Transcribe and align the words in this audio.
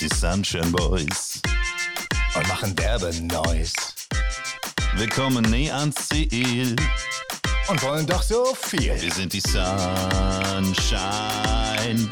sind 0.00 0.12
die 0.12 0.16
Sunshine 0.16 0.70
Boys 0.70 1.40
und 2.34 2.48
machen 2.48 2.74
derbe 2.74 3.12
Noise. 3.22 3.74
Wir 4.96 5.08
kommen 5.08 5.44
nie 5.50 5.70
ans 5.70 6.08
Ziel 6.08 6.74
und 7.68 7.82
wollen 7.82 8.06
doch 8.06 8.22
so 8.22 8.54
viel. 8.54 8.98
Wir 9.00 9.12
sind 9.12 9.32
die 9.32 9.40
Sunshine 9.40 10.78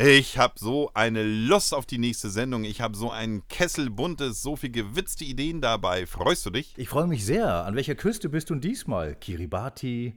Ich 0.00 0.38
habe 0.38 0.54
so 0.56 0.92
eine 0.94 1.24
Lust 1.24 1.74
auf 1.74 1.84
die 1.84 1.98
nächste 1.98 2.30
Sendung. 2.30 2.62
Ich 2.62 2.80
habe 2.80 2.96
so 2.96 3.10
einen 3.10 3.48
Kessel 3.48 3.90
buntes, 3.90 4.42
so 4.42 4.54
viel 4.54 4.70
gewitzte 4.70 5.24
Ideen 5.24 5.60
dabei. 5.60 6.06
Freust 6.06 6.46
du 6.46 6.50
dich? 6.50 6.72
Ich 6.76 6.88
freue 6.88 7.08
mich 7.08 7.26
sehr. 7.26 7.64
An 7.64 7.74
welcher 7.74 7.96
Küste 7.96 8.28
bist 8.28 8.48
du 8.48 8.54
diesmal? 8.54 9.16
Kiribati? 9.16 10.16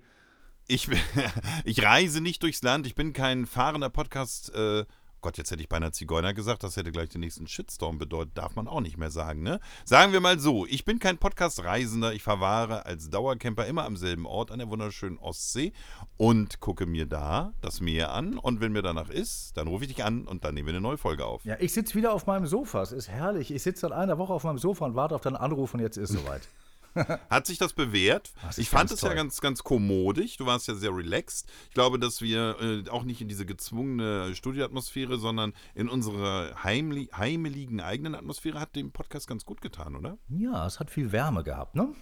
Ich, 0.68 0.88
ich 1.66 1.84
reise 1.84 2.22
nicht 2.22 2.44
durchs 2.44 2.62
Land. 2.62 2.86
Ich 2.86 2.94
bin 2.94 3.12
kein 3.12 3.48
fahrender 3.48 3.90
Podcast. 3.90 4.54
Äh, 4.54 4.86
Gott, 5.22 5.38
jetzt 5.38 5.52
hätte 5.52 5.62
ich 5.62 5.70
beinahe 5.70 5.92
Zigeuner 5.92 6.34
gesagt, 6.34 6.64
das 6.64 6.78
hätte 6.78 6.92
gleich 6.92 7.10
den 7.10 7.22
nächsten 7.22 7.48
Shitstorm 7.48 8.00
bedeutet, 8.00 8.38
darf 8.38 8.56
man 8.56 8.68
auch 8.68 8.82
nicht 8.82 8.98
mehr 8.98 9.12
sagen, 9.12 9.44
ne? 9.44 9.60
Sagen 9.86 10.14
wir 10.14 10.20
mal 10.20 10.40
so, 10.40 10.66
ich 10.66 10.84
bin 10.84 10.98
kein 10.98 11.20
Podcast-Reisender, 11.20 12.14
ich 12.14 12.24
verwahre 12.24 12.86
als 12.88 13.10
Dauercamper 13.10 13.68
immer 13.68 13.86
am 13.86 13.98
selben 13.98 14.26
Ort 14.26 14.52
an 14.52 14.60
der 14.60 14.70
wunderschönen 14.70 15.20
Ostsee 15.20 15.74
und 16.18 16.60
gucke 16.60 16.88
mir 16.88 17.06
da 17.06 17.54
das 17.62 17.82
Meer 17.82 18.12
an 18.12 18.38
und 18.38 18.62
wenn 18.62 18.72
mir 18.72 18.82
danach 18.82 19.10
ist, 19.10 19.56
dann 19.58 19.68
rufe 19.68 19.86
ich 19.86 19.94
dich 19.94 20.04
an 20.04 20.28
und 20.28 20.44
dann 20.44 20.56
nehmen 20.56 20.68
wir 20.68 20.74
eine 20.74 20.82
neue 20.82 20.98
Folge 20.98 21.26
auf. 21.26 21.46
Ja, 21.46 21.56
ich 21.60 21.72
sitze 21.72 21.94
wieder 21.96 22.14
auf 22.14 22.26
meinem 22.26 22.48
Sofa, 22.48 22.82
es 22.82 22.92
ist 22.92 23.08
herrlich. 23.08 23.52
Ich 23.52 23.62
sitze 23.62 23.82
seit 23.82 23.92
einer 23.92 24.18
Woche 24.18 24.34
auf 24.34 24.44
meinem 24.44 24.58
Sofa 24.58 24.86
und 24.86 24.96
warte 24.96 25.14
auf 25.14 25.22
deinen 25.22 25.36
Anruf 25.36 25.74
und 25.74 25.82
jetzt 25.82 25.98
ist 25.98 26.14
soweit. 26.14 26.48
Hat 27.30 27.46
sich 27.46 27.58
das 27.58 27.74
bewährt? 27.74 28.34
Das 28.42 28.58
ich 28.58 28.70
fand 28.70 28.92
es 28.92 29.02
ja 29.02 29.14
ganz, 29.14 29.42
ganz 29.42 29.64
kommodig. 29.64 30.38
Du 30.38 30.46
warst 30.46 30.68
ja 30.68 30.76
sehr 30.76 30.96
relaxed. 30.96 31.50
Ich 31.70 31.74
glaube, 31.74 32.00
dass 32.00 32.22
wir 32.22 32.58
äh, 32.60 32.90
auch 32.90 33.04
nicht 33.04 33.22
in 33.22 33.28
diese 33.28 33.46
gezwungene 33.46 34.36
Studioatmosphäre, 34.36 35.18
sondern 35.18 35.54
in 35.76 35.90
unsere 35.90 36.56
heimli 36.64 37.10
heimeligen 37.16 37.82
eigenen 37.82 38.16
Atmosphäre 38.16 38.60
hat 38.60 38.76
dem 38.76 38.92
Podcast 38.92 39.28
ganz 39.28 39.46
gut 39.46 39.62
getan, 39.62 39.96
oder? 39.96 40.18
Ja, 40.30 40.66
es 40.66 40.80
hat 40.80 40.90
viel 40.90 41.12
Wärme 41.12 41.44
gehabt, 41.44 41.76
ne? 41.76 41.94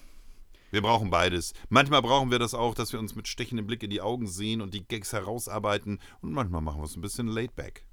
Wir 0.72 0.82
brauchen 0.82 1.10
beides. 1.10 1.54
Manchmal 1.70 2.02
brauchen 2.02 2.30
wir 2.30 2.38
das 2.38 2.54
auch, 2.54 2.76
dass 2.76 2.94
wir 2.94 3.00
uns 3.00 3.16
mit 3.16 3.28
stechendem 3.28 3.66
Blick 3.66 3.82
in 3.82 3.90
die 3.90 4.02
Augen 4.02 4.28
sehen 4.28 4.62
und 4.62 4.74
die 4.74 4.88
Gags 4.88 5.14
herausarbeiten. 5.14 6.00
Und 6.22 6.32
manchmal 6.32 6.62
machen 6.62 6.80
wir 6.80 6.86
es 6.86 6.96
ein 6.96 7.02
bisschen 7.02 7.28
laid 7.28 7.56
back. 7.56 7.86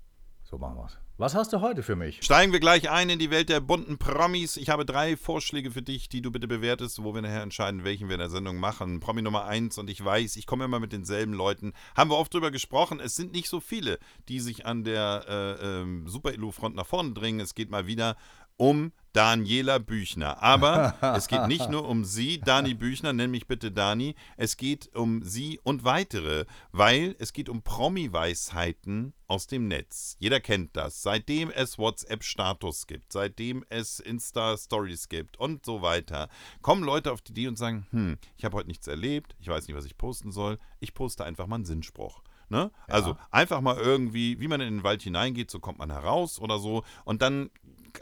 So 0.45 0.59
machen 0.59 0.77
wir's. 0.77 0.99
Was 1.19 1.35
hast 1.35 1.55
du 1.55 1.63
heute 1.63 1.83
für 1.83 1.97
mich? 1.97 2.23
Steigen 2.23 2.53
wir 2.53 2.61
gleich 2.61 2.91
ein 2.91 3.09
in 3.09 3.19
die 3.19 3.31
Welt 3.31 3.49
der 3.49 3.61
bunten 3.61 3.97
Promis. 3.97 4.59
Ich 4.59 4.69
habe 4.69 4.85
drei 4.85 5.17
Vorschläge 5.17 5.71
für 5.71 5.81
dich, 5.81 6.11
die 6.11 6.21
du 6.21 6.31
bitte 6.31 6.47
bewertest, 6.47 7.03
wo 7.03 7.15
wir 7.15 7.23
nachher 7.23 7.41
entscheiden, 7.41 7.85
welchen 7.85 8.09
wir 8.09 8.17
in 8.17 8.21
der 8.21 8.29
Sendung 8.29 8.59
machen. 8.59 9.01
Promi 9.01 9.23
Nummer 9.23 9.47
eins 9.47 9.79
und 9.79 9.89
ich 9.89 10.05
weiß, 10.05 10.37
ich 10.37 10.45
komme 10.45 10.67
immer 10.67 10.79
mit 10.79 10.93
denselben 10.93 11.33
Leuten. 11.33 11.73
Haben 11.97 12.11
wir 12.11 12.19
oft 12.19 12.35
drüber 12.35 12.51
gesprochen. 12.51 13.01
Es 13.01 13.17
sind 13.17 13.33
nicht 13.33 13.49
so 13.49 13.61
viele, 13.61 13.99
die 14.29 14.41
sich 14.41 14.67
an 14.67 14.85
der 14.85 15.25
äh, 15.27 15.81
ähm, 15.81 16.07
Super-Elo-Front 16.07 16.77
nach 16.77 16.87
vorne 16.87 17.15
dringen. 17.15 17.41
Es 17.41 17.55
geht 17.55 17.71
mal 17.71 17.87
wieder 17.87 18.19
um 18.59 18.93
Daniela 19.17 19.79
Büchner. 19.79 20.43
Aber 20.43 20.95
es 21.17 21.27
geht 21.27 21.47
nicht 21.47 21.71
nur 21.71 21.89
um 21.89 22.05
sie, 22.05 22.39
Dani 22.39 22.75
Büchner, 22.75 23.15
nenn 23.15 23.31
mich 23.31 23.47
bitte 23.47 23.73
Dani. 23.73 24.15
Es 24.37 24.59
geht 24.59 24.95
um 24.95 25.23
sie 25.23 25.59
und 25.63 25.85
weitere, 25.85 26.45
weil 26.71 27.17
es 27.19 27.33
geht 27.33 27.49
um 27.49 27.63
Promi-Weisheiten 27.63 29.15
aus 29.27 29.47
dem 29.47 29.69
Netz. 29.69 30.17
Jeder 30.19 30.39
kennt 30.41 30.77
das. 30.77 31.03
Seitdem 31.03 31.51
es 31.51 31.79
WhatsApp-Status 31.79 32.87
gibt, 32.87 33.11
seitdem 33.11 33.65
es 33.71 34.01
Insta-Stories 34.01 35.09
gibt 35.09 35.39
und 35.39 35.65
so 35.65 35.81
weiter, 35.81 36.29
kommen 36.61 36.85
Leute 36.85 37.11
auf 37.11 37.23
die 37.23 37.33
Idee 37.33 37.49
und 37.49 37.57
sagen, 37.57 37.87
hm, 37.93 38.19
ich 38.37 38.45
habe 38.45 38.55
heute 38.55 38.69
nichts 38.69 38.87
erlebt, 38.87 39.35
ich 39.41 39.49
weiß 39.49 39.67
nicht, 39.67 39.77
was 39.77 39.87
ich 39.87 39.97
posten 39.97 40.31
soll, 40.31 40.59
ich 40.79 40.93
poste 40.93 41.25
einfach 41.25 41.47
mal 41.47 41.57
einen 41.57 41.65
Sinnspruch. 41.65 42.23
Ne? 42.49 42.71
Also 42.87 43.17
einfach 43.33 43.61
mal 43.61 43.77
irgendwie, 43.77 44.39
wie 44.39 44.47
man 44.47 44.61
in 44.61 44.77
den 44.77 44.85
Wald 44.85 45.03
hineingeht, 45.03 45.51
so 45.51 45.59
kommt 45.59 45.79
man 45.79 45.91
heraus 45.91 46.39
oder 46.39 46.59
so. 46.59 46.85
Und 47.05 47.23
dann 47.23 47.51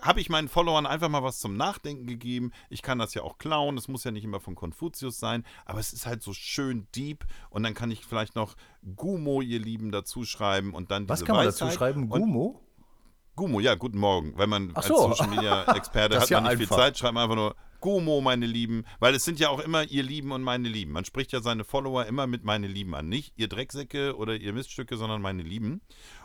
habe 0.03 0.21
ich 0.21 0.29
meinen 0.29 0.49
Followern 0.49 0.87
einfach 0.87 1.09
mal 1.09 1.23
was 1.23 1.39
zum 1.39 1.57
Nachdenken 1.57 2.07
gegeben. 2.07 2.53
Ich 2.71 2.83
kann 2.83 2.99
das 2.99 3.15
ja 3.15 3.23
auch 3.23 3.39
klauen, 3.39 3.77
es 3.77 3.89
muss 3.89 4.05
ja 4.05 4.11
nicht 4.11 4.25
immer 4.25 4.41
von 4.41 4.55
Konfuzius 4.55 5.19
sein, 5.19 5.45
aber 5.65 5.81
es 5.81 5.93
ist 5.93 6.07
halt 6.07 6.23
so 6.23 6.33
schön 6.33 6.87
deep 6.95 7.25
und 7.51 7.63
dann 7.63 7.75
kann 7.75 7.91
ich 7.91 8.05
vielleicht 8.05 8.35
noch 8.35 8.55
Gumo, 8.97 9.41
ihr 9.41 9.61
Lieben, 9.61 9.93
dazu 9.93 10.25
schreiben 10.25 10.75
und 10.75 10.91
dann 10.91 11.09
Was 11.09 11.25
kann 11.25 11.37
man 11.37 11.47
Weisheit 11.47 11.69
dazu 11.69 11.77
schreiben? 11.79 12.09
Gumo? 12.09 12.61
Gumo, 13.37 13.59
ja, 13.59 13.75
guten 13.75 13.99
Morgen. 13.99 14.35
Wenn 14.37 14.49
man 14.49 14.71
Ach 14.75 14.79
als 14.79 14.87
so. 14.87 14.97
Social 14.97 15.29
Media 15.29 15.65
Experte 15.75 16.15
Das 16.15 16.25
hat 16.25 16.31
ja 16.31 16.41
man 16.41 16.51
nicht 16.51 16.59
viel 16.59 16.65
einfach. 16.67 16.77
Zeit, 16.77 16.99
schreibt 16.99 17.15
man 17.15 17.25
einfach 17.25 17.37
nur 17.37 17.57
Gumo, 17.81 18.23
meine 18.23 18.47
Lieben, 18.47 18.85
weil 18.99 19.15
es 19.15 19.25
sind 19.25 19.39
ja 19.39 19.51
auch 19.51 19.59
immer 19.59 19.85
ihr 19.85 20.03
Lieben 20.03 20.33
und 20.33 20.43
meine 20.43 20.69
Lieben. 20.69 20.93
Man 20.93 21.05
spricht 21.05 21.33
ja 21.33 21.43
seine 21.43 21.65
Follower 21.65 22.07
immer 22.07 22.27
mit 22.27 22.43
meine 22.43 22.67
Lieben 22.67 22.95
an, 22.95 23.11
nicht 23.11 23.35
ihr 23.37 23.47
Drecksäcke 23.47 24.17
oder 24.17 24.37
ihr 24.37 24.55
Miststücke, 24.55 24.97
sondern 24.97 25.21
meine 25.21 25.43
Lieben. 25.43 25.83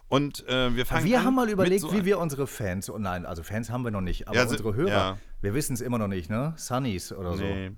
Und 0.09 0.47
äh, 0.47 0.75
wir 0.75 0.86
fangen 0.86 1.06
Wir 1.06 1.24
haben 1.24 1.36
mal 1.36 1.50
überlegt, 1.50 1.81
so 1.81 1.94
wie 1.94 2.03
wir 2.03 2.20
unsere 2.20 2.47
Fans, 2.47 2.90
oh 2.90 2.97
nein, 2.97 3.25
also 3.25 3.44
Fans 3.44 3.70
haben 3.70 3.84
wir 3.84 3.92
noch 3.92 4.02
nicht, 4.02 4.28
aber 4.28 4.38
Ja, 4.38 4.44
unsere 4.44 4.74
Hörer, 4.74 4.90
ja. 4.90 5.18
wir 5.42 5.53
wissen 5.53 5.74
es 5.74 5.81
immer 5.81 6.00
noch 6.00 6.08
nicht, 6.08 6.30
ne? 6.30 6.53
Sunnies 6.58 7.14
oder 7.14 7.38
so. 7.38 7.44
Nee. 7.44 7.72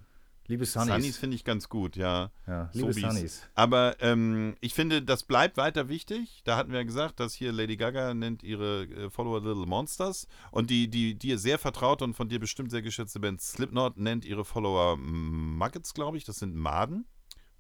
Liebe 0.47 0.65
Sunnies. 0.65 0.93
Sunnies 0.93 1.17
finde 1.17 1.35
ich 1.35 1.45
ganz 1.45 1.69
gut, 1.69 1.95
ja. 1.95 2.31
Ja, 2.47 2.69
liebe 2.73 2.93
Sobis. 2.93 3.09
Sunnies. 3.09 3.41
Aber 3.53 3.95
ähm, 4.01 4.55
ich 4.59 4.73
finde, 4.73 5.01
das 5.01 5.23
bleibt 5.23 5.55
weiter 5.55 5.87
wichtig. 5.87 6.41
Da 6.43 6.57
hatten 6.57 6.71
wir 6.71 6.79
ja 6.79 6.85
gesagt, 6.85 7.19
dass 7.19 7.33
hier 7.33 7.51
Lady 7.53 7.77
Gaga 7.77 8.13
nennt 8.13 8.43
ihre 8.43 8.83
äh, 8.83 9.09
Follower 9.09 9.39
Little 9.39 9.65
Monsters. 9.65 10.27
Und 10.51 10.69
die, 10.69 10.89
die 10.89 11.15
dir 11.15 11.37
sehr 11.37 11.57
vertraute 11.57 12.03
und 12.03 12.15
von 12.15 12.27
dir 12.27 12.39
bestimmt 12.39 12.71
sehr 12.71 12.81
geschätzte 12.81 13.19
Band 13.19 13.39
Slipknot 13.41 13.97
nennt 13.97 14.25
ihre 14.25 14.43
Follower 14.43 14.97
Muggets, 14.97 15.93
glaube 15.93 16.17
ich. 16.17 16.25
Das 16.25 16.39
sind 16.39 16.53
Maden. 16.55 17.05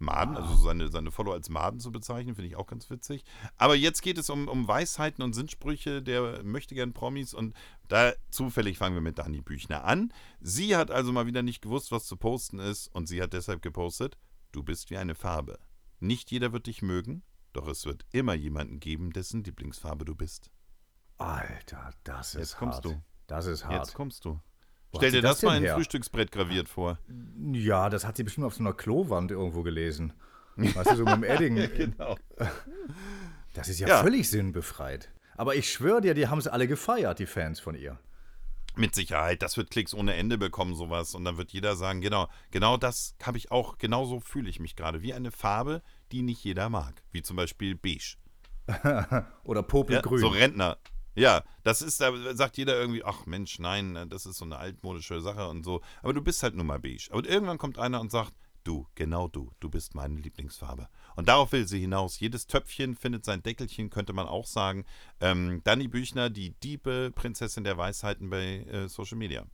Maden, 0.01 0.35
also 0.35 0.55
seine, 0.55 0.89
seine 0.89 1.11
Follower 1.11 1.33
als 1.33 1.49
Maden 1.49 1.79
zu 1.79 1.91
bezeichnen, 1.91 2.35
finde 2.35 2.49
ich 2.49 2.55
auch 2.55 2.67
ganz 2.67 2.89
witzig. 2.89 3.23
Aber 3.57 3.75
jetzt 3.75 4.01
geht 4.01 4.17
es 4.17 4.29
um, 4.29 4.47
um 4.47 4.67
Weisheiten 4.67 5.23
und 5.23 5.33
Sinnsprüche 5.33 6.01
der 6.01 6.43
möchtegern 6.43 6.93
Promis 6.93 7.33
und 7.33 7.55
da 7.87 8.13
zufällig 8.29 8.77
fangen 8.77 8.95
wir 8.95 9.01
mit 9.01 9.17
Dani 9.19 9.41
Büchner 9.41 9.83
an. 9.85 10.11
Sie 10.39 10.75
hat 10.75 10.91
also 10.91 11.11
mal 11.11 11.25
wieder 11.25 11.43
nicht 11.43 11.61
gewusst, 11.61 11.91
was 11.91 12.05
zu 12.05 12.17
posten 12.17 12.59
ist 12.59 12.87
und 12.87 13.07
sie 13.07 13.21
hat 13.21 13.33
deshalb 13.33 13.61
gepostet, 13.61 14.17
du 14.51 14.63
bist 14.63 14.89
wie 14.89 14.97
eine 14.97 15.15
Farbe. 15.15 15.59
Nicht 15.99 16.31
jeder 16.31 16.51
wird 16.51 16.67
dich 16.67 16.81
mögen, 16.81 17.23
doch 17.53 17.67
es 17.67 17.85
wird 17.85 18.05
immer 18.11 18.33
jemanden 18.33 18.79
geben, 18.79 19.11
dessen 19.11 19.43
Lieblingsfarbe 19.43 20.05
du 20.05 20.15
bist. 20.15 20.51
Alter, 21.17 21.91
das 22.03 22.35
ist 22.35 22.39
Jetzt 22.39 22.57
kommst 22.57 22.75
hart. 22.77 22.85
du. 22.85 23.01
Das 23.27 23.45
ist 23.45 23.65
hart. 23.65 23.85
Jetzt 23.85 23.93
kommst 23.93 24.25
du. 24.25 24.39
Wo 24.91 24.97
Stell 24.99 25.11
dir 25.11 25.21
das, 25.21 25.39
das 25.39 25.43
mal 25.43 25.57
in 25.57 25.67
ein? 25.67 25.75
Frühstücksbrett 25.75 26.31
graviert 26.31 26.67
vor. 26.67 26.97
Ja, 27.53 27.89
das 27.89 28.05
hat 28.05 28.17
sie 28.17 28.23
bestimmt 28.23 28.45
auf 28.45 28.53
so 28.55 28.59
einer 28.61 28.73
Klowand 28.73 29.31
irgendwo 29.31 29.63
gelesen. 29.63 30.13
Weißt 30.57 30.91
du, 30.91 30.95
so 30.97 31.05
mit 31.05 31.13
dem 31.15 31.23
Edding. 31.23 31.55
Genau. 31.77 32.17
Das 33.53 33.67
ist 33.69 33.79
ja, 33.79 33.87
Ja. 33.87 34.01
völlig 34.03 34.29
sinnbefreit. 34.29 35.09
Aber 35.37 35.55
ich 35.55 35.71
schwöre 35.71 36.01
dir, 36.01 36.13
die 36.13 36.27
haben 36.27 36.41
sie 36.41 36.51
alle 36.51 36.67
gefeiert, 36.67 37.19
die 37.19 37.25
Fans 37.25 37.59
von 37.59 37.75
ihr. 37.75 37.97
Mit 38.75 38.95
Sicherheit, 38.95 39.41
das 39.41 39.57
wird 39.57 39.69
Klicks 39.71 39.93
ohne 39.93 40.13
Ende 40.13 40.37
bekommen, 40.37 40.75
sowas. 40.75 41.15
Und 41.15 41.25
dann 41.25 41.37
wird 41.37 41.51
jeder 41.51 41.75
sagen, 41.75 41.99
genau, 42.01 42.27
genau 42.51 42.77
das 42.77 43.15
habe 43.23 43.37
ich 43.37 43.51
auch, 43.51 43.77
genauso 43.77 44.19
fühle 44.21 44.49
ich 44.49 44.59
mich 44.59 44.75
gerade. 44.75 45.01
Wie 45.01 45.13
eine 45.13 45.31
Farbe, 45.31 45.81
die 46.11 46.21
nicht 46.21 46.43
jeder 46.43 46.69
mag. 46.69 47.01
Wie 47.11 47.21
zum 47.21 47.35
Beispiel 47.35 47.75
beige. 47.75 48.15
Oder 49.43 49.61
Ja, 49.61 49.67
Popelgrün. 49.67 50.19
so 50.19 50.27
Rentner. 50.29 50.77
Ja, 51.15 51.43
das 51.63 51.81
ist, 51.81 51.99
da 51.99 52.13
sagt 52.35 52.57
jeder 52.57 52.79
irgendwie, 52.79 53.03
ach 53.03 53.25
Mensch, 53.25 53.59
nein, 53.59 54.07
das 54.09 54.25
ist 54.25 54.37
so 54.37 54.45
eine 54.45 54.57
altmodische 54.57 55.21
Sache 55.21 55.47
und 55.47 55.63
so. 55.63 55.81
Aber 56.01 56.13
du 56.13 56.21
bist 56.21 56.41
halt 56.43 56.55
nun 56.55 56.67
mal 56.67 56.79
beige. 56.79 57.09
Aber 57.11 57.27
irgendwann 57.27 57.57
kommt 57.57 57.77
einer 57.77 57.99
und 57.99 58.11
sagt, 58.11 58.33
du, 58.63 58.87
genau 58.95 59.27
du, 59.27 59.51
du 59.59 59.69
bist 59.69 59.95
meine 59.95 60.15
Lieblingsfarbe. 60.15 60.87
Und 61.15 61.27
darauf 61.27 61.51
will 61.51 61.67
sie 61.67 61.79
hinaus. 61.79 62.19
Jedes 62.19 62.47
Töpfchen 62.47 62.95
findet 62.95 63.25
sein 63.25 63.43
Deckelchen, 63.43 63.89
könnte 63.89 64.13
man 64.13 64.27
auch 64.27 64.45
sagen. 64.45 64.85
Ähm, 65.19 65.61
Dani 65.63 65.87
Büchner, 65.87 66.29
die 66.29 66.51
diepe 66.51 67.11
Prinzessin 67.11 67.63
der 67.63 67.77
Weisheiten 67.77 68.29
bei 68.29 68.59
äh, 68.59 68.87
Social 68.87 69.17
Media. 69.17 69.45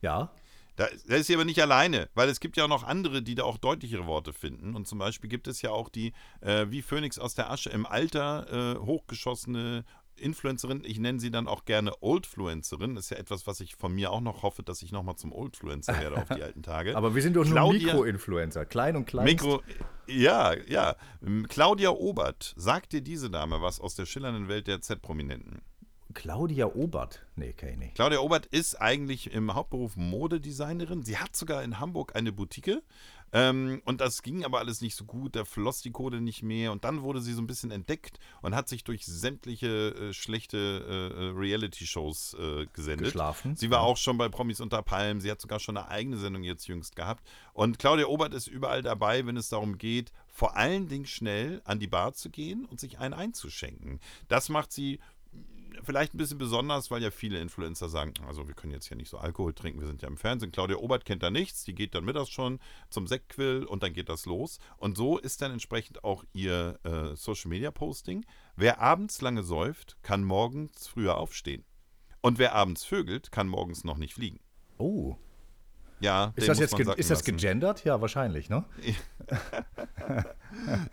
ja. 0.00 0.32
Da, 0.76 0.88
da 1.08 1.16
ist 1.16 1.26
sie 1.26 1.34
aber 1.34 1.44
nicht 1.44 1.60
alleine, 1.60 2.08
weil 2.14 2.30
es 2.30 2.40
gibt 2.40 2.56
ja 2.56 2.64
auch 2.64 2.68
noch 2.68 2.84
andere, 2.84 3.20
die 3.20 3.34
da 3.34 3.42
auch 3.42 3.58
deutlichere 3.58 4.06
Worte 4.06 4.32
finden. 4.32 4.74
Und 4.74 4.88
zum 4.88 4.98
Beispiel 4.98 5.28
gibt 5.28 5.46
es 5.46 5.60
ja 5.60 5.72
auch 5.72 5.90
die, 5.90 6.14
äh, 6.40 6.68
wie 6.70 6.80
Phönix 6.80 7.18
aus 7.18 7.34
der 7.34 7.50
Asche, 7.50 7.68
im 7.68 7.84
Alter 7.84 8.76
äh, 8.76 8.78
hochgeschossene 8.78 9.84
Influencerin. 10.20 10.82
Ich 10.84 10.98
nenne 10.98 11.20
sie 11.20 11.30
dann 11.30 11.48
auch 11.48 11.64
gerne 11.64 11.92
Oldfluencerin. 12.00 12.94
Das 12.94 13.04
ist 13.04 13.10
ja 13.10 13.16
etwas, 13.16 13.46
was 13.46 13.60
ich 13.60 13.76
von 13.76 13.94
mir 13.94 14.10
auch 14.10 14.20
noch 14.20 14.42
hoffe, 14.42 14.62
dass 14.62 14.82
ich 14.82 14.92
nochmal 14.92 15.16
zum 15.16 15.32
Oldfluencer 15.32 16.00
werde 16.00 16.16
auf 16.16 16.28
die 16.28 16.42
alten 16.42 16.62
Tage. 16.62 16.96
Aber 16.96 17.14
wir 17.14 17.22
sind 17.22 17.36
doch 17.36 17.44
nur 17.44 17.72
Mikroinfluencer. 17.72 18.66
Klein 18.66 18.96
und 18.96 19.06
klein. 19.06 19.24
Mikro, 19.24 19.62
ja, 20.06 20.54
ja. 20.68 20.96
Ähm, 21.24 21.46
Claudia 21.48 21.90
Obert, 21.90 22.54
sagt 22.56 22.92
dir 22.92 23.00
diese 23.00 23.30
Dame 23.30 23.62
was 23.62 23.80
aus 23.80 23.94
der 23.94 24.06
schillernden 24.06 24.48
Welt 24.48 24.66
der 24.66 24.80
Z-Prominenten? 24.80 25.62
Claudia 26.14 26.66
Obert. 26.66 27.24
Nee, 27.36 27.52
kenn 27.52 27.70
ich 27.70 27.78
nicht. 27.78 27.94
Claudia 27.94 28.18
Obert 28.18 28.46
ist 28.46 28.80
eigentlich 28.80 29.32
im 29.32 29.54
Hauptberuf 29.54 29.96
Modedesignerin. 29.96 31.02
Sie 31.02 31.18
hat 31.18 31.36
sogar 31.36 31.62
in 31.62 31.78
Hamburg 31.78 32.16
eine 32.16 32.32
Boutique. 32.32 32.82
Ähm, 33.32 33.80
und 33.84 34.00
das 34.00 34.22
ging 34.22 34.44
aber 34.44 34.58
alles 34.58 34.80
nicht 34.80 34.96
so 34.96 35.04
gut, 35.04 35.36
da 35.36 35.44
floss 35.44 35.82
die 35.82 35.92
Kohle 35.92 36.20
nicht 36.20 36.42
mehr 36.42 36.72
und 36.72 36.84
dann 36.84 37.02
wurde 37.02 37.20
sie 37.20 37.32
so 37.32 37.42
ein 37.42 37.46
bisschen 37.46 37.70
entdeckt 37.70 38.18
und 38.42 38.54
hat 38.54 38.68
sich 38.68 38.84
durch 38.84 39.06
sämtliche 39.06 39.68
äh, 39.68 40.12
schlechte 40.12 40.56
äh, 40.58 41.20
äh 41.20 41.30
Reality-Shows 41.30 42.34
äh, 42.34 42.66
gesendet. 42.72 43.06
Geschlafen. 43.06 43.56
Sie 43.56 43.70
war 43.70 43.82
auch 43.82 43.96
schon 43.96 44.18
bei 44.18 44.28
Promis 44.28 44.60
unter 44.60 44.82
Palmen, 44.82 45.20
sie 45.20 45.30
hat 45.30 45.40
sogar 45.40 45.60
schon 45.60 45.76
eine 45.76 45.88
eigene 45.88 46.16
Sendung 46.16 46.42
jetzt 46.42 46.66
jüngst 46.66 46.96
gehabt. 46.96 47.26
Und 47.52 47.78
Claudia 47.78 48.06
Obert 48.06 48.34
ist 48.34 48.48
überall 48.48 48.82
dabei, 48.82 49.26
wenn 49.26 49.36
es 49.36 49.48
darum 49.48 49.78
geht, 49.78 50.12
vor 50.28 50.56
allen 50.56 50.88
Dingen 50.88 51.06
schnell 51.06 51.60
an 51.64 51.78
die 51.78 51.86
Bar 51.86 52.14
zu 52.14 52.30
gehen 52.30 52.64
und 52.64 52.80
sich 52.80 52.98
einen 52.98 53.14
einzuschenken. 53.14 54.00
Das 54.28 54.48
macht 54.48 54.72
sie 54.72 55.00
vielleicht 55.82 56.14
ein 56.14 56.18
bisschen 56.18 56.38
besonders, 56.38 56.90
weil 56.90 57.02
ja 57.02 57.10
viele 57.10 57.40
Influencer 57.40 57.88
sagen, 57.88 58.14
also 58.26 58.46
wir 58.46 58.54
können 58.54 58.72
jetzt 58.72 58.86
hier 58.86 58.96
nicht 58.96 59.08
so 59.08 59.18
Alkohol 59.18 59.52
trinken, 59.52 59.80
wir 59.80 59.86
sind 59.86 60.02
ja 60.02 60.08
im 60.08 60.16
Fernsehen. 60.16 60.52
Claudia 60.52 60.76
Obert 60.76 61.04
kennt 61.04 61.22
da 61.22 61.30
nichts, 61.30 61.64
die 61.64 61.74
geht 61.74 61.94
dann 61.94 62.04
mittags 62.04 62.30
schon 62.30 62.60
zum 62.88 63.06
Sektquill 63.06 63.64
und 63.64 63.82
dann 63.82 63.92
geht 63.92 64.08
das 64.08 64.26
los. 64.26 64.58
Und 64.76 64.96
so 64.96 65.18
ist 65.18 65.42
dann 65.42 65.52
entsprechend 65.52 66.04
auch 66.04 66.24
ihr 66.32 66.78
äh, 66.84 67.16
Social 67.16 67.48
Media 67.48 67.70
Posting. 67.70 68.24
Wer 68.56 68.80
abends 68.80 69.20
lange 69.20 69.42
säuft, 69.42 69.96
kann 70.02 70.24
morgens 70.24 70.86
früher 70.86 71.16
aufstehen. 71.16 71.64
Und 72.20 72.38
wer 72.38 72.54
abends 72.54 72.84
vögelt, 72.84 73.32
kann 73.32 73.48
morgens 73.48 73.84
noch 73.84 73.96
nicht 73.96 74.14
fliegen. 74.14 74.40
Oh. 74.78 75.16
Ja, 76.00 76.32
Ist 76.36 76.48
das 76.48 76.58
jetzt 76.58 76.76
ge- 76.76 76.94
ist 76.96 77.10
das 77.10 77.24
gegendert? 77.24 77.84
Ja, 77.84 78.00
wahrscheinlich, 78.00 78.48
ne? 78.48 78.64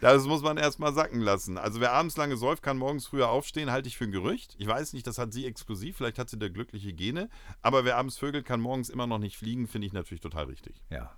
Das 0.02 0.26
muss 0.26 0.42
man 0.44 0.58
erstmal 0.58 0.94
sacken 0.94 1.20
lassen. 1.22 1.58
Also 1.58 1.80
wer 1.82 1.92
abends 1.94 2.16
lange 2.18 2.38
säuft, 2.38 2.62
kann 2.62 2.78
morgens 2.78 3.08
früher 3.08 3.30
aufstehen, 3.30 3.72
halte 3.72 3.88
ich 3.88 3.98
für 3.98 4.04
ein 4.04 4.12
Gerücht. 4.12 4.56
Ich 4.60 4.68
weiß 4.68 4.94
nicht, 4.94 5.08
das 5.08 5.18
hat 5.18 5.34
sie 5.34 5.46
exklusiv, 5.46 5.98
vielleicht 5.98 6.20
hat 6.20 6.30
sie 6.30 6.38
da 6.38 6.48
glückliche 6.48 6.94
Gene. 6.94 7.30
Aber 7.62 7.84
wer 7.86 7.98
abends 7.98 8.18
vögelt, 8.18 8.46
kann 8.46 8.60
morgens 8.62 8.90
immer 8.90 9.08
noch 9.08 9.18
nicht 9.18 9.38
fliegen, 9.38 9.68
finde 9.68 9.88
ich 9.88 9.94
natürlich 9.94 10.22
total 10.22 10.46
richtig. 10.46 10.84
Ja. 10.90 11.12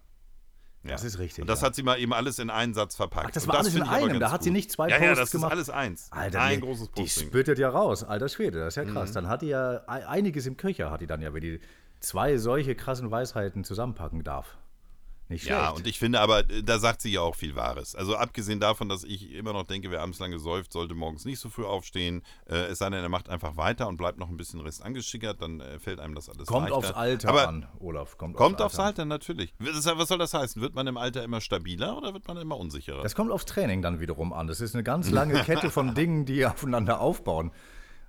Ja. 0.84 0.92
Das 0.92 1.04
ist 1.04 1.20
richtig, 1.20 1.42
Und 1.42 1.48
das 1.48 1.60
ja. 1.60 1.68
hat 1.68 1.76
sie 1.76 1.84
mal 1.84 2.00
eben 2.00 2.14
alles 2.14 2.40
in 2.40 2.50
einen 2.50 2.74
Satz 2.74 2.96
verpackt. 2.96 3.28
Ach, 3.28 3.32
das 3.34 3.48
war 3.50 3.58
alles 3.58 3.76
in 3.76 3.82
einem. 3.84 4.18
Da 4.22 4.32
hat 4.32 4.44
sie 4.44 4.52
nicht 4.52 4.72
zwei 4.72 4.88
ja, 4.88 4.96
Ja, 4.98 5.08
Posts 5.10 5.20
das 5.20 5.32
gemacht. 5.32 5.52
ist 5.52 5.54
alles 5.58 5.70
eins. 5.70 6.08
Alter, 6.12 6.42
ein 6.42 6.60
nee, 6.60 6.66
großes 6.66 6.92
Die 6.92 7.02
Posting. 7.02 7.26
Mhm. 7.26 7.30
spüttet 7.32 7.60
ja 7.60 7.70
raus, 7.70 8.06
alter 8.06 8.30
Schwede, 8.30 8.60
das 8.60 8.78
ist 8.78 8.86
ja 8.88 8.90
krass. 8.90 9.12
Dann 9.12 9.28
hat 9.28 9.42
die 9.42 9.48
ja 9.48 9.82
ei- 9.88 10.08
einiges 10.08 10.46
im 10.46 10.56
Köcher, 10.56 10.90
hat 10.90 11.02
die 11.02 11.08
dann 11.08 11.22
ja, 11.22 11.34
wenn 11.34 11.42
die 11.42 11.60
zwei 12.00 12.38
solche 12.38 12.76
krassen 12.76 13.12
Weisheiten 13.12 13.64
zusammenpacken 13.64 14.24
darf. 14.24 14.58
Nicht 15.30 15.44
schlecht. 15.44 15.60
Ja, 15.60 15.70
und 15.70 15.86
ich 15.86 16.00
finde 16.00 16.22
aber, 16.22 16.40
äh, 16.50 16.64
da 16.64 16.80
sagt 16.80 17.04
sie 17.04 17.12
ja 17.12 17.22
auch 17.22 17.36
viel 17.36 17.56
Wahres. 17.56 17.94
Also 17.94 18.16
abgesehen 18.16 18.60
davon, 18.60 18.90
dass 18.90 19.04
ich 19.04 19.32
immer 19.32 19.54
noch 19.54 19.64
denke, 19.64 19.92
wer 19.92 20.02
abends 20.02 20.18
lange 20.18 20.40
säuft, 20.40 20.74
sollte 20.74 20.96
morgens 20.96 21.24
nicht 21.24 21.40
so 21.40 21.50
früh 21.50 21.66
aufstehen. 21.66 22.24
Äh, 22.48 22.56
es 22.66 22.80
sei 22.80 22.90
denn, 22.90 23.04
er 23.04 23.10
macht 23.10 23.30
einfach 23.30 23.56
weiter 23.56 23.88
und 23.88 23.98
bleibt 23.98 24.18
noch 24.18 24.30
ein 24.30 24.38
bisschen 24.38 24.60
Rest 24.60 24.84
angeschickert, 24.84 25.40
dann 25.40 25.60
äh, 25.60 25.78
fällt 25.78 26.00
einem 26.00 26.16
das 26.16 26.30
alles 26.30 26.48
kommt 26.48 26.70
leichter. 26.70 26.78
aufs 26.78 26.92
Alter 26.94 27.30
aber 27.30 27.48
an, 27.48 27.68
Olaf. 27.78 28.18
Kommt, 28.18 28.38
Kommt 28.38 28.60
aufs 28.60 28.80
Alter, 28.80 29.06
natürlich. 29.06 29.54
Was 29.60 30.08
soll 30.08 30.18
das 30.18 30.34
heißen? 30.34 30.64
Wird 30.64 30.74
man 30.74 30.88
im 30.88 30.98
Alter 30.98 31.24
immer 31.24 31.42
stabiler 31.42 31.96
oder 31.96 32.12
wird 32.14 32.28
man 32.28 32.38
immer 32.38 32.58
unsicherer? 32.58 33.04
Das 33.04 33.14
kommt 33.14 33.32
aufs 33.32 33.46
Training 33.46 33.84
dann 33.84 34.00
wiederum 34.00 34.34
an. 34.34 34.48
Das 34.48 34.62
ist 34.62 34.74
eine 34.74 34.84
ganz 34.84 35.12
lange 35.12 35.36
Kette 35.44 35.70
von 35.70 35.94
Dingen, 35.94 36.26
die 36.26 36.44
aufeinander 36.44 37.02
aufbauen. 37.02 37.52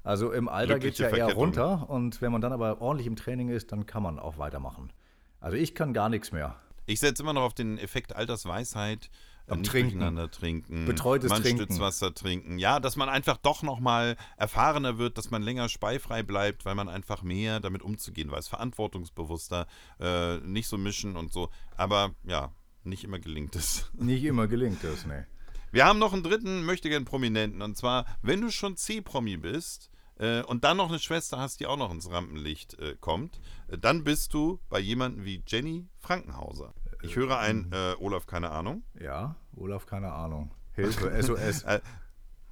Also 0.03 0.33
im 0.33 0.49
Alter 0.49 0.79
geht 0.79 0.95
es 0.95 0.99
ja 0.99 1.09
eher 1.09 1.33
runter 1.35 1.89
und 1.91 2.23
wenn 2.23 2.33
man 2.33 2.41
dann 2.41 2.53
aber 2.53 2.81
ordentlich 2.81 3.07
im 3.07 3.17
Training 3.17 3.49
ist, 3.51 3.73
dann 3.73 3.87
kann 3.87 4.03
man 4.03 4.19
auch 4.19 4.39
weitermachen. 4.39 4.93
Also 5.41 5.57
ich 5.57 5.75
kann 5.75 5.93
gar 5.93 6.09
nichts 6.09 6.33
mehr. 6.33 6.57
Ich 6.87 7.01
setze 7.01 7.23
immer 7.23 7.33
noch 7.33 7.43
auf 7.43 7.55
den 7.55 7.79
Effekt 7.79 8.17
Altersweisheit. 8.17 9.11
äh, 9.47 9.57
nicht 9.57 9.71
Trinken. 9.71 9.91
durcheinander 9.99 10.31
trinken. 10.31 10.87
Betreutes 10.87 11.29
man 11.31 11.43
Trinken. 11.43 11.65
Stützwasser 11.65 12.15
trinken. 12.15 12.59
Ja, 12.59 12.81
dass 12.81 12.97
man 12.97 13.09
einfach 13.09 13.37
doch 13.37 13.63
nochmal 13.63 14.17
erfahrener 14.37 14.99
wird, 14.99 15.19
dass 15.19 15.31
man 15.31 15.43
länger 15.43 15.69
speifrei 15.69 16.23
bleibt, 16.23 16.65
weil 16.65 16.75
man 16.75 16.89
einfach 16.89 17.23
mehr 17.23 17.61
damit 17.61 17.83
umzugehen 17.83 18.31
weiß. 18.31 18.49
Verantwortungsbewusster, 18.49 19.67
äh, 19.99 20.39
nicht 20.39 20.69
so 20.69 20.79
mischen 20.79 21.17
und 21.17 21.33
so. 21.33 21.51
Aber 21.77 22.15
ja, 22.25 22.53
nicht 22.85 23.05
immer 23.05 23.19
gelingt 23.19 23.57
es. 23.57 23.91
Nicht 23.95 24.25
immer 24.25 24.47
gelingt 24.47 24.83
das, 24.83 25.07
ne. 25.07 25.27
Wir 25.73 25.85
haben 25.85 25.99
noch 25.99 26.13
einen 26.13 26.23
dritten 26.23 26.65
möchtegern 26.65 27.05
Prominenten. 27.05 27.63
Und 27.63 27.77
zwar, 27.77 28.05
wenn 28.23 28.41
du 28.41 28.51
schon 28.51 28.77
C-Promi 28.77 29.37
bist 29.37 29.91
äh, 30.19 30.43
und 30.43 30.65
dann 30.65 30.77
noch 30.77 30.89
eine 30.89 30.99
Schwester 30.99 31.39
hast, 31.39 31.61
die 31.61 31.67
auch 31.67 31.77
noch 31.77 31.93
ins 31.93 32.11
Rampenlicht 32.11 32.79
äh, 32.79 32.97
kommt, 33.01 33.41
äh, 33.69 33.79
dann 33.79 34.03
bist 34.03 34.35
du 34.35 34.59
bei 34.69 34.81
jemandem 34.81 35.25
wie 35.25 35.43
Jenny 35.47 35.87
Frankenhauser. 35.99 36.75
Ich 37.03 37.17
höre 37.17 37.39
ein, 37.39 37.71
äh, 37.73 37.95
Olaf, 37.99 38.27
keine 38.27 38.51
Ahnung. 38.51 38.83
Ja, 39.01 39.37
Olaf, 39.57 39.87
keine 39.87 40.13
Ahnung. 40.13 40.51
Hilfe, 40.73 41.11
SOS. 41.23 41.63
Äh, 41.63 41.81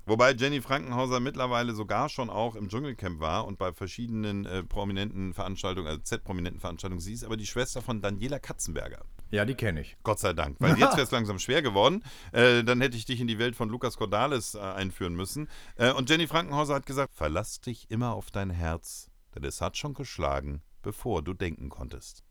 Wobei 0.09 0.33
Jenny 0.33 0.63
Frankenhauser 0.63 1.21
mittlerweile 1.21 1.75
sogar 1.75 2.09
schon 2.09 2.31
auch 2.31 2.55
im 2.55 2.71
Dschungelcamp 2.71 3.21
war 3.21 3.47
und 3.47 3.59
bei 3.59 3.75
verschiedenen 3.75 4.47
äh, 4.47 4.65
prominenten 4.65 5.35
Veranstaltungen, 5.35 5.87
also 5.87 6.01
Z-prominenten 6.01 6.61
Veranstaltungen. 6.61 7.03
Sie 7.03 7.13
ist 7.13 7.25
aber 7.25 7.37
die 7.37 7.45
Schwester 7.45 7.83
von 7.83 8.01
Daniela 8.01 8.39
Katzenberger. 8.39 9.05
Ja, 9.31 9.45
die 9.45 9.55
kenne 9.55 9.81
ich. 9.81 9.97
Gott 10.03 10.19
sei 10.19 10.33
Dank. 10.33 10.57
Weil 10.61 10.79
jetzt 10.79 10.93
wäre 10.97 11.03
es 11.03 11.11
langsam 11.11 11.39
schwer 11.39 11.63
geworden. 11.63 12.03
Äh, 12.33 12.65
dann 12.65 12.81
hätte 12.81 12.97
ich 12.97 13.05
dich 13.05 13.21
in 13.21 13.27
die 13.27 13.39
Welt 13.39 13.57
von 13.57 13.69
Lukas 13.69 13.97
Cordalis 13.97 14.55
äh, 14.55 14.59
einführen 14.61 15.15
müssen. 15.15 15.49
Äh, 15.77 15.93
und 15.93 16.09
Jenny 16.11 16.27
Frankenhauser 16.27 16.75
hat 16.75 16.87
gesagt: 16.87 17.15
Verlass 17.15 17.61
dich 17.61 17.91
immer 17.91 18.15
auf 18.15 18.31
dein 18.31 18.51
Herz, 18.51 19.11
denn 19.35 19.45
es 19.45 19.61
hat 19.61 19.77
schon 19.77 19.95
geschlagen, 19.95 20.63
bevor 20.83 21.23
du 21.23 21.35
denken 21.35 21.69
konntest. 21.69 22.25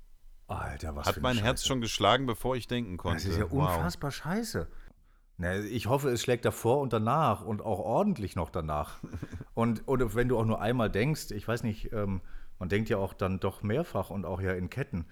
Alter, 0.48 0.96
was 0.96 1.08
Hat 1.08 1.22
mein 1.22 1.38
Herz 1.38 1.60
Scheiße. 1.62 1.68
schon 1.68 1.82
geschlagen, 1.82 2.26
bevor 2.26 2.56
ich 2.56 2.68
denken 2.68 2.98
konnte. 2.98 3.24
Das 3.24 3.34
ist 3.34 3.38
ja 3.38 3.52
Wow. 3.52 3.76
unfassbar 3.76 4.12
scheiße. 4.12 4.68
Ne, 5.40 5.60
ich 5.68 5.86
hoffe, 5.88 6.10
es 6.10 6.24
schlägt 6.24 6.46
davor 6.46 6.80
und 6.80 6.94
danach 6.94 7.44
und 7.44 7.62
auch 7.62 7.80
ordentlich 7.80 8.36
noch 8.36 8.50
danach. 8.50 9.00
und 9.54 9.84
oder 9.86 10.16
wenn 10.16 10.30
du 10.30 10.38
auch 10.40 10.46
nur 10.46 10.62
einmal 10.62 10.90
denkst, 10.90 11.32
ich 11.32 11.48
weiß 11.48 11.64
nicht, 11.64 11.92
ähm, 11.94 12.22
man 12.60 12.70
denkt 12.70 12.90
ja 12.90 12.98
auch 12.98 13.14
dann 13.14 13.40
doch 13.40 13.62
mehrfach 13.62 14.10
und 14.10 14.26
auch 14.26 14.42
ja 14.42 14.54
in 14.54 14.70
Ketten. 14.72 15.06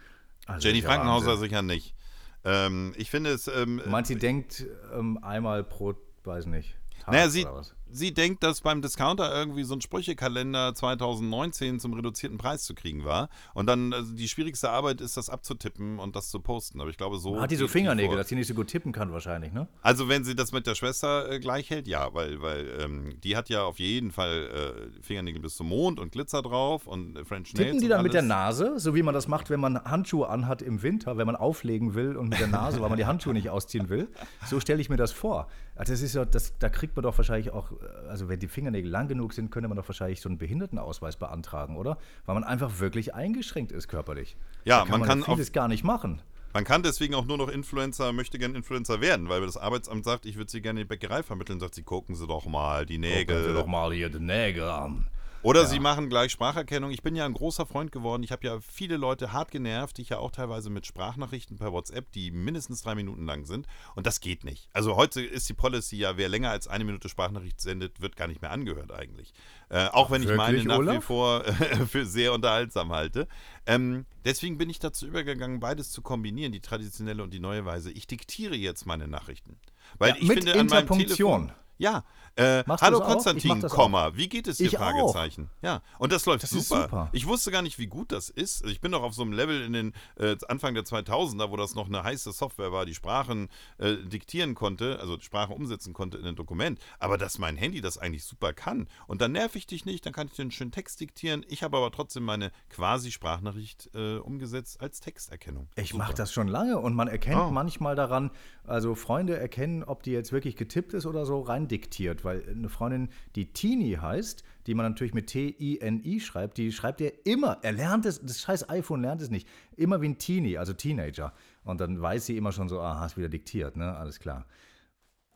Also 0.45 0.67
Jenny 0.67 0.81
Frankenhauser 0.81 1.27
Wahnsinn. 1.27 1.49
sicher 1.49 1.61
nicht. 1.61 1.95
Ähm, 2.43 2.93
ich 2.97 3.09
finde 3.09 3.31
es. 3.31 3.47
Ähm, 3.47 3.81
sie 4.03 4.17
denkt 4.17 4.65
ähm, 4.93 5.17
einmal 5.23 5.63
pro, 5.63 5.95
weiß 6.23 6.45
nicht, 6.45 6.75
Tag 6.99 7.13
Naja, 7.13 7.29
sie? 7.29 7.45
Sie 7.89 8.13
denkt, 8.13 8.43
dass 8.43 8.61
beim 8.61 8.81
Discounter 8.81 9.33
irgendwie 9.33 9.63
so 9.63 9.75
ein 9.75 9.81
Sprüchekalender 9.81 10.73
2019 10.73 11.79
zum 11.79 11.93
reduzierten 11.93 12.37
Preis 12.37 12.63
zu 12.63 12.75
kriegen 12.75 13.05
war. 13.05 13.29
Und 13.53 13.67
dann, 13.67 13.93
also 13.93 14.13
die 14.13 14.27
schwierigste 14.27 14.69
Arbeit 14.69 15.01
ist, 15.01 15.17
das 15.17 15.29
abzutippen 15.29 15.99
und 15.99 16.15
das 16.15 16.29
zu 16.29 16.39
posten. 16.39 16.81
Aber 16.81 16.89
ich 16.89 16.97
glaube, 16.97 17.17
so. 17.17 17.39
Hat 17.41 17.51
die 17.51 17.55
so 17.55 17.67
Fingernägel, 17.67 18.09
vor. 18.09 18.17
dass 18.17 18.27
sie 18.27 18.35
nicht 18.35 18.47
so 18.47 18.53
gut 18.53 18.67
tippen 18.67 18.91
kann 18.91 19.11
wahrscheinlich, 19.11 19.53
ne? 19.53 19.67
Also, 19.81 20.09
wenn 20.09 20.23
sie 20.23 20.35
das 20.35 20.51
mit 20.51 20.67
der 20.67 20.75
Schwester 20.75 21.31
äh, 21.31 21.39
gleich 21.39 21.69
hält, 21.69 21.87
ja, 21.87 22.13
weil, 22.13 22.41
weil 22.41 22.67
ähm, 22.81 23.13
die 23.23 23.37
hat 23.37 23.49
ja 23.49 23.63
auf 23.63 23.79
jeden 23.79 24.11
Fall 24.11 24.89
äh, 24.99 25.03
Fingernägel 25.03 25.41
bis 25.41 25.55
zum 25.55 25.69
Mond 25.69 25.99
und 25.99 26.11
Glitzer 26.11 26.41
drauf 26.41 26.87
und 26.87 27.15
äh, 27.15 27.23
French 27.23 27.53
Nails. 27.53 27.67
Tippen 27.67 27.81
die 27.81 27.87
dann 27.87 28.03
mit 28.03 28.13
der. 28.13 28.25
Nase, 28.25 28.79
so 28.79 28.95
wie 28.95 29.03
man 29.03 29.13
das 29.13 29.27
macht, 29.27 29.49
wenn 29.49 29.59
man 29.59 29.83
Handschuhe 29.83 30.27
anhat 30.27 30.61
im 30.61 30.81
Winter, 30.83 31.17
wenn 31.17 31.27
man 31.27 31.35
auflegen 31.35 31.93
will 31.93 32.17
und 32.17 32.29
mit 32.29 32.39
der 32.39 32.47
Nase, 32.47 32.81
weil 32.81 32.89
man 32.89 32.97
die 32.97 33.05
Handschuhe 33.05 33.33
nicht 33.33 33.49
ausziehen 33.49 33.89
will? 33.89 34.07
So 34.47 34.59
stelle 34.59 34.81
ich 34.81 34.89
mir 34.89 34.97
das 34.97 35.11
vor. 35.11 35.47
Also 35.75 35.91
das 35.93 36.01
ist 36.01 36.15
ja, 36.15 36.23
das, 36.23 36.53
da 36.57 36.69
kriegt 36.69 36.95
man 36.95 37.03
doch 37.03 37.17
wahrscheinlich 37.17 37.51
auch, 37.51 37.71
äh, 37.71 38.07
also 38.09 38.29
wenn 38.29 38.39
die 38.39 38.47
Fingernägel 38.47 38.89
lang 38.89 39.07
genug 39.07 39.33
sind, 39.33 39.51
könnte 39.51 39.67
man 39.67 39.77
doch 39.77 39.87
wahrscheinlich 39.87 40.21
so 40.21 40.29
einen 40.29 40.37
Behindertenausweis 40.37 41.17
beantragen, 41.17 41.75
oder? 41.75 41.97
Weil 42.25 42.35
man 42.35 42.43
einfach 42.43 42.79
wirklich 42.79 43.13
eingeschränkt 43.13 43.71
ist 43.71 43.87
körperlich. 43.87 44.37
Ja, 44.63 44.79
da 44.79 44.81
kann 44.83 44.99
man 44.99 45.07
man, 45.07 45.21
kann 45.21 45.35
vieles 45.35 45.51
gar 45.51 45.67
nicht 45.67 45.83
machen. 45.83 46.21
Man 46.53 46.63
kann 46.63 46.83
deswegen 46.83 47.15
auch 47.15 47.25
nur 47.25 47.37
noch 47.37 47.49
Influencer, 47.49 48.13
möchte 48.13 48.39
gern 48.39 48.55
Influencer 48.55 49.01
werden, 49.01 49.27
weil 49.27 49.41
das 49.41 49.57
Arbeitsamt 49.57 50.05
sagt, 50.05 50.25
ich 50.25 50.37
würde 50.37 50.49
sie 50.49 50.61
gerne 50.61 50.79
in 50.79 50.85
die 50.85 50.87
Bäckerei 50.87 51.21
vermitteln, 51.21 51.59
sagt 51.59 51.75
sie, 51.75 51.83
gucken 51.83 52.15
Sie 52.15 52.25
doch 52.25 52.45
mal 52.45 52.85
die 52.85 52.97
Nägel. 52.97 53.35
Gucken 53.35 53.53
Sie 53.53 53.59
doch 53.59 53.67
mal 53.67 53.91
hier 53.91 54.07
die 54.07 54.21
Nägel 54.21 54.63
an. 54.63 55.05
Oder 55.45 55.67
sie 55.67 55.79
machen 55.79 56.09
gleich 56.09 56.31
Spracherkennung. 56.31 56.89
Ich 56.89 57.03
bin 57.03 57.15
ja 57.15 57.23
ein 57.23 57.33
großer 57.33 57.67
Freund 57.67 57.91
geworden. 57.91 58.23
Ich 58.23 58.31
habe 58.31 58.47
ja 58.47 58.59
viele 58.61 58.97
Leute 58.97 59.31
hart 59.31 59.51
genervt, 59.51 59.97
die 59.97 60.01
ich 60.01 60.09
ja 60.09 60.17
auch 60.17 60.31
teilweise 60.31 60.71
mit 60.71 60.87
Sprachnachrichten 60.87 61.59
per 61.59 61.71
WhatsApp, 61.71 62.11
die 62.13 62.31
mindestens 62.31 62.81
drei 62.81 62.95
Minuten 62.95 63.27
lang 63.27 63.45
sind. 63.45 63.67
Und 63.93 64.07
das 64.07 64.21
geht 64.21 64.43
nicht. 64.43 64.67
Also 64.73 64.95
heute 64.95 65.21
ist 65.21 65.47
die 65.47 65.53
Policy 65.53 65.97
ja, 65.97 66.17
wer 66.17 66.29
länger 66.29 66.49
als 66.49 66.67
eine 66.67 66.83
Minute 66.83 67.09
Sprachnachricht 67.09 67.61
sendet, 67.61 68.01
wird 68.01 68.15
gar 68.15 68.27
nicht 68.27 68.41
mehr 68.41 68.49
angehört 68.49 68.91
eigentlich. 68.91 69.33
Äh, 69.69 69.87
auch 69.89 70.09
wenn 70.09 70.23
ich 70.23 70.33
meine 70.35 70.63
nach 70.63 70.77
wie 70.77 70.79
Olaf? 70.79 71.03
vor 71.03 71.45
äh, 71.45 71.53
für 71.85 72.07
sehr 72.07 72.33
unterhaltsam 72.33 72.91
halte. 72.91 73.27
Ähm, 73.67 74.07
deswegen 74.23 74.57
bin 74.57 74.71
ich 74.71 74.79
dazu 74.79 75.05
übergegangen, 75.05 75.59
beides 75.59 75.91
zu 75.91 76.01
kombinieren, 76.01 76.53
die 76.53 76.61
traditionelle 76.61 77.21
und 77.21 77.31
die 77.31 77.39
neue 77.39 77.65
Weise. 77.65 77.91
Ich 77.91 78.07
diktiere 78.07 78.55
jetzt 78.55 78.87
meine 78.87 79.07
Nachrichten. 79.07 79.59
Weil 79.99 80.09
Ja, 80.09 80.15
ich 80.15 80.27
mit 80.27 80.39
finde 80.39 80.53
an 80.53 80.65
meinem 80.65 80.79
Interpunktion. 80.79 81.47
Telefon, 81.47 81.64
ja, 81.77 82.03
äh, 82.37 82.63
hallo 82.67 82.99
auch? 82.99 83.07
Konstantin, 83.07 83.63
auch. 83.63 83.69
Komma, 83.69 84.15
wie 84.15 84.27
geht 84.27 84.47
es 84.47 84.57
dir? 84.57 84.67
Ich 84.67 84.77
auch. 84.77 84.81
Fragezeichen. 84.81 85.49
Ja, 85.61 85.81
und 85.99 86.11
das 86.11 86.25
läuft 86.25 86.43
Das 86.43 86.49
super. 86.49 86.83
super. 86.83 87.09
Ich 87.13 87.27
wusste 87.27 87.49
gar 87.51 87.61
nicht, 87.61 87.79
wie 87.79 87.87
gut 87.87 88.11
das 88.11 88.29
ist. 88.29 88.61
Also 88.63 88.71
Ich 88.73 88.81
bin 88.81 88.91
noch 88.91 89.03
auf 89.03 89.13
so 89.13 89.21
einem 89.21 89.31
Level 89.31 89.61
in 89.63 89.71
den 89.73 89.93
äh, 90.17 90.35
Anfang 90.49 90.73
der 90.73 90.83
2000er, 90.83 91.49
wo 91.49 91.55
das 91.55 91.75
noch 91.75 91.87
eine 91.87 92.03
heiße 92.03 92.31
Software 92.33 92.71
war, 92.73 92.85
die 92.85 92.93
Sprachen 92.93 93.47
äh, 93.77 93.95
diktieren 93.95 94.53
konnte, 94.55 94.99
also 94.99 95.17
Sprachen 95.19 95.55
umsetzen 95.55 95.93
konnte 95.93 96.17
in 96.17 96.25
ein 96.25 96.35
Dokument. 96.35 96.79
Aber 96.99 97.17
dass 97.17 97.37
mein 97.39 97.55
Handy 97.55 97.79
das 97.79 97.97
eigentlich 97.97 98.25
super 98.25 98.51
kann 98.53 98.87
und 99.07 99.21
dann 99.21 99.31
nerv 99.31 99.55
ich 99.55 99.65
dich 99.65 99.85
nicht, 99.85 100.05
dann 100.05 100.11
kann 100.13 100.27
ich 100.27 100.33
dir 100.33 100.41
einen 100.41 100.51
schönen 100.51 100.71
Text 100.71 100.99
diktieren. 100.99 101.45
Ich 101.47 101.63
habe 101.63 101.77
aber 101.77 101.91
trotzdem 101.91 102.23
meine 102.23 102.51
quasi 102.69 103.11
Sprachnachricht 103.11 103.89
äh, 103.93 104.17
umgesetzt 104.17 104.81
als 104.81 104.99
Texterkennung. 104.99 105.69
Ich 105.75 105.93
mache 105.93 106.13
das 106.13 106.33
schon 106.33 106.47
lange 106.49 106.79
und 106.79 106.95
man 106.95 107.07
erkennt 107.07 107.35
Oh. 107.37 107.49
manchmal 107.51 107.95
daran, 107.95 108.31
also 108.65 108.95
Freunde 108.95 109.37
erkennen, 109.37 109.83
ob 109.83 110.03
die 110.03 110.11
jetzt 110.11 110.31
wirklich 110.31 110.55
getippt 110.55 110.93
ist 110.93 111.05
oder 111.05 111.25
so, 111.25 111.41
rein 111.41 111.64
andiktiert, 111.65 112.23
weil 112.23 112.47
eine 112.47 112.69
Freundin, 112.69 113.09
die 113.35 113.51
Tini 113.51 113.97
heißt, 113.99 114.43
die 114.67 114.75
man 114.75 114.85
natürlich 114.85 115.13
mit 115.13 115.27
T-I-N-I 115.27 116.19
schreibt, 116.19 116.57
die 116.57 116.71
schreibt 116.71 117.01
er 117.01 117.25
immer, 117.25 117.57
er 117.61 117.73
lernt 117.73 118.05
es, 118.05 118.21
das 118.21 118.41
scheiß 118.41 118.69
iPhone 118.69 119.01
lernt 119.01 119.21
es 119.21 119.29
nicht, 119.29 119.47
immer 119.75 120.01
wie 120.01 120.09
ein 120.09 120.17
Teenie, 120.17 120.57
also 120.57 120.73
Teenager. 120.73 121.33
Und 121.63 121.81
dann 121.81 122.01
weiß 122.01 122.27
sie 122.27 122.37
immer 122.37 122.51
schon 122.51 122.69
so, 122.69 122.79
ah, 122.79 122.99
hast 122.99 123.17
wieder 123.17 123.29
diktiert, 123.29 123.75
ne? 123.77 123.95
Alles 123.95 124.19
klar. 124.19 124.45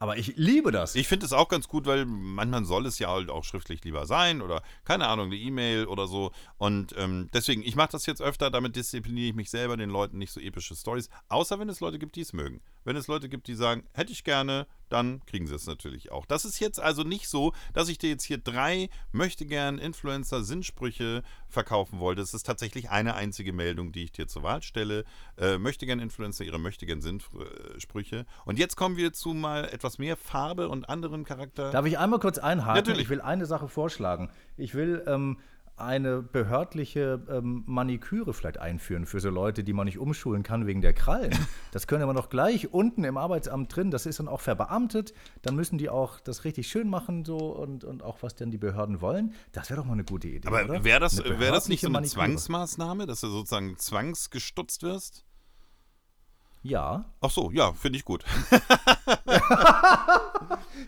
Aber 0.01 0.17
ich 0.17 0.38
liebe 0.38 0.71
das. 0.71 0.95
Ich 0.95 1.09
finde 1.09 1.25
es 1.25 1.33
auch 1.33 1.50
ganz 1.50 1.67
gut, 1.67 1.86
weil 1.86 2.05
manchmal 2.05 2.63
soll 2.63 2.86
es 2.86 3.00
ja 3.00 3.09
halt 3.09 3.29
auch 3.29 3.43
schriftlich 3.43 3.83
lieber 3.83 4.05
sein 4.05 4.41
oder 4.41 4.63
keine 4.86 5.07
Ahnung, 5.07 5.25
eine 5.25 5.36
E-Mail 5.36 5.88
oder 5.88 6.07
so. 6.07 6.31
Und 6.57 6.95
ähm, 6.98 7.29
deswegen, 7.33 7.63
ich 7.63 7.75
mache 7.75 7.91
das 7.91 8.05
jetzt 8.05 8.21
öfter, 8.21 8.50
damit 8.50 8.77
diszipliniere 8.77 9.27
ich 9.27 9.36
mich 9.36 9.50
selber, 9.50 9.75
den 9.75 9.89
Leuten 9.89 10.17
nicht 10.17 10.31
so 10.31 10.39
epische 10.39 10.74
Stories. 10.74 11.09
Außer 11.27 11.59
wenn 11.59 11.67
es 11.67 11.81
Leute 11.81 12.00
gibt, 12.00 12.15
die 12.15 12.21
es 12.21 12.31
mögen. 12.31 12.62
Wenn 12.89 12.96
es 12.96 13.05
Leute 13.05 13.29
gibt, 13.29 13.48
die 13.48 13.53
sagen, 13.53 13.84
hätte 13.93 14.12
ich 14.12 14.24
gerne, 14.24 14.65
dann 14.89 15.24
kriegen 15.27 15.46
sie 15.46 15.53
es 15.53 15.67
natürlich 15.67 16.12
auch. 16.12 16.25
Das 16.25 16.43
ist 16.43 16.60
jetzt 16.60 16.79
also 16.79 17.03
nicht 17.03 17.29
so, 17.29 17.53
dass 17.72 17.88
ich 17.88 18.00
dir 18.00 18.10
jetzt 18.10 18.24
hier 18.24 18.39
drei 18.39 18.89
möchte 19.12 19.46
gern 19.46 19.77
Influencer 19.77 20.43
Sinnsprüche 20.43 21.22
verkaufen 21.50 22.00
wollte. 22.00 22.24
Es 22.24 22.34
ist 22.34 22.48
tatsächlich 22.48 22.89
eine 22.89 23.13
einzige 23.13 23.53
Meldung, 23.53 23.91
die 23.91 24.05
ich 24.05 24.12
dir 24.12 24.25
zur 24.25 24.41
Wahl 24.41 24.63
stelle. 24.63 25.05
Äh, 25.38 25.60
möchte 25.60 25.86
gern 25.86 26.00
Influencer 26.00 26.43
ihre 26.46 26.58
möchte 26.58 26.88
gern 26.88 27.00
Sinnsprüche. 27.00 28.25
Und 28.46 28.58
jetzt 28.58 28.75
kommen 28.75 28.98
wir 28.98 29.13
zu 29.13 29.36
mal 29.36 29.65
etwas 29.65 30.00
mehr 30.00 30.17
Farbe 30.17 30.67
und 30.67 30.89
anderen 30.89 31.25
Charakter. 31.25 31.69
Darf 31.69 31.86
ich 31.86 32.00
einmal 32.00 32.19
kurz 32.19 32.39
einhaken? 32.39 32.74
Natürlich. 32.74 33.03
Ich 33.03 33.10
will 33.10 33.22
eine 33.22 33.46
Sache 33.46 33.67
vorschlagen. 33.67 34.31
Ich 34.58 34.74
will 34.74 35.03
ähm, 35.05 35.38
eine 35.81 36.21
behördliche 36.21 37.21
ähm, 37.29 37.63
Maniküre 37.65 38.33
vielleicht 38.33 38.59
einführen 38.59 39.05
für 39.05 39.19
so 39.19 39.29
Leute, 39.29 39.63
die 39.63 39.74
man 39.74 39.86
nicht 39.86 39.98
umschulen 39.98 40.43
kann 40.43 40.67
wegen 40.67 40.81
der 40.81 40.93
Krallen. 40.93 41.33
Das 41.71 41.86
können 41.86 42.07
wir 42.07 42.13
doch 42.15 42.29
gleich 42.29 42.74
unten 42.74 43.03
im 43.03 43.15
Arbeitsamt 43.15 43.75
drin. 43.75 43.91
Das 43.91 44.07
ist 44.07 44.19
dann 44.19 44.27
auch 44.27 44.41
verbeamtet. 44.41 45.13
Dann 45.43 45.55
müssen 45.55 45.77
die 45.77 45.88
auch 45.88 46.19
das 46.19 46.43
richtig 46.43 46.67
schön 46.67 46.89
machen 46.89 47.25
so 47.25 47.38
und, 47.38 47.83
und 47.83 48.01
auch 48.01 48.24
was 48.24 48.33
denn 48.33 48.50
die 48.50 48.57
Behörden 48.57 49.01
wollen. 49.01 49.33
Das 49.51 49.69
wäre 49.69 49.79
doch 49.79 49.86
mal 49.86 49.93
eine 49.93 50.03
gute 50.03 50.27
Idee. 50.27 50.48
Aber 50.48 50.83
wäre 50.83 51.00
das, 51.00 51.24
wär 51.24 51.51
das 51.51 51.69
nicht 51.69 51.81
so 51.81 51.88
eine 51.88 51.93
Maniküre. 51.93 52.25
Zwangsmaßnahme, 52.25 53.05
dass 53.05 53.21
du 53.21 53.27
sozusagen 53.27 53.77
zwangsgestutzt 53.77 54.81
wirst? 54.81 55.25
Ja. 56.62 57.06
Ach 57.22 57.32
so, 57.32 57.51
ja, 57.51 57.74
finde 57.74 57.98
ich 57.98 58.06
gut. 58.06 58.24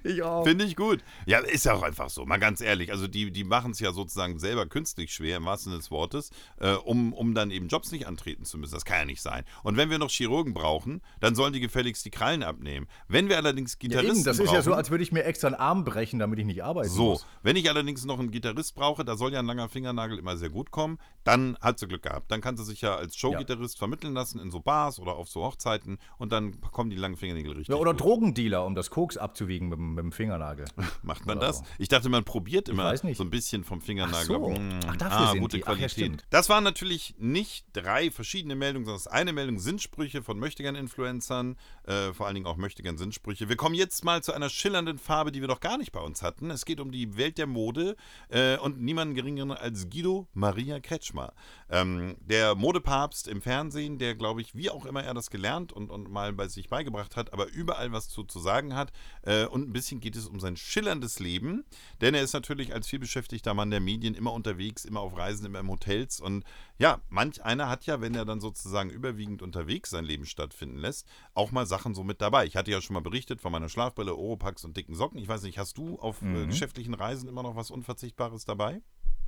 Ich 0.03 0.23
auch. 0.23 0.43
Finde 0.43 0.65
ich 0.65 0.75
gut. 0.75 1.03
Ja, 1.25 1.39
ist 1.39 1.65
ja 1.65 1.73
auch 1.73 1.83
einfach 1.83 2.09
so, 2.09 2.25
mal 2.25 2.37
ganz 2.37 2.61
ehrlich. 2.61 2.91
Also 2.91 3.07
die, 3.07 3.31
die 3.31 3.43
machen 3.43 3.71
es 3.71 3.79
ja 3.79 3.91
sozusagen 3.91 4.39
selber 4.39 4.65
künstlich 4.65 5.13
schwer, 5.13 5.37
im 5.37 5.45
wahrsten 5.45 5.71
Sinne 5.71 5.79
des 5.79 5.91
Wortes, 5.91 6.31
äh, 6.59 6.73
um, 6.73 7.13
um 7.13 7.35
dann 7.35 7.51
eben 7.51 7.67
Jobs 7.67 7.91
nicht 7.91 8.07
antreten 8.07 8.45
zu 8.45 8.57
müssen. 8.57 8.73
Das 8.73 8.85
kann 8.85 8.99
ja 8.99 9.05
nicht 9.05 9.21
sein. 9.21 9.43
Und 9.63 9.77
wenn 9.77 9.89
wir 9.89 9.99
noch 9.99 10.09
Chirurgen 10.09 10.53
brauchen, 10.53 11.01
dann 11.19 11.35
sollen 11.35 11.53
die 11.53 11.59
gefälligst 11.59 12.03
die 12.05 12.09
Krallen 12.09 12.43
abnehmen. 12.43 12.87
Wenn 13.07 13.29
wir 13.29 13.37
allerdings 13.37 13.73
Ja, 13.73 13.79
Gitarristen 13.79 14.15
eben, 14.17 14.23
das 14.23 14.39
ist 14.39 14.45
brauchen, 14.45 14.55
ja 14.55 14.61
so, 14.61 14.73
als 14.73 14.89
würde 14.89 15.03
ich 15.03 15.11
mir 15.11 15.23
extra 15.23 15.47
einen 15.47 15.55
Arm 15.55 15.83
brechen, 15.83 16.19
damit 16.19 16.39
ich 16.39 16.45
nicht 16.45 16.63
arbeiten 16.63 16.89
so, 16.89 17.11
muss. 17.11 17.27
wenn 17.43 17.55
ich 17.55 17.69
allerdings 17.69 18.03
noch 18.05 18.19
einen 18.19 18.31
Gitarrist 18.31 18.75
brauche, 18.75 19.05
da 19.05 19.15
soll 19.15 19.33
ja 19.33 19.39
ein 19.39 19.45
langer 19.45 19.69
Fingernagel 19.69 20.17
immer 20.17 20.37
sehr 20.37 20.49
gut 20.49 20.71
kommen, 20.71 20.97
dann 21.23 21.57
hat 21.61 21.77
sie 21.79 21.87
Glück 21.87 22.03
gehabt. 22.03 22.31
Dann 22.31 22.41
kann 22.41 22.57
sie 22.57 22.65
sich 22.65 22.81
ja 22.81 22.95
als 22.95 23.15
Showgitarrist 23.15 23.77
vermitteln 23.77 24.13
lassen 24.13 24.39
in 24.39 24.49
so 24.49 24.59
Bars 24.59 24.99
oder 24.99 25.15
auf 25.15 25.29
so 25.29 25.43
Hochzeiten 25.43 25.60
und 26.17 26.31
dann 26.31 26.59
kommen 26.61 26.89
die 26.89 26.95
langen 26.95 27.15
Fingernägel 27.17 27.51
richtig 27.53 27.69
Ja, 27.69 27.75
oder 27.75 27.91
gut. 27.91 28.01
Drogendealer, 28.01 28.65
um 28.65 28.75
das 28.75 28.89
Koks 28.89 29.17
abzuwiegen 29.17 29.69
mit, 29.69 29.77
dem- 29.77 29.93
mit 29.95 30.03
dem 30.03 30.11
Fingernagel. 30.11 30.65
Macht 31.03 31.25
man 31.25 31.37
Oder 31.37 31.47
das? 31.47 31.63
Ich 31.77 31.87
dachte, 31.87 32.09
man 32.09 32.23
probiert 32.23 32.69
immer 32.69 32.95
so 32.97 33.23
ein 33.23 33.29
bisschen 33.29 33.63
vom 33.63 33.81
Fingernagel. 33.81 34.19
Ach 34.21 34.25
so. 34.25 34.35
aber, 34.35 34.59
mm, 34.59 34.79
Ach, 34.87 34.95
dafür 34.97 35.19
ah, 35.19 35.31
sind 35.31 35.41
gute 35.41 35.57
die. 35.57 35.63
Ach 35.65 35.77
ja, 35.77 35.87
Qualität. 35.87 36.25
das 36.29 36.49
waren 36.49 36.63
natürlich 36.63 37.15
nicht 37.17 37.65
drei 37.73 38.11
verschiedene 38.11 38.55
Meldungen, 38.55 38.85
sondern 38.85 39.13
eine 39.13 39.33
Meldung 39.33 39.59
Sinnsprüche 39.59 40.21
von 40.23 40.39
Möchtegern-Influencern, 40.39 41.55
äh, 41.83 42.13
vor 42.13 42.25
allen 42.25 42.35
Dingen 42.35 42.47
auch 42.47 42.57
Möchtegern-Sinnsprüche. 42.57 43.49
Wir 43.49 43.55
kommen 43.55 43.75
jetzt 43.75 44.03
mal 44.03 44.23
zu 44.23 44.33
einer 44.33 44.49
schillernden 44.49 44.97
Farbe, 44.97 45.31
die 45.31 45.41
wir 45.41 45.47
doch 45.47 45.59
gar 45.59 45.77
nicht 45.77 45.91
bei 45.91 45.99
uns 46.01 46.21
hatten. 46.21 46.49
Es 46.51 46.65
geht 46.65 46.79
um 46.79 46.91
die 46.91 47.17
Welt 47.17 47.37
der 47.37 47.47
Mode 47.47 47.95
äh, 48.29 48.57
und 48.57 48.81
niemanden 48.81 49.15
geringeren 49.15 49.51
als 49.51 49.89
Guido 49.89 50.27
Maria 50.33 50.79
Kretschmer. 50.79 51.33
Ähm, 51.69 52.15
der 52.21 52.55
Modepapst 52.55 53.27
im 53.27 53.41
Fernsehen, 53.41 53.97
der, 53.97 54.15
glaube 54.15 54.41
ich, 54.41 54.55
wie 54.55 54.69
auch 54.69 54.85
immer 54.85 55.03
er 55.03 55.13
das 55.13 55.29
gelernt 55.29 55.50
und, 55.51 55.89
und 55.89 56.09
mal 56.09 56.31
bei 56.33 56.47
sich 56.47 56.69
beigebracht 56.69 57.15
hat, 57.15 57.33
aber 57.33 57.47
überall 57.47 57.91
was 57.91 58.07
zu, 58.09 58.23
zu 58.23 58.39
sagen 58.39 58.73
hat. 58.75 58.91
Äh, 59.23 59.45
und 59.45 59.67
ein 59.67 59.73
bisschen 59.73 59.99
geht 59.99 60.15
es 60.15 60.27
um 60.27 60.39
sein 60.39 60.55
schillerndes 60.55 61.19
Leben, 61.19 61.65
denn 61.99 62.13
er 62.13 62.21
ist 62.23 62.33
natürlich 62.33 62.73
als 62.73 62.87
vielbeschäftigter 62.87 63.53
Mann 63.53 63.69
der 63.71 63.81
Medien 63.81 64.15
immer 64.15 64.31
unterwegs, 64.33 64.85
immer 64.85 65.01
auf 65.01 65.17
Reisen, 65.17 65.45
immer 65.45 65.59
in 65.59 65.67
Hotels. 65.67 66.19
Und 66.21 66.45
ja, 66.77 67.01
manch 67.09 67.43
einer 67.43 67.67
hat 67.69 67.85
ja, 67.85 67.99
wenn 68.01 68.15
er 68.15 68.25
dann 68.25 68.39
sozusagen 68.39 68.89
überwiegend 68.89 69.41
unterwegs 69.41 69.89
sein 69.89 70.05
Leben 70.05 70.25
stattfinden 70.25 70.77
lässt, 70.77 71.05
auch 71.33 71.51
mal 71.51 71.65
Sachen 71.65 71.93
so 71.93 72.03
mit 72.03 72.21
dabei. 72.21 72.45
Ich 72.45 72.55
hatte 72.55 72.71
ja 72.71 72.81
schon 72.81 72.93
mal 72.93 73.01
berichtet 73.01 73.41
von 73.41 73.51
meiner 73.51 73.69
Schlafbrille, 73.69 74.15
Oropax 74.15 74.63
und 74.63 74.77
dicken 74.77 74.95
Socken. 74.95 75.19
Ich 75.19 75.27
weiß 75.27 75.43
nicht, 75.43 75.57
hast 75.57 75.77
du 75.77 75.99
auf 75.99 76.21
Mhm. 76.21 76.35
äh, 76.43 76.45
geschäftlichen 76.47 76.93
Reisen 76.93 77.27
immer 77.27 77.43
noch 77.43 77.55
was 77.55 77.71
Unverzichtbares 77.71 78.45
dabei? 78.45 78.81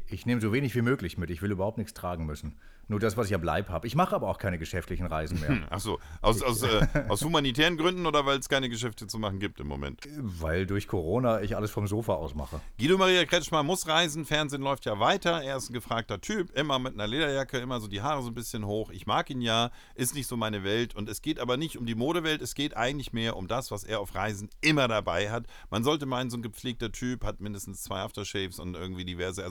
Ich 0.07 0.25
nehme 0.25 0.41
so 0.41 0.53
wenig 0.53 0.75
wie 0.75 0.81
möglich 0.81 1.17
mit. 1.17 1.29
Ich 1.29 1.41
will 1.41 1.51
überhaupt 1.51 1.77
nichts 1.77 1.93
tragen 1.93 2.25
müssen. 2.25 2.55
Nur 2.89 2.99
das, 2.99 3.15
was 3.15 3.27
ich 3.27 3.35
am 3.35 3.43
Leib 3.43 3.69
habe. 3.69 3.87
Ich 3.87 3.95
mache 3.95 4.13
aber 4.13 4.27
auch 4.27 4.37
keine 4.37 4.59
geschäftlichen 4.59 5.05
Reisen 5.05 5.39
mehr. 5.39 5.67
Ach 5.69 5.79
so, 5.79 5.99
aus, 6.21 6.41
aus, 6.41 6.63
äh, 6.63 6.85
aus 7.07 7.23
humanitären 7.23 7.77
Gründen 7.77 8.05
oder 8.05 8.25
weil 8.25 8.39
es 8.39 8.49
keine 8.49 8.67
Geschäfte 8.67 9.07
zu 9.07 9.19
machen 9.19 9.39
gibt 9.39 9.59
im 9.59 9.67
Moment? 9.67 10.01
weil 10.43 10.65
durch 10.65 10.87
Corona 10.87 11.41
ich 11.41 11.55
alles 11.55 11.71
vom 11.71 11.87
Sofa 11.87 12.13
aus 12.13 12.35
mache. 12.35 12.59
Guido 12.77 12.97
Maria 12.97 13.23
Kretschmer 13.25 13.63
muss 13.63 13.87
reisen, 13.87 14.25
Fernsehen 14.25 14.61
läuft 14.61 14.85
ja 14.85 14.99
weiter. 14.99 15.41
Er 15.41 15.57
ist 15.57 15.69
ein 15.69 15.73
gefragter 15.73 16.19
Typ, 16.19 16.55
immer 16.57 16.77
mit 16.79 16.93
einer 16.93 17.07
Lederjacke, 17.07 17.57
immer 17.59 17.79
so 17.79 17.87
die 17.87 18.01
Haare 18.01 18.21
so 18.21 18.29
ein 18.29 18.33
bisschen 18.33 18.65
hoch. 18.65 18.91
Ich 18.91 19.05
mag 19.05 19.29
ihn 19.29 19.41
ja, 19.41 19.71
ist 19.95 20.13
nicht 20.13 20.27
so 20.27 20.35
meine 20.35 20.63
Welt. 20.63 20.93
Und 20.93 21.07
es 21.07 21.21
geht 21.21 21.39
aber 21.39 21.55
nicht 21.55 21.77
um 21.77 21.85
die 21.85 21.95
Modewelt, 21.95 22.41
es 22.41 22.53
geht 22.53 22.75
eigentlich 22.75 23.13
mehr 23.13 23.37
um 23.37 23.47
das, 23.47 23.71
was 23.71 23.83
er 23.83 24.01
auf 24.01 24.13
Reisen 24.13 24.49
immer 24.61 24.87
dabei 24.89 25.31
hat. 25.31 25.45
Man 25.69 25.83
sollte 25.83 26.05
meinen, 26.05 26.29
so 26.29 26.37
ein 26.37 26.41
gepflegter 26.41 26.91
Typ 26.91 27.23
hat 27.23 27.39
mindestens 27.39 27.83
zwei 27.83 28.01
Aftershaves 28.01 28.59
und 28.59 28.75
irgendwie 28.75 29.05
diverse 29.05 29.43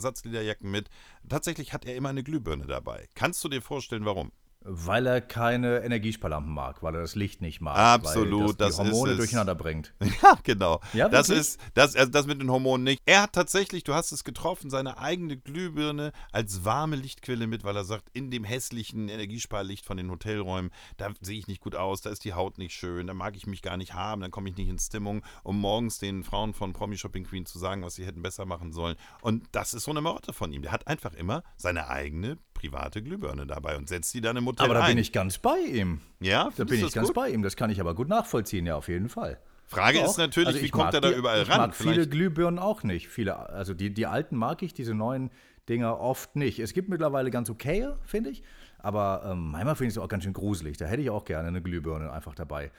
Ersatzlederjacken 0.43 0.71
mit. 0.71 0.91
Tatsächlich 1.29 1.73
hat 1.73 1.85
er 1.85 1.97
immer 1.97 2.11
eine 2.11 2.23
Glühbirne 2.23 2.67
dabei. 2.67 3.09
Kannst 3.15 3.43
du 3.45 3.49
dir 3.49 3.63
vorstellen, 3.63 4.05
warum? 4.05 4.33
Weil 4.64 5.07
er 5.07 5.21
keine 5.21 5.83
Energiesparlampen 5.83 6.52
mag, 6.52 6.83
weil 6.83 6.95
er 6.95 7.00
das 7.00 7.14
Licht 7.14 7.40
nicht 7.40 7.61
mag. 7.61 7.76
Absolut, 7.76 8.49
weil 8.49 8.54
das 8.54 8.76
das 8.76 8.76
die 8.76 8.92
Hormone 8.92 9.16
durcheinander 9.16 9.54
bringt. 9.54 9.92
Ja, 10.23 10.38
genau. 10.45 10.81
Ja, 10.92 11.09
das 11.09 11.31
ist 11.31 11.59
das, 11.75 11.97
also 11.97 12.11
das 12.11 12.26
mit 12.26 12.40
den 12.40 12.50
Hormonen 12.50 12.85
nicht. 12.85 13.02
Er 13.07 13.23
hat 13.23 13.33
tatsächlich, 13.33 13.83
du 13.83 13.95
hast 13.95 14.12
es 14.12 14.25
getroffen, 14.25 14.71
seine 14.71 14.99
eigene 14.99 15.37
Glühbirne 15.37 16.12
als 16.31 16.64
warme 16.64 16.97
Lichtquelle 16.97 17.47
mit, 17.47 17.64
weil 17.64 17.75
er 17.76 17.85
sagt, 17.85 18.09
in 18.12 18.31
dem 18.31 18.45
hässlichen 18.45 19.09
Energiesparlicht 19.09 19.85
von 19.85 19.97
den 19.97 20.11
Hotelräumen, 20.11 20.71
da 20.97 21.11
sehe 21.21 21.38
ich 21.38 21.49
nicht 21.49 21.61
gut 21.61 21.75
aus, 21.75 22.02
da 22.02 22.11
ist 22.11 22.25
die 22.25 22.35
Haut 22.35 22.59
nicht 22.59 22.75
schön, 22.75 23.07
da 23.07 23.14
mag 23.14 23.37
ich 23.37 23.47
mich 23.47 23.62
gar 23.62 23.76
nicht 23.76 23.95
haben, 23.95 24.21
dann 24.21 24.31
komme 24.31 24.49
ich 24.49 24.57
nicht 24.57 24.69
in 24.69 24.78
Stimmung, 24.78 25.23
um 25.42 25.59
morgens 25.61 25.99
den 25.99 26.23
Frauen 26.23 26.54
von 26.54 26.73
Promi 26.73 26.97
Shopping 26.97 27.25
Queen 27.25 27.47
zu 27.47 27.59
sagen, 27.59 27.83
was 27.83 27.95
sie 27.95 28.07
hätten 28.07 28.23
besser 28.23 28.45
machen 28.45 28.73
sollen. 28.73 28.97
Und 29.23 29.49
das 29.52 29.75
ist 29.75 29.85
so 29.85 29.90
eine 29.90 30.02
Marotte 30.02 30.33
von 30.33 30.52
ihm. 30.52 30.62
Der 30.62 30.73
hat 30.73 30.87
einfach 30.87 31.14
immer 31.14 31.42
seine 31.57 31.88
eigene 31.88 32.38
private 32.71 33.02
Glühbirne 33.02 33.47
dabei 33.47 33.76
und 33.76 33.88
setzt 33.88 34.14
die 34.14 34.21
dann 34.21 34.37
im 34.37 34.47
Hotel 34.47 34.64
Aber 34.66 34.75
da 34.75 34.81
ein. 34.83 34.90
bin 34.90 34.99
ich 34.99 35.12
ganz 35.12 35.38
bei 35.38 35.59
ihm. 35.59 36.00
ja, 36.21 36.50
Da 36.57 36.64
bin 36.64 36.85
ich 36.85 36.92
ganz 36.92 37.09
gut? 37.09 37.16
bei 37.16 37.28
ihm. 37.31 37.42
Das 37.42 37.57
kann 37.57 37.71
ich 37.71 37.81
aber 37.81 37.95
gut 37.95 38.09
nachvollziehen, 38.09 38.66
ja, 38.66 38.76
auf 38.76 38.88
jeden 38.88 39.09
Fall. 39.09 39.38
Frage 39.66 40.00
ist 40.00 40.19
natürlich, 40.19 40.49
Also 40.49 40.61
wie 40.61 40.64
ich 40.66 40.73
kommt 40.73 40.85
mag 40.87 40.95
er 40.95 41.00
da 41.00 41.11
überall 41.11 41.42
ich 41.42 41.49
ran? 41.49 41.59
mag 41.59 41.75
viele 41.75 41.95
Vielleicht- 41.95 42.11
Glühbirnen 42.11 42.59
auch 42.59 42.83
nicht. 42.83 43.09
Viele, 43.09 43.37
also 43.50 43.75
die, 43.75 43.92
die 43.92 44.07
alten 44.07 44.37
mag 44.37 44.62
ich, 44.62 44.75
diese 44.75 44.95
neuen 44.95 45.31
Dinger 45.69 45.99
oft 45.99 46.37
nicht. 46.37 46.59
Es 46.59 46.73
gibt 46.75 46.88
mittlerweile 46.88 47.31
ganz 47.31 47.49
okay, 47.49 47.88
finde 48.04 48.31
ich. 48.31 48.42
Aber 48.78 49.23
ähm, 49.25 49.50
manchmal 49.52 49.76
finde 49.76 49.88
ich 49.90 49.97
es 49.97 49.99
auch 50.02 50.09
ganz 50.09 50.25
schön 50.25 50.33
gruselig. 50.33 50.76
Da 50.76 50.87
hätte 50.87 51.02
ich 51.02 51.11
auch 51.11 51.25
gerne 51.25 51.49
eine 51.49 51.62
Glühbirne 51.62 52.12
einfach 52.12 52.35
dabei. 52.35 52.71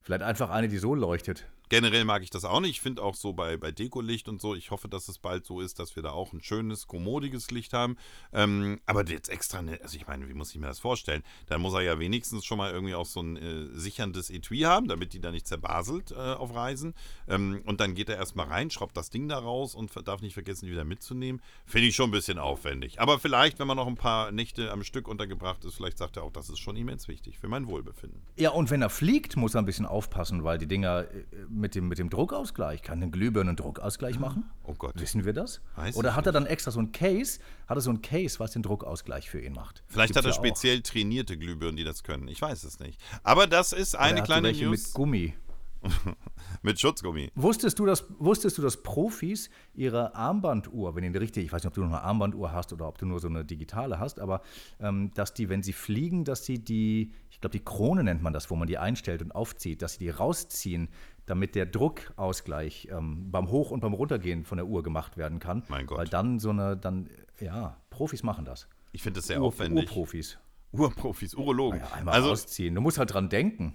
Vielleicht 0.00 0.22
einfach 0.22 0.50
eine, 0.50 0.66
die 0.68 0.78
so 0.78 0.94
leuchtet. 0.94 1.46
Generell 1.72 2.04
mag 2.04 2.22
ich 2.22 2.28
das 2.28 2.44
auch 2.44 2.60
nicht. 2.60 2.72
Ich 2.72 2.80
finde 2.82 3.02
auch 3.02 3.14
so 3.14 3.32
bei, 3.32 3.56
bei 3.56 3.72
Dekolicht 3.72 4.28
und 4.28 4.42
so, 4.42 4.54
ich 4.54 4.70
hoffe, 4.70 4.88
dass 4.88 5.08
es 5.08 5.16
bald 5.16 5.46
so 5.46 5.62
ist, 5.62 5.78
dass 5.78 5.96
wir 5.96 6.02
da 6.02 6.10
auch 6.10 6.34
ein 6.34 6.42
schönes, 6.42 6.86
kommodiges 6.86 7.50
Licht 7.50 7.72
haben. 7.72 7.96
Ähm, 8.34 8.78
aber 8.84 9.08
jetzt 9.08 9.30
extra, 9.30 9.60
eine, 9.60 9.80
also 9.80 9.96
ich 9.96 10.06
meine, 10.06 10.28
wie 10.28 10.34
muss 10.34 10.50
ich 10.50 10.60
mir 10.60 10.66
das 10.66 10.80
vorstellen? 10.80 11.22
Dann 11.46 11.62
muss 11.62 11.72
er 11.72 11.80
ja 11.80 11.98
wenigstens 11.98 12.44
schon 12.44 12.58
mal 12.58 12.70
irgendwie 12.70 12.94
auch 12.94 13.06
so 13.06 13.22
ein 13.22 13.38
äh, 13.38 13.68
sicherndes 13.72 14.28
Etui 14.28 14.58
haben, 14.64 14.86
damit 14.86 15.14
die 15.14 15.20
da 15.20 15.30
nicht 15.30 15.46
zerbaselt 15.46 16.10
äh, 16.10 16.16
auf 16.16 16.54
Reisen. 16.54 16.92
Ähm, 17.26 17.62
und 17.64 17.80
dann 17.80 17.94
geht 17.94 18.10
er 18.10 18.16
erstmal 18.16 18.48
rein, 18.48 18.70
schraubt 18.70 18.94
das 18.94 19.08
Ding 19.08 19.26
da 19.30 19.38
raus 19.38 19.74
und 19.74 19.90
darf 20.06 20.20
nicht 20.20 20.34
vergessen, 20.34 20.66
die 20.66 20.72
wieder 20.72 20.84
mitzunehmen. 20.84 21.40
Finde 21.64 21.88
ich 21.88 21.96
schon 21.96 22.10
ein 22.10 22.12
bisschen 22.12 22.38
aufwendig. 22.38 23.00
Aber 23.00 23.18
vielleicht, 23.18 23.58
wenn 23.58 23.66
man 23.66 23.78
noch 23.78 23.86
ein 23.86 23.94
paar 23.94 24.30
Nächte 24.30 24.70
am 24.72 24.84
Stück 24.84 25.08
untergebracht 25.08 25.64
ist, 25.64 25.76
vielleicht 25.76 25.96
sagt 25.96 26.18
er 26.18 26.24
auch, 26.24 26.32
das 26.32 26.50
ist 26.50 26.58
schon 26.58 26.76
immens 26.76 27.08
wichtig 27.08 27.38
für 27.38 27.48
mein 27.48 27.66
Wohlbefinden. 27.66 28.20
Ja, 28.36 28.50
und 28.50 28.70
wenn 28.70 28.82
er 28.82 28.90
fliegt, 28.90 29.38
muss 29.38 29.54
er 29.54 29.62
ein 29.62 29.64
bisschen 29.64 29.86
aufpassen, 29.86 30.44
weil 30.44 30.58
die 30.58 30.66
Dinger 30.66 31.06
äh, 31.10 31.24
mit 31.62 31.74
dem, 31.74 31.88
mit 31.88 31.98
dem 31.98 32.10
Druckausgleich, 32.10 32.82
kann 32.82 33.00
eine 33.02 33.10
Glühbirne 33.10 33.50
einen 33.50 33.56
Druckausgleich 33.56 34.18
machen? 34.18 34.44
Oh 34.64 34.74
Gott. 34.74 35.00
Wissen 35.00 35.24
wir 35.24 35.32
das? 35.32 35.62
Weiß 35.76 35.96
Oder 35.96 36.14
hat 36.14 36.26
er 36.26 36.32
dann 36.32 36.44
extra 36.44 36.70
so 36.70 36.80
ein 36.80 36.92
Case, 36.92 37.40
hat 37.66 37.78
er 37.78 37.80
so 37.80 37.90
ein 37.90 38.02
Case, 38.02 38.38
was 38.38 38.50
den 38.50 38.62
Druckausgleich 38.62 39.30
für 39.30 39.40
ihn 39.40 39.54
macht? 39.54 39.82
Vielleicht 39.88 40.14
hat 40.14 40.24
er 40.24 40.30
ja 40.30 40.36
auch. 40.36 40.44
speziell 40.44 40.82
trainierte 40.82 41.38
Glühbirnen, 41.38 41.76
die 41.76 41.84
das 41.84 42.02
können. 42.02 42.28
Ich 42.28 42.42
weiß 42.42 42.64
es 42.64 42.78
nicht. 42.80 43.00
Aber 43.22 43.46
das 43.46 43.72
ist 43.72 43.94
Oder 43.94 44.02
eine 44.04 44.20
hat 44.20 44.26
kleine 44.26 44.48
welche 44.48 44.66
News. 44.66 44.86
mit 44.86 44.94
Gummi. 44.94 45.34
Mit 46.62 46.78
Schutzgummi. 46.80 47.30
Wusstest 47.34 47.78
du, 47.78 47.86
dass, 47.86 48.04
wusstest 48.18 48.58
du, 48.58 48.62
dass 48.62 48.82
Profis 48.82 49.50
ihre 49.74 50.14
Armbanduhr, 50.14 50.94
wenn 50.94 51.10
die 51.12 51.18
richtig, 51.18 51.44
ich 51.46 51.52
weiß 51.52 51.62
nicht, 51.62 51.68
ob 51.68 51.74
du 51.74 51.80
noch 51.82 51.88
eine 51.88 52.02
Armbanduhr 52.02 52.52
hast 52.52 52.72
oder 52.72 52.86
ob 52.88 52.98
du 52.98 53.06
nur 53.06 53.20
so 53.20 53.28
eine 53.28 53.44
digitale 53.44 53.98
hast, 53.98 54.20
aber 54.20 54.42
ähm, 54.80 55.10
dass 55.14 55.34
die, 55.34 55.48
wenn 55.48 55.62
sie 55.62 55.72
fliegen, 55.72 56.24
dass 56.24 56.44
sie 56.44 56.58
die, 56.62 57.12
ich 57.30 57.40
glaube, 57.40 57.52
die 57.52 57.64
Krone 57.64 58.04
nennt 58.04 58.22
man 58.22 58.32
das, 58.32 58.50
wo 58.50 58.56
man 58.56 58.68
die 58.68 58.78
einstellt 58.78 59.22
und 59.22 59.32
aufzieht, 59.32 59.82
dass 59.82 59.94
sie 59.94 59.98
die 60.00 60.10
rausziehen, 60.10 60.88
damit 61.26 61.54
der 61.54 61.66
Druckausgleich 61.66 62.88
ähm, 62.90 63.30
beim 63.30 63.50
Hoch- 63.50 63.70
und 63.70 63.80
beim 63.80 63.92
Runtergehen 63.94 64.44
von 64.44 64.58
der 64.58 64.66
Uhr 64.66 64.82
gemacht 64.82 65.16
werden 65.16 65.38
kann. 65.38 65.62
Mein 65.68 65.86
Gott. 65.86 65.98
Weil 65.98 66.08
dann 66.08 66.38
so 66.38 66.50
eine, 66.50 66.76
dann, 66.76 67.08
ja, 67.40 67.76
Profis 67.90 68.22
machen 68.22 68.44
das. 68.44 68.68
Ich 68.92 69.02
finde 69.02 69.18
das 69.18 69.26
sehr 69.28 69.40
Ur- 69.40 69.48
aufwendig. 69.48 69.88
Urprofis. 69.88 70.38
Urprofis, 70.72 71.34
Urologen. 71.34 71.80
Ja, 71.80 71.92
einmal 71.92 72.14
also 72.14 72.30
ausziehen. 72.30 72.74
Du 72.74 72.80
musst 72.80 72.98
halt 72.98 73.12
dran 73.12 73.28
denken. 73.28 73.74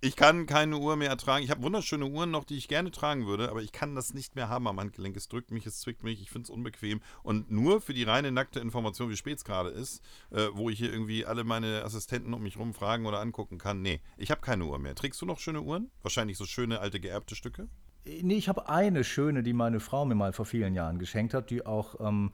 Ich 0.00 0.14
kann 0.14 0.46
keine 0.46 0.78
Uhr 0.78 0.96
mehr 0.96 1.08
ertragen. 1.08 1.44
Ich 1.44 1.50
habe 1.50 1.62
wunderschöne 1.62 2.06
Uhren 2.06 2.30
noch, 2.30 2.44
die 2.44 2.56
ich 2.56 2.68
gerne 2.68 2.90
tragen 2.90 3.26
würde, 3.26 3.50
aber 3.50 3.62
ich 3.62 3.72
kann 3.72 3.96
das 3.96 4.14
nicht 4.14 4.36
mehr 4.36 4.48
haben 4.48 4.68
am 4.68 4.78
Handgelenk. 4.78 5.16
Es 5.16 5.28
drückt 5.28 5.50
mich, 5.50 5.66
es 5.66 5.80
zwickt 5.80 6.04
mich, 6.04 6.22
ich 6.22 6.30
finde 6.30 6.44
es 6.44 6.50
unbequem. 6.50 7.00
Und 7.24 7.50
nur 7.50 7.80
für 7.80 7.94
die 7.94 8.04
reine 8.04 8.30
nackte 8.30 8.60
Information, 8.60 9.10
wie 9.10 9.16
spät 9.16 9.38
es 9.38 9.44
gerade 9.44 9.70
ist, 9.70 10.02
äh, 10.30 10.46
wo 10.52 10.70
ich 10.70 10.78
hier 10.78 10.92
irgendwie 10.92 11.26
alle 11.26 11.42
meine 11.42 11.82
Assistenten 11.84 12.32
um 12.32 12.42
mich 12.42 12.58
rum 12.58 12.74
fragen 12.74 13.06
oder 13.06 13.20
angucken 13.20 13.58
kann. 13.58 13.82
Nee, 13.82 14.00
ich 14.16 14.30
habe 14.30 14.40
keine 14.40 14.64
Uhr 14.66 14.78
mehr. 14.78 14.94
Trägst 14.94 15.20
du 15.20 15.26
noch 15.26 15.40
schöne 15.40 15.62
Uhren? 15.62 15.90
Wahrscheinlich 16.02 16.38
so 16.38 16.44
schöne 16.44 16.78
alte 16.78 17.00
geerbte 17.00 17.34
Stücke? 17.34 17.68
Nee, 18.04 18.36
ich 18.36 18.48
habe 18.48 18.68
eine 18.68 19.02
schöne, 19.02 19.42
die 19.42 19.52
meine 19.52 19.80
Frau 19.80 20.04
mir 20.04 20.14
mal 20.14 20.32
vor 20.32 20.46
vielen 20.46 20.74
Jahren 20.74 20.98
geschenkt 21.00 21.34
hat, 21.34 21.50
die 21.50 21.66
auch 21.66 21.96
ähm, 22.00 22.32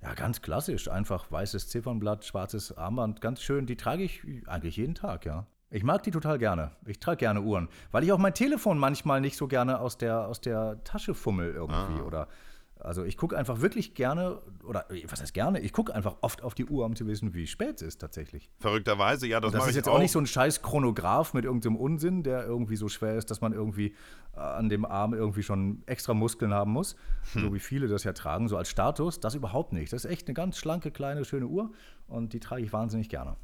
ja, 0.00 0.14
ganz 0.14 0.40
klassisch, 0.40 0.88
einfach 0.88 1.30
weißes 1.30 1.68
Ziffernblatt, 1.68 2.24
schwarzes 2.24 2.76
Armband, 2.76 3.20
ganz 3.20 3.42
schön. 3.42 3.66
Die 3.66 3.76
trage 3.76 4.02
ich 4.02 4.22
eigentlich 4.46 4.78
jeden 4.78 4.94
Tag, 4.94 5.26
ja. 5.26 5.46
Ich 5.72 5.84
mag 5.84 6.02
die 6.02 6.10
total 6.10 6.38
gerne. 6.38 6.72
Ich 6.86 7.00
trage 7.00 7.16
gerne 7.16 7.40
Uhren, 7.40 7.68
weil 7.90 8.04
ich 8.04 8.12
auch 8.12 8.18
mein 8.18 8.34
Telefon 8.34 8.78
manchmal 8.78 9.22
nicht 9.22 9.36
so 9.36 9.48
gerne 9.48 9.80
aus 9.80 9.96
der, 9.96 10.28
aus 10.28 10.40
der 10.40 10.84
Tasche 10.84 11.14
fummel 11.14 11.52
irgendwie. 11.52 12.02
Oder 12.02 12.28
also 12.78 13.04
ich 13.04 13.16
gucke 13.16 13.38
einfach 13.38 13.60
wirklich 13.60 13.94
gerne, 13.94 14.40
oder 14.64 14.84
was 15.06 15.20
heißt 15.22 15.32
gerne, 15.32 15.60
ich 15.60 15.72
gucke 15.72 15.94
einfach 15.94 16.16
oft 16.20 16.42
auf 16.42 16.54
die 16.54 16.66
Uhr, 16.66 16.84
um 16.84 16.96
zu 16.96 17.06
wissen, 17.06 17.32
wie 17.32 17.46
spät 17.46 17.76
es 17.76 17.82
ist 17.82 18.00
tatsächlich. 18.00 18.50
Verrückterweise, 18.58 19.26
ja, 19.26 19.40
das, 19.40 19.52
Das 19.52 19.68
ist 19.68 19.76
jetzt 19.76 19.88
auch 19.88 19.98
nicht 19.98 20.10
so 20.10 20.18
ein 20.18 20.26
scheiß 20.26 20.62
Chronograph 20.62 21.32
mit 21.32 21.44
irgendeinem 21.44 21.76
Unsinn, 21.76 22.22
der 22.22 22.44
irgendwie 22.44 22.76
so 22.76 22.88
schwer 22.88 23.14
ist, 23.14 23.30
dass 23.30 23.40
man 23.40 23.52
irgendwie 23.52 23.94
äh, 24.34 24.40
an 24.40 24.68
dem 24.68 24.84
Arm 24.84 25.14
irgendwie 25.14 25.42
schon 25.42 25.82
extra 25.86 26.12
Muskeln 26.12 26.52
haben 26.52 26.72
muss, 26.72 26.96
so 27.34 27.54
wie 27.54 27.60
viele 27.60 27.86
das 27.86 28.04
ja 28.04 28.12
tragen, 28.12 28.48
so 28.48 28.56
als 28.56 28.68
Status. 28.68 29.20
Das 29.20 29.34
überhaupt 29.34 29.72
nicht. 29.72 29.92
Das 29.92 30.04
ist 30.04 30.10
echt 30.10 30.26
eine 30.26 30.34
ganz 30.34 30.58
schlanke, 30.58 30.90
kleine, 30.90 31.24
schöne 31.24 31.46
Uhr 31.46 31.70
und 32.08 32.32
die 32.32 32.40
trage 32.40 32.62
ich 32.62 32.72
wahnsinnig 32.72 33.08
gerne. 33.08 33.36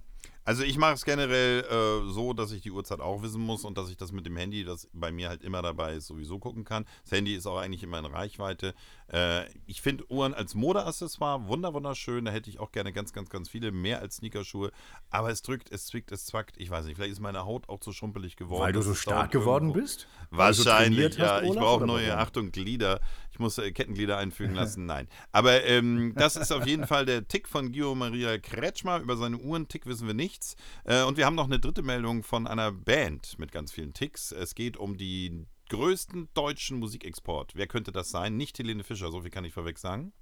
Also 0.49 0.63
ich 0.63 0.79
mache 0.79 0.95
es 0.95 1.05
generell 1.05 1.61
äh, 1.61 2.11
so, 2.11 2.33
dass 2.33 2.53
ich 2.53 2.63
die 2.63 2.71
Uhrzeit 2.71 3.01
auch 3.01 3.21
wissen 3.21 3.43
muss 3.43 3.67
und 3.67 3.77
dass 3.77 3.91
ich 3.91 3.99
das 3.99 4.13
mit 4.13 4.25
dem 4.25 4.39
Handy, 4.39 4.65
das 4.65 4.89
bei 4.95 5.13
mir 5.13 5.29
halt 5.29 5.43
immer 5.43 5.61
dabei 5.61 5.93
ist, 5.93 6.07
sowieso 6.07 6.39
gucken 6.39 6.65
kann. 6.65 6.87
Das 7.03 7.13
Handy 7.13 7.35
ist 7.35 7.47
auch 7.47 7.59
eigentlich 7.59 7.83
immer 7.83 7.99
in 7.99 8.07
Reichweite. 8.07 8.75
Äh, 9.13 9.47
ich 9.67 9.81
finde 9.81 10.11
Uhren 10.11 10.35
als 10.35 10.55
Modeaccessoire 10.55 11.47
wunder 11.49 11.73
wunderschön. 11.75 12.25
Da 12.25 12.31
hätte 12.31 12.51
ich 12.51 12.59
auch 12.61 12.73
gerne 12.73 12.93
ganz, 12.93 13.13
ganz, 13.13 13.31
ganz 13.31 13.49
viele, 13.49 13.73
mehr 13.73 14.01
als 14.01 14.17
Sneakerschuhe. 14.17 14.71
Aber 15.11 15.31
es 15.31 15.43
drückt, 15.43 15.71
es 15.73 15.87
zwickt, 15.87 16.13
es 16.13 16.27
zwackt. 16.27 16.57
Ich 16.59 16.71
weiß 16.71 16.85
nicht, 16.87 16.97
vielleicht 16.97 17.13
ist 17.13 17.21
meine 17.21 17.45
Haut 17.45 17.69
auch 17.69 17.81
zu 17.81 17.93
schrumpelig 17.93 18.37
geworden. 18.37 18.63
Weil 18.63 18.73
du 18.73 18.83
so 18.83 18.95
stark 18.95 19.31
geworden 19.31 19.71
irgendwo- 19.71 19.81
bist? 19.81 20.09
Weil 20.31 20.53
du 20.53 20.59
so 20.59 20.65
Wahrscheinlich, 20.67 21.15
trainiert 21.15 21.19
ja. 21.19 21.35
hast, 21.37 21.43
ich 21.45 21.51
Olaf, 21.51 21.63
brauche 21.63 21.77
oder 21.85 21.87
neue? 21.87 22.19
Achtung, 22.19 22.53
Glieder. 22.53 23.01
Ich 23.33 23.39
muss 23.39 23.57
äh, 23.59 23.71
Kettenglieder 23.73 24.19
einfügen 24.19 24.55
lassen. 24.57 24.87
Nein. 24.87 25.09
Aber 25.33 25.65
ähm, 25.65 26.13
das 26.17 26.37
ist 26.37 26.53
auf 26.53 26.67
jeden 26.67 26.87
Fall 26.87 27.07
der 27.07 27.27
Tick 27.29 27.49
von 27.49 27.73
Guido 27.73 27.95
Maria 27.95 28.37
Kretschmer. 28.39 28.99
Über 29.01 29.17
seine 29.17 29.39
Uhren-Tick 29.39 29.87
wissen 29.87 30.07
wir 30.07 30.15
nichts. 30.15 30.57
Äh, 30.85 31.03
und 31.05 31.17
wir 31.17 31.25
haben 31.27 31.35
noch 31.37 31.47
eine 31.47 31.59
dritte 31.59 31.83
Meldung 31.83 32.23
von 32.23 32.47
einer 32.47 32.73
Band 32.73 33.39
mit 33.39 33.53
ganz 33.53 33.73
vielen 33.73 33.95
Ticks. 33.95 34.33
Es 34.33 34.55
geht 34.55 34.77
um 34.77 34.97
die 34.99 35.47
größten 35.69 36.29
deutschen 36.35 36.79
Musikexport. 36.79 37.53
Wer 37.55 37.67
könnte 37.67 37.93
das 37.93 38.11
sein? 38.11 38.37
Nicht 38.37 38.59
Helene 38.59 38.85
Fischer, 38.85 39.11
so 39.11 39.23
viel 39.23 39.31
kann 39.31 39.45
ich 39.45 39.53
vorweg 39.53 39.79
sagen. 39.79 40.13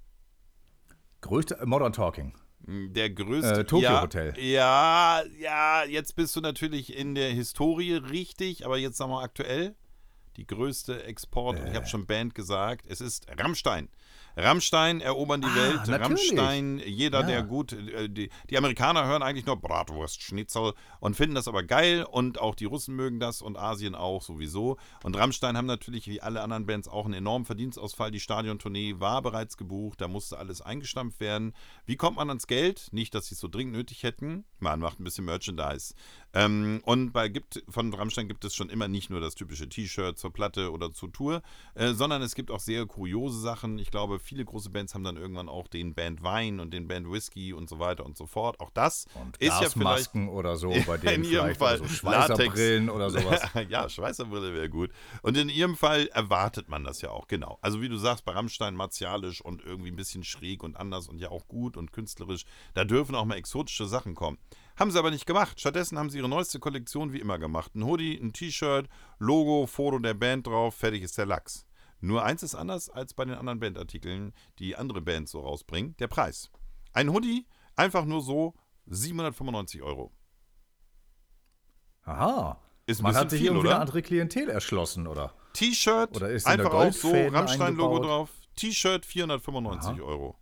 Größte 1.21 1.59
äh, 1.59 1.65
Modern 1.65 1.93
Talking. 1.93 2.33
Der 2.59 3.09
größte. 3.09 3.61
Äh, 3.61 3.65
Tokyo 3.65 3.89
ja, 3.89 4.01
Hotel. 4.01 4.33
Ja, 4.39 5.21
ja, 5.39 5.83
jetzt 5.85 6.15
bist 6.15 6.35
du 6.35 6.41
natürlich 6.41 6.95
in 6.95 7.15
der 7.15 7.31
Historie 7.31 7.93
richtig, 7.93 8.65
aber 8.65 8.77
jetzt 8.77 8.97
sagen 8.97 9.11
wir 9.11 9.21
aktuell. 9.21 9.75
Die 10.37 10.45
größte 10.45 11.03
Export, 11.03 11.59
und 11.59 11.67
ich 11.67 11.75
habe 11.75 11.87
schon 11.87 12.05
Band 12.05 12.35
gesagt, 12.35 12.85
es 12.87 13.01
ist 13.01 13.25
Rammstein. 13.39 13.89
Rammstein 14.37 15.01
erobern 15.01 15.41
die 15.41 15.47
Ah, 15.47 15.55
Welt. 15.55 15.87
natürlich. 15.87 16.01
Rammstein, 16.31 16.79
jeder, 16.85 17.21
Ja. 17.21 17.25
der 17.27 17.43
gut, 17.43 17.73
äh, 17.73 18.07
die, 18.07 18.29
die 18.49 18.57
Amerikaner 18.57 19.05
hören 19.05 19.23
eigentlich 19.23 19.47
nur 19.47 19.57
Bratwurst, 19.59 20.21
Schnitzel 20.21 20.73
und 20.99 21.15
finden 21.15 21.33
das 21.35 21.47
aber 21.47 21.63
geil 21.63 22.05
und 22.09 22.39
auch 22.39 22.53
die 22.53 22.65
Russen 22.65 22.95
mögen 22.95 23.19
das 23.19 23.41
und 23.41 23.57
Asien 23.57 23.95
auch 23.95 24.21
sowieso. 24.21 24.77
Und 25.03 25.17
Rammstein 25.17 25.57
haben 25.57 25.65
natürlich 25.65 26.07
wie 26.07 26.21
alle 26.21 26.41
anderen 26.41 26.65
Bands 26.67 26.87
auch 26.87 27.05
einen 27.05 27.15
enormen 27.15 27.45
Verdienstausfall. 27.45 28.11
Die 28.11 28.19
Stadiontournee 28.19 28.95
war 28.99 29.21
bereits 29.23 29.57
gebucht, 29.57 30.01
da 30.01 30.07
musste 30.07 30.37
alles 30.37 30.61
eingestampft 30.61 31.19
werden. 31.19 31.53
Wie 31.85 31.95
kommt 31.95 32.17
man 32.17 32.29
ans 32.29 32.45
Geld? 32.47 32.89
Nicht, 32.91 33.15
dass 33.15 33.27
sie 33.27 33.33
es 33.35 33.39
so 33.41 33.47
dringend 33.47 33.73
nötig 33.75 34.03
hätten. 34.03 34.45
Man 34.59 34.79
macht 34.79 34.99
ein 34.99 35.03
bisschen 35.03 35.25
Merchandise. 35.25 35.95
Ähm, 36.37 36.81
und 36.85 37.13
bei 37.13 37.29
gibt, 37.29 37.63
von 37.67 37.91
Rammstein 37.91 38.27
gibt 38.27 38.45
es 38.45 38.53
schon 38.53 38.69
immer 38.69 38.87
nicht 38.87 39.09
nur 39.09 39.19
das 39.19 39.33
typische 39.33 39.67
T-Shirt 39.67 40.19
zur 40.19 40.31
Platte 40.31 40.71
oder 40.71 40.93
zur 40.93 41.11
Tour, 41.11 41.41
äh, 41.73 41.93
sondern 41.93 42.21
es 42.21 42.35
gibt 42.35 42.51
auch 42.51 42.59
sehr 42.59 42.85
kuriose 42.85 43.39
Sachen. 43.39 43.79
Ich 43.79 43.89
glaube, 43.89 44.19
viele 44.19 44.45
große 44.45 44.69
Bands 44.69 44.93
haben 44.93 45.03
dann 45.03 45.17
irgendwann 45.17 45.49
auch 45.49 45.67
den 45.67 45.95
Band 45.95 46.21
Wein 46.21 46.59
und 46.59 46.75
den 46.75 46.87
Band 46.87 47.11
Whisky 47.11 47.53
und 47.53 47.67
so 47.67 47.79
weiter 47.79 48.05
und 48.05 48.17
so 48.17 48.27
fort. 48.27 48.59
Auch 48.59 48.69
das 48.69 49.07
Und 49.15 49.37
ist 49.37 49.59
ja 49.59 49.69
vielleicht 49.69 50.13
oder 50.13 50.57
so, 50.57 50.71
bei 50.85 50.97
denen 50.97 51.23
in 51.23 51.31
ihrem 51.31 51.55
vielleicht 51.55 51.59
Fall 51.59 51.79
oder 51.79 51.87
so 51.87 51.95
Schweißerbrillen 51.95 52.89
oder 52.91 53.09
sowas. 53.09 53.41
ja, 53.69 53.89
Schweißerbrille 53.89 54.53
wäre 54.53 54.69
gut. 54.69 54.91
Und 55.23 55.37
in 55.37 55.49
ihrem 55.49 55.75
Fall 55.75 56.05
erwartet 56.07 56.69
man 56.69 56.83
das 56.83 57.01
ja 57.01 57.09
auch, 57.09 57.27
genau. 57.27 57.57
Also 57.61 57.81
wie 57.81 57.89
du 57.89 57.97
sagst, 57.97 58.25
bei 58.25 58.33
Rammstein 58.33 58.75
martialisch 58.75 59.41
und 59.41 59.65
irgendwie 59.65 59.89
ein 59.89 59.95
bisschen 59.95 60.23
schräg 60.23 60.61
und 60.61 60.77
anders 60.77 61.07
und 61.07 61.17
ja 61.17 61.29
auch 61.29 61.47
gut 61.47 61.77
und 61.77 61.91
künstlerisch. 61.91 62.45
Da 62.75 62.85
dürfen 62.85 63.15
auch 63.15 63.25
mal 63.25 63.37
exotische 63.37 63.87
Sachen 63.87 64.13
kommen. 64.13 64.37
Haben 64.79 64.91
sie 64.91 64.99
aber 64.99 65.09
nicht 65.11 65.25
gemacht. 65.25 65.59
Stattdessen 65.59 65.97
haben 65.97 66.09
sie 66.09 66.19
ihre 66.19 66.29
neueste 66.29 66.59
Kollektion 66.59 67.11
wie 67.11 67.19
immer 67.19 67.39
gemacht. 67.39 67.73
Ein 67.75 67.83
Hoodie, 67.83 68.15
ein 68.17 68.31
T-Shirt, 68.33 68.87
Logo, 69.17 69.65
Foto 69.65 69.97
der 69.99 70.13
Band 70.13 70.45
drauf, 70.45 70.75
fertig 70.75 71.01
ist 71.01 71.17
der 71.17 71.25
Lachs. 71.25 71.65
Nur 71.99 72.23
eins 72.23 72.43
ist 72.43 72.53
anders 72.53 72.89
als 72.89 73.15
bei 73.15 73.25
den 73.25 73.33
anderen 73.33 73.59
Bandartikeln, 73.59 74.33
die 74.59 74.75
andere 74.75 75.01
Bands 75.01 75.31
so 75.31 75.39
rausbringen, 75.39 75.95
der 75.97 76.07
Preis. 76.07 76.51
Ein 76.93 77.11
Hoodie, 77.11 77.47
einfach 77.75 78.05
nur 78.05 78.21
so 78.21 78.53
795 78.85 79.81
Euro. 79.81 80.13
Aha. 82.03 82.61
Ist 82.85 82.99
ein 82.99 83.03
Man 83.03 83.15
hat 83.15 83.31
sich 83.31 83.39
viel, 83.39 83.47
irgendwie 83.47 83.67
oder? 83.67 83.75
eine 83.75 83.81
andere 83.81 84.01
Klientel 84.01 84.49
erschlossen, 84.49 85.07
oder? 85.07 85.33
T-Shirt, 85.53 86.15
Oder 86.15 86.29
ist 86.29 86.45
in 86.45 86.53
einfach 86.53 86.73
auch 86.73 86.93
so, 86.93 87.11
Rammstein-Logo 87.11 87.99
drauf. 87.99 88.29
T-Shirt 88.55 89.05
495 89.05 90.01
Euro. 90.01 90.37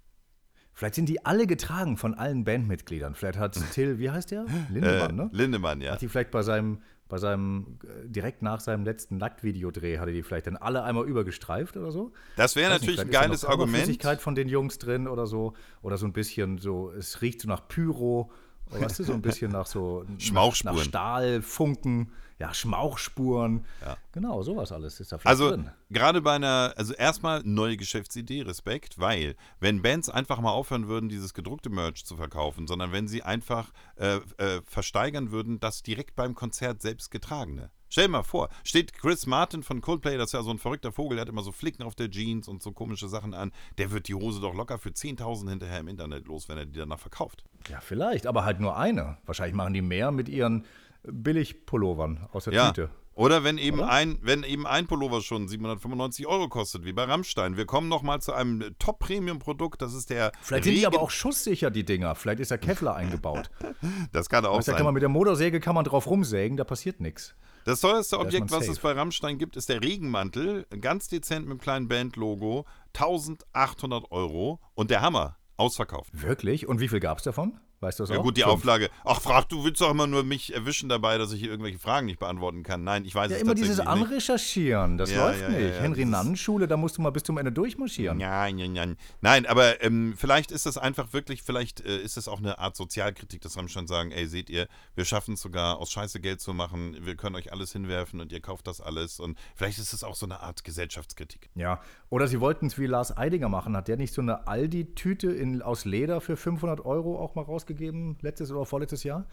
Vielleicht 0.77 0.95
sind 0.95 1.07
die 1.09 1.25
alle 1.25 1.47
getragen 1.47 1.95
von 1.97 2.13
allen 2.13 2.43
Bandmitgliedern. 2.43 3.15
Vielleicht 3.15 3.39
hat 3.39 3.57
Till, 3.73 3.97
wie 3.97 4.09
heißt 4.11 4.29
der? 4.31 4.45
Lindemann, 4.69 5.09
Äh, 5.09 5.13
ne? 5.13 5.29
Lindemann, 5.31 5.81
ja. 5.81 5.93
Hat 5.93 6.01
die 6.01 6.09
vielleicht 6.09 6.31
bei 6.31 6.41
seinem, 6.43 6.81
bei 7.07 7.17
seinem, 7.17 7.79
äh, 7.83 8.07
direkt 8.09 8.41
nach 8.41 8.59
seinem 8.59 8.83
letzten 8.83 9.15
Nacktvideodreh, 9.17 9.99
hatte 9.99 10.11
die 10.11 10.21
vielleicht 10.21 10.47
dann 10.47 10.57
alle 10.57 10.83
einmal 10.83 11.05
übergestreift 11.07 11.77
oder 11.77 11.91
so? 11.91 12.11
Das 12.35 12.55
wäre 12.57 12.71
Weiß 12.73 12.81
nicht, 12.81 12.89
natürlich 12.89 12.99
ein 12.99 13.07
vielleicht 13.07 13.13
ist 13.13 13.13
da 13.15 13.21
geiles 13.27 13.43
noch 13.43 13.49
Argument. 13.51 13.71
Körperflüssigkeit 13.73 14.21
von 14.21 14.35
den 14.35 14.49
Jungs 14.49 14.77
drin 14.77 15.07
oder 15.07 15.25
so. 15.27 15.53
Oder 15.81 15.97
so 15.97 16.05
ein 16.05 16.13
bisschen 16.13 16.57
so, 16.57 16.91
es 16.91 17.21
riecht 17.21 17.41
so 17.41 17.47
nach 17.47 17.67
Pyro. 17.67 18.31
Weißt 18.71 18.99
du, 18.99 19.03
so 19.03 19.13
ein 19.13 19.21
bisschen 19.21 19.51
nach 19.51 19.65
so 19.67 20.05
Schmauchspuren. 20.17 20.75
Nach, 20.75 20.81
nach 20.81 20.87
Stahlfunken, 20.87 22.11
ja, 22.39 22.53
Schmauchspuren. 22.53 23.65
Ja. 23.81 23.97
Genau, 24.11 24.41
sowas 24.43 24.71
alles 24.71 24.99
ist 24.99 25.11
da 25.11 25.17
vielleicht 25.17 25.27
Also 25.27 25.51
drin. 25.51 25.71
gerade 25.89 26.21
bei 26.21 26.33
einer, 26.33 26.73
also 26.75 26.93
erstmal 26.93 27.41
neue 27.43 27.77
Geschäftsidee, 27.77 28.41
Respekt, 28.41 28.99
weil 28.99 29.35
wenn 29.59 29.81
Bands 29.81 30.09
einfach 30.09 30.39
mal 30.41 30.51
aufhören 30.51 30.87
würden, 30.87 31.07
dieses 31.09 31.33
gedruckte 31.33 31.69
Merch 31.69 32.05
zu 32.05 32.17
verkaufen, 32.17 32.67
sondern 32.67 32.91
wenn 32.91 33.07
sie 33.07 33.23
einfach 33.23 33.71
äh, 33.95 34.17
äh, 34.37 34.61
versteigern 34.65 35.31
würden, 35.31 35.59
das 35.59 35.81
direkt 35.83 36.15
beim 36.15 36.35
Konzert 36.35 36.81
selbst 36.81 37.11
getragene. 37.11 37.71
Stell 37.95 38.07
dir 38.07 38.11
mal 38.11 38.23
vor, 38.23 38.49
steht 38.65 38.91
Chris 38.91 39.25
Martin 39.25 39.63
von 39.63 39.79
Coldplay, 39.79 40.17
das 40.17 40.25
ist 40.25 40.33
ja 40.33 40.43
so 40.43 40.49
ein 40.49 40.57
verrückter 40.57 40.91
Vogel, 40.91 41.15
der 41.15 41.21
hat 41.21 41.29
immer 41.29 41.43
so 41.43 41.53
Flicken 41.53 41.81
auf 41.81 41.95
der 41.95 42.11
Jeans 42.11 42.49
und 42.49 42.61
so 42.61 42.73
komische 42.73 43.07
Sachen 43.07 43.33
an, 43.33 43.53
der 43.77 43.91
wird 43.91 44.09
die 44.09 44.13
Hose 44.15 44.41
doch 44.41 44.53
locker 44.53 44.77
für 44.77 44.89
10.000 44.89 45.49
hinterher 45.49 45.79
im 45.79 45.87
Internet 45.87 46.27
los, 46.27 46.49
wenn 46.49 46.57
er 46.57 46.65
die 46.65 46.77
danach 46.77 46.99
verkauft. 46.99 47.45
Ja, 47.69 47.79
vielleicht, 47.79 48.27
aber 48.27 48.43
halt 48.43 48.59
nur 48.59 48.75
eine. 48.75 49.17
Wahrscheinlich 49.25 49.55
machen 49.55 49.73
die 49.73 49.81
mehr 49.81 50.11
mit 50.11 50.27
ihren 50.27 50.65
Billigpullovern 51.03 52.27
aus 52.33 52.43
der 52.43 52.53
Ja. 52.53 52.67
Tüte. 52.73 52.89
Oder 53.15 53.43
wenn 53.45 53.57
eben 53.57 53.79
Oder? 53.79 53.89
ein, 53.89 54.19
wenn 54.21 54.43
eben 54.43 54.67
ein 54.67 54.87
Pullover 54.87 55.21
schon 55.21 55.47
795 55.47 56.27
Euro 56.27 56.49
kostet, 56.49 56.83
wie 56.83 56.91
bei 56.93 57.05
Rammstein. 57.05 57.55
Wir 57.55 57.65
kommen 57.65 57.87
noch 57.87 58.03
mal 58.03 58.21
zu 58.21 58.33
einem 58.33 58.75
Top-Premium-Produkt, 58.77 59.81
das 59.81 59.93
ist 59.93 60.09
der 60.09 60.33
Vielleicht 60.41 60.65
sind 60.65 60.75
die 60.75 60.85
aber 60.85 60.95
Regen- 60.97 61.05
auch 61.05 61.11
schusssicher, 61.11 61.71
die 61.71 61.85
Dinger. 61.85 62.15
Vielleicht 62.15 62.41
ist 62.41 62.51
da 62.51 62.57
Kevlar 62.57 62.95
eingebaut. 62.97 63.49
Das 64.11 64.29
kann 64.29 64.45
auch 64.45 64.57
Weißt, 64.57 64.67
da 64.67 64.71
sein. 64.73 64.77
kann 64.77 64.85
man 64.85 64.93
mit 64.93 65.01
der 65.01 65.09
Motorsäge 65.09 65.59
kann 65.59 65.75
man 65.75 65.85
drauf 65.85 66.07
rumsägen, 66.07 66.57
da 66.57 66.63
passiert 66.63 66.99
nichts. 66.99 67.35
Das 67.65 67.79
teuerste 67.79 68.19
Objekt, 68.19 68.51
was 68.51 68.67
es 68.67 68.79
bei 68.79 68.91
Rammstein 68.91 69.37
gibt, 69.37 69.55
ist 69.55 69.69
der 69.69 69.81
Regenmantel. 69.81 70.65
Ganz 70.81 71.07
dezent 71.07 71.45
mit 71.45 71.51
einem 71.53 71.59
kleinen 71.61 71.87
Bandlogo. 71.87 72.65
1800 72.93 74.11
Euro. 74.11 74.59
Und 74.75 74.91
der 74.91 75.01
Hammer, 75.01 75.37
ausverkauft. 75.57 76.11
Wirklich? 76.13 76.67
Und 76.67 76.79
wie 76.79 76.87
viel 76.87 76.99
gab 76.99 77.17
es 77.17 77.23
davon? 77.23 77.59
Weißt 77.85 77.99
du 77.99 78.03
das 78.03 78.09
Ja 78.09 78.17
auch? 78.17 78.23
gut, 78.23 78.35
die 78.37 78.41
Fünf. 78.41 78.53
Auflage. 78.53 78.89
Ach, 79.03 79.21
frag, 79.21 79.47
du 79.49 79.63
willst 79.63 79.79
doch 79.79 79.91
immer 79.91 80.07
nur 80.07 80.23
mich 80.23 80.53
erwischen 80.55 80.89
dabei, 80.89 81.19
dass 81.19 81.31
ich 81.31 81.39
hier 81.39 81.51
irgendwelche 81.51 81.77
Fragen 81.77 82.07
nicht 82.07 82.17
beantworten 82.19 82.63
kann. 82.63 82.83
Nein, 82.83 83.05
ich 83.05 83.13
weiß 83.13 83.29
Ja, 83.29 83.37
es 83.37 83.43
immer 83.43 83.53
dieses 83.53 83.77
nicht. 83.77 83.87
Anrecherchieren, 83.87 84.97
das 84.97 85.11
Ja, 85.11 85.27
läuft 85.27 85.41
ja, 85.41 85.49
ja, 85.49 85.57
nicht. 85.59 85.75
ja, 85.75 85.81
Henry 85.81 85.95
dieses- 85.99 86.11
Nannen 86.11 86.35
Schule, 86.35 86.67
da 86.67 86.77
musst 86.77 86.97
du 86.97 87.01
mal 87.03 87.11
bis 87.11 87.21
zum 87.23 87.37
Ende 87.37 87.51
durchmarschieren. 87.51 88.17
Nein, 88.17 88.55
nein, 88.55 88.73
nein. 88.73 88.97
Nein, 89.21 89.45
aber 89.45 89.83
ähm, 89.83 90.15
vielleicht 90.17 90.51
ist 90.51 90.65
das 90.65 90.77
einfach 90.79 91.13
wirklich, 91.13 91.43
vielleicht 91.43 91.81
äh, 91.85 91.97
ist 92.01 92.17
es 92.17 92.27
auch 92.27 92.39
eine 92.39 92.57
Art 92.57 92.75
Sozialkritik, 92.75 93.41
dass 93.41 93.55
Rammstein 93.55 93.85
sagen, 93.85 94.11
ey, 94.11 94.25
seht 94.25 94.49
ihr, 94.49 94.67
wir 94.95 95.05
schaffen 95.05 95.35
es 95.35 95.41
sogar 95.41 95.77
aus 95.77 95.91
Scheiße 95.91 96.19
Geld 96.19 96.41
zu 96.41 96.53
machen, 96.55 96.97
wir 97.01 97.15
können 97.15 97.35
euch 97.35 97.51
alles 97.51 97.71
hinwerfen 97.71 98.19
und 98.19 98.31
ihr 98.31 98.39
kauft 98.41 98.65
das 98.67 98.81
alles 98.81 99.19
und 99.19 99.37
vielleicht 99.55 99.77
ist 99.77 99.93
es 99.93 100.03
auch 100.03 100.15
so 100.15 100.25
eine 100.25 100.39
Art 100.39 100.63
Gesellschaftskritik. 100.63 101.49
Ja, 101.55 101.79
oder 102.09 102.27
sie 102.27 102.39
wollten 102.39 102.65
es 102.67 102.79
wie 102.79 102.87
Lars 102.87 103.15
Eidinger 103.15 103.49
machen. 103.49 103.75
Hat 103.77 103.87
der 103.87 103.97
nicht 103.97 104.13
so 104.13 104.21
eine 104.21 104.47
Aldi-Tüte 104.47 105.35
aus 105.63 105.85
Leder 105.85 106.21
für 106.21 106.37
500 106.37 106.85
Euro 106.85 107.19
auch 107.19 107.35
mal 107.35 107.41
rausgegeben, 107.43 107.74
letztes 108.21 108.51
oder 108.51 108.65
vorletztes 108.65 109.03
Jahr? 109.03 109.25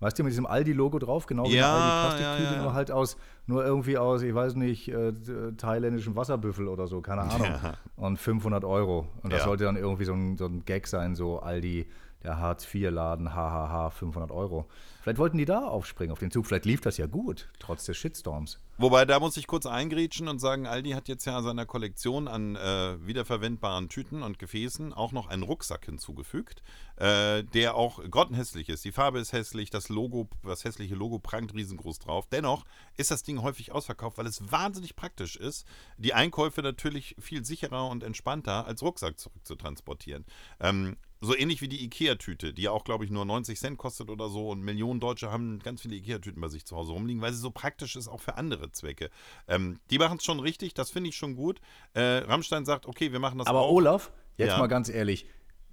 Weißt 0.00 0.18
du, 0.18 0.24
mit 0.24 0.32
diesem 0.32 0.46
Aldi-Logo 0.46 0.98
drauf, 0.98 1.26
genau 1.26 1.44
wie 1.44 1.56
Ja, 1.56 1.72
eine 1.72 1.82
Aldi-Plastiktüte, 1.84 2.50
ja, 2.50 2.56
ja. 2.56 2.62
nur 2.62 2.74
halt 2.74 2.90
aus, 2.90 3.16
nur 3.46 3.64
irgendwie 3.64 3.96
aus, 3.96 4.22
ich 4.22 4.34
weiß 4.34 4.56
nicht, 4.56 4.88
äh, 4.88 5.12
thailändischen 5.56 6.16
Wasserbüffel 6.16 6.68
oder 6.68 6.86
so, 6.88 7.00
keine 7.00 7.22
Ahnung. 7.22 7.46
Ja. 7.46 7.74
Und 7.96 8.18
500 8.18 8.64
Euro. 8.64 9.06
Und 9.22 9.32
das 9.32 9.44
sollte 9.44 9.64
dann 9.64 9.76
irgendwie 9.76 10.04
so 10.04 10.12
ein, 10.12 10.36
so 10.36 10.46
ein 10.46 10.64
Gag 10.64 10.88
sein, 10.88 11.14
so 11.14 11.38
Aldi, 11.38 11.86
der 12.24 12.38
Hartz-IV-Laden, 12.38 13.34
hahaha, 13.34 13.90
500 13.90 14.30
Euro. 14.30 14.66
Vielleicht 15.02 15.18
wollten 15.18 15.36
die 15.36 15.44
da 15.44 15.60
aufspringen 15.60 16.12
auf 16.12 16.18
den 16.18 16.30
Zug. 16.30 16.46
Vielleicht 16.46 16.64
lief 16.64 16.80
das 16.80 16.96
ja 16.96 17.06
gut, 17.06 17.48
trotz 17.58 17.84
des 17.84 17.96
Shitstorms. 17.96 18.58
Wobei, 18.76 19.04
da 19.04 19.20
muss 19.20 19.36
ich 19.36 19.46
kurz 19.46 19.66
eingrätschen 19.66 20.26
und 20.26 20.40
sagen, 20.40 20.66
Aldi 20.66 20.92
hat 20.92 21.06
jetzt 21.06 21.26
ja 21.26 21.40
seiner 21.42 21.64
Kollektion 21.64 22.26
an 22.26 22.56
äh, 22.56 23.06
wiederverwendbaren 23.06 23.88
Tüten 23.88 24.22
und 24.22 24.40
Gefäßen 24.40 24.92
auch 24.92 25.12
noch 25.12 25.28
einen 25.28 25.44
Rucksack 25.44 25.84
hinzugefügt, 25.84 26.60
äh, 26.96 27.44
der 27.44 27.76
auch 27.76 28.02
grottenhässlich 28.10 28.68
ist. 28.68 28.84
Die 28.84 28.90
Farbe 28.90 29.20
ist 29.20 29.32
hässlich, 29.32 29.70
das 29.70 29.90
Logo, 29.90 30.28
das 30.42 30.64
hässliche 30.64 30.96
Logo 30.96 31.20
prangt 31.20 31.54
riesengroß 31.54 32.00
drauf. 32.00 32.26
Dennoch 32.32 32.64
ist 32.96 33.12
das 33.12 33.22
Ding 33.22 33.42
häufig 33.42 33.70
ausverkauft, 33.70 34.18
weil 34.18 34.26
es 34.26 34.50
wahnsinnig 34.50 34.96
praktisch 34.96 35.36
ist, 35.36 35.66
die 35.98 36.14
Einkäufe 36.14 36.62
natürlich 36.62 37.14
viel 37.20 37.44
sicherer 37.44 37.88
und 37.88 38.02
entspannter 38.02 38.66
als 38.66 38.82
Rucksack 38.82 39.20
zurückzutransportieren. 39.20 40.24
Ähm, 40.58 40.96
so 41.24 41.36
ähnlich 41.36 41.60
wie 41.60 41.68
die 41.68 41.84
Ikea-Tüte, 41.84 42.52
die 42.52 42.62
ja 42.62 42.70
auch, 42.70 42.84
glaube 42.84 43.04
ich, 43.04 43.10
nur 43.10 43.24
90 43.24 43.58
Cent 43.58 43.78
kostet 43.78 44.10
oder 44.10 44.28
so. 44.28 44.50
Und 44.50 44.60
Millionen 44.62 45.00
Deutsche 45.00 45.30
haben 45.30 45.58
ganz 45.60 45.82
viele 45.82 45.96
Ikea-Tüten 45.96 46.40
bei 46.40 46.48
sich 46.48 46.64
zu 46.64 46.76
Hause 46.76 46.92
rumliegen, 46.92 47.22
weil 47.22 47.32
sie 47.32 47.40
so 47.40 47.50
praktisch 47.50 47.96
ist, 47.96 48.08
auch 48.08 48.20
für 48.20 48.36
andere 48.36 48.70
Zwecke. 48.72 49.10
Ähm, 49.48 49.78
die 49.90 49.98
machen 49.98 50.18
es 50.18 50.24
schon 50.24 50.40
richtig, 50.40 50.74
das 50.74 50.90
finde 50.90 51.08
ich 51.10 51.16
schon 51.16 51.36
gut. 51.36 51.60
Äh, 51.94 52.00
Rammstein 52.00 52.64
sagt, 52.64 52.86
okay, 52.86 53.12
wir 53.12 53.18
machen 53.18 53.38
das 53.38 53.46
Aber 53.46 53.60
auch. 53.62 53.70
Olaf, 53.72 54.12
jetzt 54.36 54.50
Ja. 54.50 54.58
mal 54.58 54.66
ganz 54.68 54.88
ehrlich, 54.88 55.26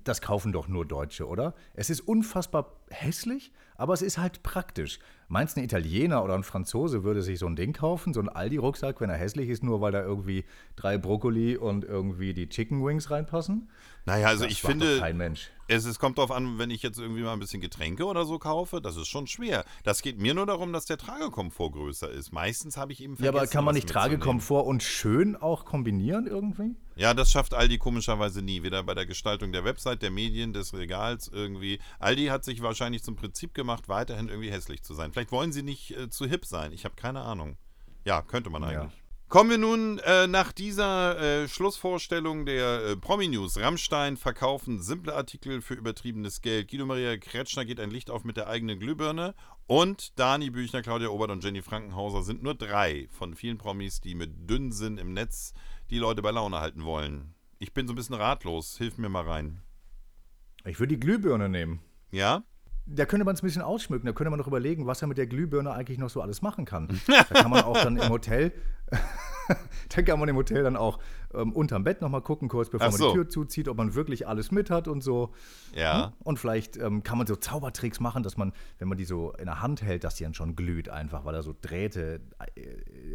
das 0.04 0.22
kaufen 0.22 0.52
doch 0.52 0.68
nur 0.68 0.86
Deutsche, 0.86 1.28
oder? 1.28 1.54
Es 1.74 1.90
ist 1.90 2.02
unfassbar 2.02 2.76
hässlich, 2.90 3.52
aber 3.76 3.94
es 3.94 4.02
ist 4.02 4.18
halt 4.18 4.42
praktisch. 4.44 5.00
Meinst 5.32 5.56
du, 5.56 5.62
ein 5.62 5.64
Italiener 5.64 6.26
oder 6.26 6.36
ein 6.36 6.44
Franzose 6.44 7.06
würde 7.06 7.22
sich 7.22 7.40
so 7.40 7.46
ein 7.46 7.56
Ding 7.56 7.72
kaufen, 7.72 8.14
so 8.14 8.20
ein 8.20 8.28
Aldi-Rucksack, 8.28 9.00
wenn 9.00 9.10
er 9.10 9.16
hässlich 9.16 9.48
ist, 9.48 9.64
nur 9.64 9.80
weil 9.80 9.94
da 9.94 10.04
irgendwie 10.04 10.44
drei 10.76 10.98
Brokkoli 10.98 11.56
und 11.56 11.86
irgendwie 11.86 12.34
die 12.34 12.50
Chicken 12.50 12.86
Wings 12.86 13.10
reinpassen? 13.10 13.70
Naja, 14.06 14.28
also 14.28 14.44
Das 14.44 14.52
ich 14.52 14.62
finde, 14.62 15.00
kein 15.00 15.16
Mensch. 15.16 15.52
Es, 15.68 15.86
es 15.86 16.00
kommt 16.00 16.18
darauf 16.18 16.32
an, 16.32 16.58
wenn 16.58 16.70
ich 16.70 16.82
jetzt 16.82 17.00
irgendwie 17.00 17.22
mal 17.22 17.32
ein 17.32 17.40
bisschen 17.40 17.62
Getränke 17.62 18.04
oder 18.06 18.26
so 18.26 18.40
kaufe, 18.40 18.82
das 18.82 18.98
ist 18.98 19.08
schon 19.08 19.28
schwer. 19.28 19.64
Das 19.84 20.02
geht 20.02 20.20
mir 20.20 20.34
nur 20.34 20.46
darum, 20.46 20.74
dass 20.74 20.86
der 20.86 20.98
Tragekomfort 20.98 21.72
größer 21.72 22.10
ist. 22.10 22.34
Meistens 22.34 22.76
habe 22.76 22.92
ich 22.92 23.02
eben 23.02 23.16
Ja, 23.20 23.30
aber 23.30 23.38
vergessen, 23.38 23.54
kann 23.54 23.64
man 23.66 23.76
nicht. 23.76 23.88
Tragekomfort 23.88 24.66
und 24.66 24.84
schön 24.84 25.38
auch 25.38 25.64
kombinieren 25.64 26.28
irgendwie? 26.28 26.76
Ja, 26.96 27.14
das 27.14 27.32
schafft 27.32 27.54
Aldi 27.54 27.78
komischerweise 27.78 28.42
nie. 28.42 28.64
Weder 28.64 28.84
bei 28.84 28.96
der 28.96 29.06
Gestaltung 29.06 29.54
der 29.54 29.64
Website, 29.64 30.02
der 30.02 30.12
Medien, 30.12 30.52
des 30.52 30.74
Regals 30.74 31.30
irgendwie. 31.30 31.80
Aldi 32.00 32.26
hat 32.26 32.44
sich 32.44 32.62
wahrscheinlich 32.62 33.04
zum 33.04 33.16
Prinzip 33.16 33.54
gemacht, 33.54 33.88
weiterhin 33.88 34.28
irgendwie 34.28 34.52
hässlich 34.52 34.84
zu 34.84 34.94
sein. 34.94 35.14
Vielleicht 35.14 35.21
wollen 35.30 35.52
sie 35.52 35.62
nicht 35.62 35.92
äh, 35.92 36.10
zu 36.10 36.26
hip 36.26 36.46
sein. 36.46 36.72
Ich 36.72 36.86
habe 36.86 36.96
keine 36.96 37.22
Ahnung. 37.22 37.58
Ja, 38.06 38.22
könnte 38.22 38.50
man 38.50 38.64
eigentlich. 38.64 39.02
Kommen 39.32 39.50
wir 39.50 39.58
nun 39.58 39.98
äh, 40.00 40.28
nach 40.28 40.52
dieser 40.52 41.18
äh, 41.18 41.48
Schlussvorstellung 41.48 42.46
der 42.46 42.84
äh, 42.84 42.98
Promi-News. 42.98 43.60
Rammstein 43.60 44.18
verkaufen 44.18 44.82
simple 44.82 45.16
Artikel 45.16 45.62
für 45.62 45.74
übertriebenes 45.74 46.42
Geld. 46.42 46.70
Guido 46.70 46.86
Maria 46.86 47.16
Kretschner 47.16 47.64
geht 47.64 47.80
ein 47.80 47.92
Licht 47.92 48.10
auf 48.10 48.26
mit 48.26 48.36
der 48.36 48.48
eigenen 48.48 48.78
Glühbirne. 48.80 49.34
Und 49.68 50.20
Dani 50.20 50.50
Büchner, 50.50 50.82
Claudia 50.82 51.08
Obert 51.08 51.32
und 51.32 51.46
Jenny 51.46 51.62
Frankenhauser 51.62 52.24
sind 52.24 52.44
nur 52.44 52.56
drei 52.56 53.08
von 53.10 53.34
vielen 53.36 53.58
Promis, 53.58 54.02
die 54.02 54.16
mit 54.16 54.50
Dünnsinn 54.50 54.98
im 54.98 55.14
Netz 55.14 55.54
die 55.92 56.00
Leute 56.00 56.22
bei 56.22 56.32
Laune 56.32 56.60
halten 56.60 56.84
wollen. 56.84 57.34
Ich 57.58 57.74
bin 57.74 57.88
so 57.88 57.94
ein 57.94 57.96
bisschen 57.96 58.16
ratlos. 58.16 58.78
Hilf 58.80 58.98
mir 58.98 59.08
mal 59.08 59.24
rein. 59.24 59.62
Ich 60.66 60.78
würde 60.82 60.96
die 60.96 61.00
Glühbirne 61.00 61.48
nehmen. 61.48 61.80
Ja? 62.12 62.44
Da 62.94 63.06
könnte 63.06 63.26
man 63.26 63.36
es 63.36 63.42
ein 63.42 63.46
bisschen 63.46 63.62
ausschmücken, 63.62 64.06
da 64.06 64.14
könnte 64.14 64.30
man 64.30 64.40
noch 64.40 64.48
überlegen, 64.48 64.86
was 64.86 65.02
er 65.02 65.08
mit 65.08 65.18
der 65.18 65.28
Glühbirne 65.28 65.72
eigentlich 65.72 65.98
noch 65.98 66.10
so 66.10 66.22
alles 66.22 66.42
machen 66.42 66.66
kann. 66.66 66.88
Da 67.08 67.24
kann 67.24 67.52
man 67.52 67.64
auch 67.64 67.78
dann 67.78 67.98
im 67.98 68.10
Hotel, 68.10 68.52
da 69.90 70.02
kann 70.02 70.20
man 70.20 70.28
im 70.30 70.36
Hotel 70.36 70.64
dann 70.64 70.76
auch 70.76 71.00
ähm, 71.34 71.54
unterm 71.54 71.84
Bett 71.84 72.02
nochmal 72.02 72.22
gucken, 72.22 72.50
kurz 72.50 72.70
bevor 72.70 72.88
Ach 72.88 72.92
man 72.92 73.00
so. 73.00 73.10
die 73.10 73.16
Tür 73.16 73.30
zuzieht, 73.30 73.68
ob 73.68 73.78
man 73.78 73.94
wirklich 73.96 74.28
alles 74.28 74.52
mit 74.52 74.70
hat 74.70 74.88
und 74.88 75.02
so. 75.02 75.34
Ja. 75.76 76.14
Und 76.24 76.40
vielleicht 76.40 76.78
ähm, 76.78 77.04
kann 77.04 77.18
man 77.18 77.28
so 77.28 77.36
Zaubertricks 77.36 78.00
machen, 78.00 78.24
dass 78.24 78.38
man, 78.38 78.54
wenn 78.80 78.88
man 78.88 78.98
die 78.98 79.06
so 79.06 79.34
in 79.34 79.46
der 79.46 79.62
Hand 79.62 79.82
hält, 79.82 80.04
dass 80.04 80.16
die 80.16 80.24
dann 80.24 80.34
schon 80.34 80.56
glüht 80.56 80.90
einfach, 80.90 81.26
weil 81.26 81.36
er 81.36 81.44
so 81.44 81.56
Drähte 81.60 82.22
äh, 82.56 82.62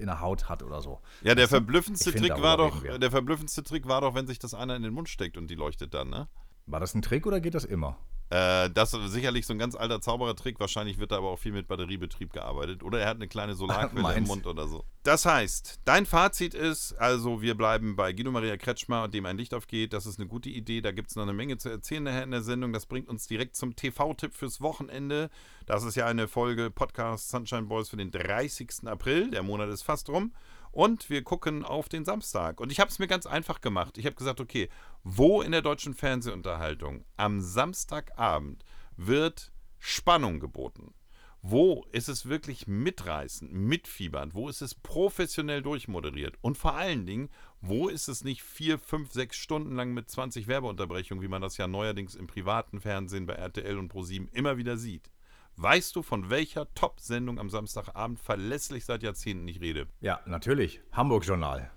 in 0.00 0.06
der 0.06 0.20
Haut 0.20 0.48
hat 0.48 0.62
oder 0.62 0.80
so. 0.80 1.00
Ja, 1.22 1.34
der 1.34 1.46
du? 1.46 1.50
verblüffendste 1.50 2.12
finde, 2.12 2.28
Trick 2.28 2.42
war 2.42 2.56
doch, 2.56 2.82
der 2.82 3.10
verblüffendste 3.10 3.62
Trick 3.62 3.86
war 3.86 4.00
doch, 4.00 4.14
wenn 4.14 4.26
sich 4.26 4.38
das 4.38 4.54
einer 4.54 4.76
in 4.76 4.82
den 4.82 4.94
Mund 4.94 5.08
steckt 5.08 5.36
und 5.36 5.48
die 5.48 5.54
leuchtet 5.54 5.94
dann, 5.94 6.10
ne? 6.10 6.28
War 6.66 6.80
das 6.80 6.94
ein 6.94 7.02
Trick 7.02 7.26
oder 7.26 7.40
geht 7.40 7.54
das 7.54 7.64
immer? 7.64 7.96
Äh, 8.28 8.70
das 8.70 8.92
ist 8.92 9.12
sicherlich 9.12 9.46
so 9.46 9.54
ein 9.54 9.58
ganz 9.58 9.76
alter 9.76 10.00
Zauberertrick. 10.00 10.58
Wahrscheinlich 10.58 10.98
wird 10.98 11.12
da 11.12 11.18
aber 11.18 11.30
auch 11.30 11.38
viel 11.38 11.52
mit 11.52 11.68
Batteriebetrieb 11.68 12.32
gearbeitet. 12.32 12.82
Oder 12.82 13.00
er 13.00 13.08
hat 13.08 13.16
eine 13.16 13.28
kleine 13.28 13.54
Solarquelle 13.54 14.14
im. 14.14 14.24
Mund 14.26 14.46
oder 14.46 14.66
so. 14.66 14.84
Das 15.04 15.24
heißt, 15.24 15.80
dein 15.84 16.04
Fazit 16.04 16.52
ist, 16.52 16.94
also 16.94 17.40
wir 17.40 17.54
bleiben 17.56 17.94
bei 17.94 18.12
Guido 18.12 18.32
Maria 18.32 18.56
Kretschmer, 18.56 19.06
dem 19.06 19.24
ein 19.26 19.38
Licht 19.38 19.54
aufgeht. 19.54 19.92
Das 19.92 20.04
ist 20.04 20.18
eine 20.18 20.26
gute 20.26 20.48
Idee. 20.48 20.80
Da 20.80 20.90
gibt 20.90 21.10
es 21.10 21.16
noch 21.16 21.22
eine 21.22 21.32
Menge 21.32 21.58
zu 21.58 21.68
erzählen 21.68 22.02
nachher 22.02 22.24
in 22.24 22.32
der 22.32 22.42
Sendung. 22.42 22.72
Das 22.72 22.86
bringt 22.86 23.08
uns 23.08 23.28
direkt 23.28 23.54
zum 23.54 23.76
TV-Tipp 23.76 24.34
fürs 24.34 24.60
Wochenende. 24.60 25.30
Das 25.66 25.84
ist 25.84 25.94
ja 25.94 26.06
eine 26.06 26.26
Folge 26.26 26.70
Podcast 26.72 27.30
Sunshine 27.30 27.62
Boys 27.62 27.88
für 27.88 27.96
den 27.96 28.10
30. 28.10 28.86
April. 28.86 29.30
Der 29.30 29.44
Monat 29.44 29.68
ist 29.68 29.82
fast 29.82 30.08
rum. 30.08 30.32
Und 30.76 31.08
wir 31.08 31.24
gucken 31.24 31.64
auf 31.64 31.88
den 31.88 32.04
Samstag. 32.04 32.60
Und 32.60 32.70
ich 32.70 32.80
habe 32.80 32.90
es 32.90 32.98
mir 32.98 33.06
ganz 33.06 33.24
einfach 33.24 33.62
gemacht. 33.62 33.96
Ich 33.96 34.04
habe 34.04 34.14
gesagt, 34.14 34.42
okay, 34.42 34.68
wo 35.04 35.40
in 35.40 35.52
der 35.52 35.62
deutschen 35.62 35.94
Fernsehunterhaltung 35.94 37.06
am 37.16 37.40
Samstagabend 37.40 38.62
wird 38.94 39.52
Spannung 39.78 40.38
geboten? 40.38 40.92
Wo 41.40 41.86
ist 41.92 42.10
es 42.10 42.28
wirklich 42.28 42.66
mitreißend, 42.66 43.54
mitfiebernd? 43.54 44.34
Wo 44.34 44.50
ist 44.50 44.60
es 44.60 44.74
professionell 44.74 45.62
durchmoderiert? 45.62 46.36
Und 46.42 46.58
vor 46.58 46.74
allen 46.74 47.06
Dingen, 47.06 47.30
wo 47.62 47.88
ist 47.88 48.08
es 48.08 48.22
nicht 48.22 48.42
vier, 48.42 48.78
fünf, 48.78 49.12
sechs 49.12 49.38
Stunden 49.38 49.76
lang 49.76 49.94
mit 49.94 50.10
20 50.10 50.46
Werbeunterbrechungen, 50.46 51.22
wie 51.22 51.28
man 51.28 51.40
das 51.40 51.56
ja 51.56 51.66
neuerdings 51.66 52.14
im 52.14 52.26
privaten 52.26 52.82
Fernsehen 52.82 53.24
bei 53.24 53.32
RTL 53.32 53.78
und 53.78 53.88
ProSieben 53.88 54.28
immer 54.28 54.58
wieder 54.58 54.76
sieht? 54.76 55.10
Weißt 55.58 55.96
du, 55.96 56.02
von 56.02 56.28
welcher 56.28 56.72
Top-Sendung 56.74 57.38
am 57.38 57.48
Samstagabend 57.48 58.20
verlässlich 58.20 58.84
seit 58.84 59.02
Jahrzehnten 59.02 59.48
ich 59.48 59.62
rede? 59.62 59.86
Ja, 60.00 60.20
natürlich. 60.26 60.82
Hamburg-Journal. 60.92 61.70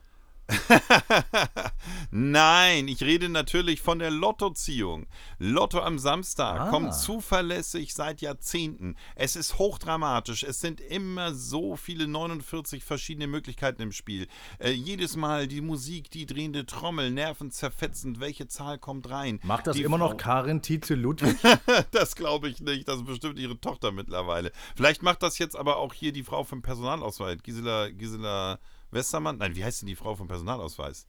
Nein, 2.12 2.88
ich 2.88 3.02
rede 3.02 3.30
natürlich 3.30 3.82
von 3.82 4.00
der 4.00 4.12
Lottoziehung. 4.12 5.08
Lotto 5.38 5.80
am 5.80 6.00
Samstag 6.00 6.60
Ah. 6.60 6.70
kommt 6.70 6.94
zuverlässig 6.96 7.94
seit 7.94 8.22
Jahrzehnten. 8.22 8.96
Es 9.16 9.36
ist 9.36 9.58
hochdramatisch. 9.60 10.44
Es 10.44 10.60
sind 10.60 10.82
immer 10.82 11.34
so 11.34 11.76
viele 11.76 12.08
49 12.08 12.84
verschiedene 12.84 13.28
Möglichkeiten 13.28 13.82
im 13.82 13.92
Spiel. 13.92 14.28
Äh, 14.60 14.72
jedes 14.72 15.16
Mal 15.16 15.48
die 15.48 15.62
Musik, 15.62 16.10
die 16.12 16.26
drehende 16.26 16.66
Trommel, 16.66 17.12
nervenzerfetzend. 17.12 18.20
Welche 18.20 18.48
Zahl 18.48 18.78
kommt 18.80 19.10
rein? 19.10 19.40
Macht 19.44 19.68
das 19.68 19.76
Die 19.76 19.84
immer 19.84 19.98
Frau- 19.98 20.10
noch 20.10 20.18
Karin 20.18 20.62
Tietze 20.62 20.96
Ludwig? 20.96 21.38
das 21.92 22.16
glaube 22.16 22.50
ich 22.50 22.60
nicht. 22.62 22.88
Das 22.88 22.98
ist 22.98 23.06
bestimmt 23.06 23.40
ihre 23.40 23.60
Tochter 23.60 23.92
mittlerweile. 23.92 24.52
Vielleicht 24.76 25.04
macht 25.04 25.24
das 25.24 25.38
jetzt 25.38 25.56
aber 25.56 25.78
auch 25.78 25.94
hier 25.94 26.12
die 26.12 26.24
Frau 26.24 26.44
vom 26.44 26.62
Personalausweis. 26.62 27.42
Gisela, 27.44 27.90
Gisela 27.90 28.60
Westermann. 28.92 29.38
Nein, 29.38 29.56
wie 29.56 29.64
heißt 29.64 29.82
denn 29.82 29.88
die 29.88 29.96
Frau 29.96 30.16
vom 30.16 30.28
Personalausweis? 30.28 31.08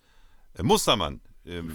Äh, 0.55 0.63
Mustermann. 0.63 1.21
Ähm, 1.45 1.73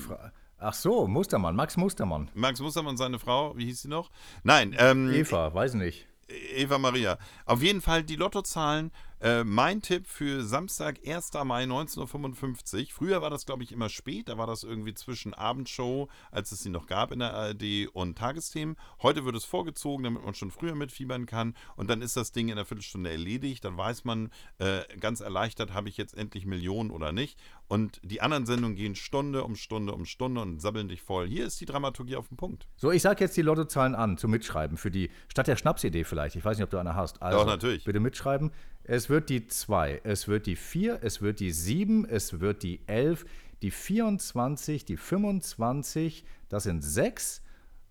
Ach 0.58 0.74
so, 0.74 1.06
Mustermann, 1.08 1.56
Max 1.56 1.76
Mustermann. 1.76 2.32
Max 2.34 2.60
Mustermann, 2.62 2.96
seine 2.96 3.20
Frau, 3.20 3.58
wie 3.58 3.66
hieß 3.66 3.84
sie 3.84 3.88
noch? 3.90 4.10
Nein, 4.44 4.76
ähm, 4.80 5.12
Eva, 5.14 5.54
weiß 5.54 5.74
nicht. 5.74 6.08
Eva 6.28 6.78
Maria. 6.78 7.18
Auf 7.46 7.62
jeden 7.62 7.82
Fall, 7.82 8.04
die 8.04 8.16
Lottozahlen 8.16 8.92
Äh, 9.22 9.44
mein 9.44 9.82
Tipp 9.82 10.08
für 10.08 10.44
Samstag, 10.44 11.00
1. 11.06 11.32
Mai 11.46 11.64
19.55 11.64 12.80
Uhr. 12.80 12.86
Früher 12.92 13.22
war 13.22 13.30
das, 13.30 13.46
glaube 13.46 13.64
ich, 13.64 13.72
immer 13.72 13.90
spät. 13.90 14.28
Da 14.28 14.38
war 14.38 14.46
das 14.46 14.64
irgendwie 14.64 14.94
zwischen 14.94 15.34
Abendshow, 15.34 16.10
als 16.32 16.52
es 16.52 16.62
sie 16.62 16.70
noch 16.70 16.86
gab 16.88 17.12
in 17.12 17.20
der 17.20 17.34
ARD, 17.34 17.88
und 17.94 18.18
Tagesthemen. 18.18 18.76
Heute 19.02 19.24
wird 19.24 19.36
es 19.36 19.46
vorgezogen, 19.46 20.04
damit 20.04 20.24
man 20.24 20.34
schon 20.34 20.52
früher 20.52 20.76
mitfiebern 20.76 21.26
kann. 21.26 21.56
Und 21.76 21.90
dann 21.90 22.02
ist 22.02 22.18
das 22.18 22.34
Ding 22.34 22.48
in 22.48 22.54
einer 22.54 22.66
Viertelstunde 22.66 23.10
erledigt. 23.10 23.64
Dann 23.64 23.78
weiß 23.78 24.04
man 24.04 24.32
äh, 24.58 24.82
ganz 25.00 25.22
erleichtert, 25.22 25.74
habe 25.74 25.88
ich 25.88 25.98
jetzt 25.98 26.18
endlich 26.18 26.46
Millionen 26.46 26.92
oder 26.92 27.12
nicht. 27.12 27.40
Und 27.68 28.00
die 28.04 28.22
anderen 28.22 28.46
Sendungen 28.46 28.76
gehen 28.76 28.96
Stunde 28.96 29.44
um 29.44 29.56
Stunde 29.56 29.94
um 29.94 30.06
Stunde 30.06 30.42
und 30.42 30.62
sabbeln 30.62 30.88
dich 30.88 31.02
voll. 31.02 31.28
Hier 31.28 31.46
ist 31.46 31.60
die 31.62 31.66
Dramaturgie 31.66 32.16
auf 32.16 32.28
dem 32.28 32.38
Punkt. 32.38 32.68
So, 32.76 32.92
ich 32.92 33.02
sage 33.02 33.24
jetzt 33.24 33.36
die 33.38 33.42
Lottozahlen 33.42 33.96
an 33.96 34.18
zum 34.18 34.32
Mitschreiben 34.32 34.78
für 34.78 34.92
die, 34.92 35.10
statt 35.30 35.48
der 35.48 35.56
Schnapsidee 35.56 36.04
vielleicht. 36.04 36.36
Ich 36.36 36.46
weiß 36.46 36.58
nicht, 36.58 36.66
ob 36.66 36.70
du 36.70 36.78
eine 36.78 36.96
hast. 36.96 37.22
Also, 37.22 37.40
Doch, 37.40 37.46
natürlich. 37.46 37.86
Bitte 37.86 38.00
mitschreiben. 38.00 38.52
Es 38.88 39.10
wird 39.10 39.30
die 39.30 39.48
2, 39.48 40.02
es 40.04 40.28
wird 40.28 40.46
die 40.46 40.56
4, 40.56 41.00
es 41.02 41.22
wird 41.22 41.40
die 41.40 41.52
7, 41.52 42.06
es 42.08 42.40
wird 42.40 42.62
die 42.62 42.82
11, 42.88 43.26
die 43.62 43.72
24, 43.72 44.86
die 44.86 44.98
25, 44.98 46.24
das 46.50 46.64
sind 46.64 46.84
6. 46.84 47.42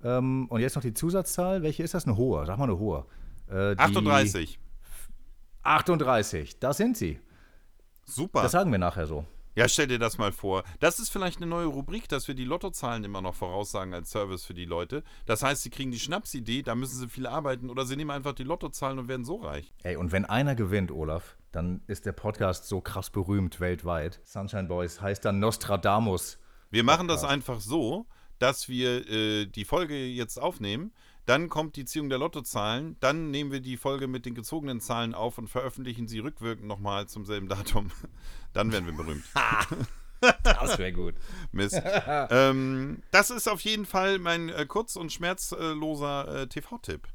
Ähm, 0.05 0.47
und 0.49 0.61
jetzt 0.61 0.77
noch 0.77 0.83
die 0.83 0.95
Zusatzzahl. 0.95 1.63
Welche 1.63 1.83
ist 1.83 1.95
das? 1.95 2.07
Eine 2.07 2.17
hohe. 2.17 2.47
Sag 2.47 2.59
mal 2.59 2.65
eine 2.65 2.79
hohe. 2.79 3.07
Äh, 3.49 3.75
die 3.75 3.81
38. 3.81 4.59
38, 5.63 6.59
das 6.61 6.77
sind 6.77 6.97
sie. 6.97 7.19
Super. 8.05 8.43
Das 8.43 8.53
sagen 8.53 8.71
wir 8.71 8.79
nachher 8.79 9.07
so. 9.07 9.25
Ja, 9.57 9.69
stell 9.69 9.87
dir 9.87 10.01
das 10.01 10.19
mal 10.19 10.33
vor. 10.33 10.65
Das 10.81 10.99
ist 10.99 11.11
vielleicht 11.11 11.37
eine 11.37 11.47
neue 11.47 11.67
Rubrik, 11.67 12.09
dass 12.09 12.27
wir 12.27 12.35
die 12.35 12.45
Lottozahlen 12.45 13.05
immer 13.05 13.23
noch 13.23 13.37
voraussagen 13.37 13.95
als 13.95 14.11
Service 14.11 14.45
für 14.45 14.55
die 14.55 14.65
Leute. 14.65 15.05
Das 15.27 15.45
heißt, 15.45 15.63
sie 15.63 15.71
kriegen 15.71 15.93
die 15.93 16.01
Schnapsidee, 16.01 16.63
da 16.63 16.75
müssen 16.75 16.99
sie 16.99 17.09
viel 17.09 17.29
arbeiten 17.29 17.71
oder 17.71 17.87
sie 17.87 17.95
nehmen 17.95 18.11
einfach 18.11 18.33
die 18.33 18.43
Lottozahlen 18.43 18.99
und 18.99 19.07
werden 19.07 19.25
so 19.25 19.37
reich. 19.37 19.73
Ey, 19.85 19.95
und 19.95 20.11
wenn 20.11 20.25
einer 20.25 20.57
gewinnt, 20.57 20.91
Olaf, 20.91 21.37
dann 21.53 21.83
ist 21.87 22.05
der 22.05 22.13
Podcast 22.13 22.67
so 22.67 22.81
krass 22.81 23.11
berühmt 23.11 23.61
weltweit. 23.61 24.21
Sunshine 24.25 24.65
Boys 24.65 25.01
heißt 25.01 25.25
dann 25.25 25.39
Nostradamus. 25.39 26.39
Wir 26.71 26.83
machen 26.83 27.07
das 27.07 27.23
einfach 27.23 27.61
so, 27.61 28.07
dass 28.41 28.69
wir 28.69 29.09
äh, 29.09 29.47
die 29.47 29.65
Folge 29.65 30.05
jetzt 30.05 30.37
aufnehmen. 30.39 30.93
Dann 31.27 31.49
kommt 31.49 31.77
die 31.77 31.85
Ziehung 31.85 32.09
der 32.09 32.19
Lottozahlen. 32.19 32.97
Dann 33.01 33.31
nehmen 33.31 33.51
wir 33.51 33.61
die 33.61 33.77
Folge 33.77 34.09
mit 34.09 34.27
den 34.27 34.35
gezogenen 34.35 34.81
Zahlen 34.81 35.15
auf 35.15 35.39
und 35.39 35.49
veröffentlichen 35.49 36.07
sie 36.07 36.19
rückwirkend 36.19 36.67
nochmal 36.67 37.07
zum 37.09 37.25
selben 37.25 37.49
Datum. 37.49 37.91
Dann 38.53 38.73
werden 38.73 38.87
wir 38.87 38.93
berühmt. 38.93 39.25
Das 40.43 40.79
wäre 40.79 40.93
gut. 40.93 41.15
Mist. 41.53 41.81
ähm, 42.31 43.03
das 43.11 43.31
ist 43.31 43.49
auf 43.49 43.61
jeden 43.61 43.87
Fall 43.87 44.19
mein 44.19 44.49
äh, 44.49 44.67
kurz- 44.67 44.97
und 44.97 45.13
schmerzloser 45.13 46.43
äh, 46.43 46.47
TV-Tipp. 46.47 47.07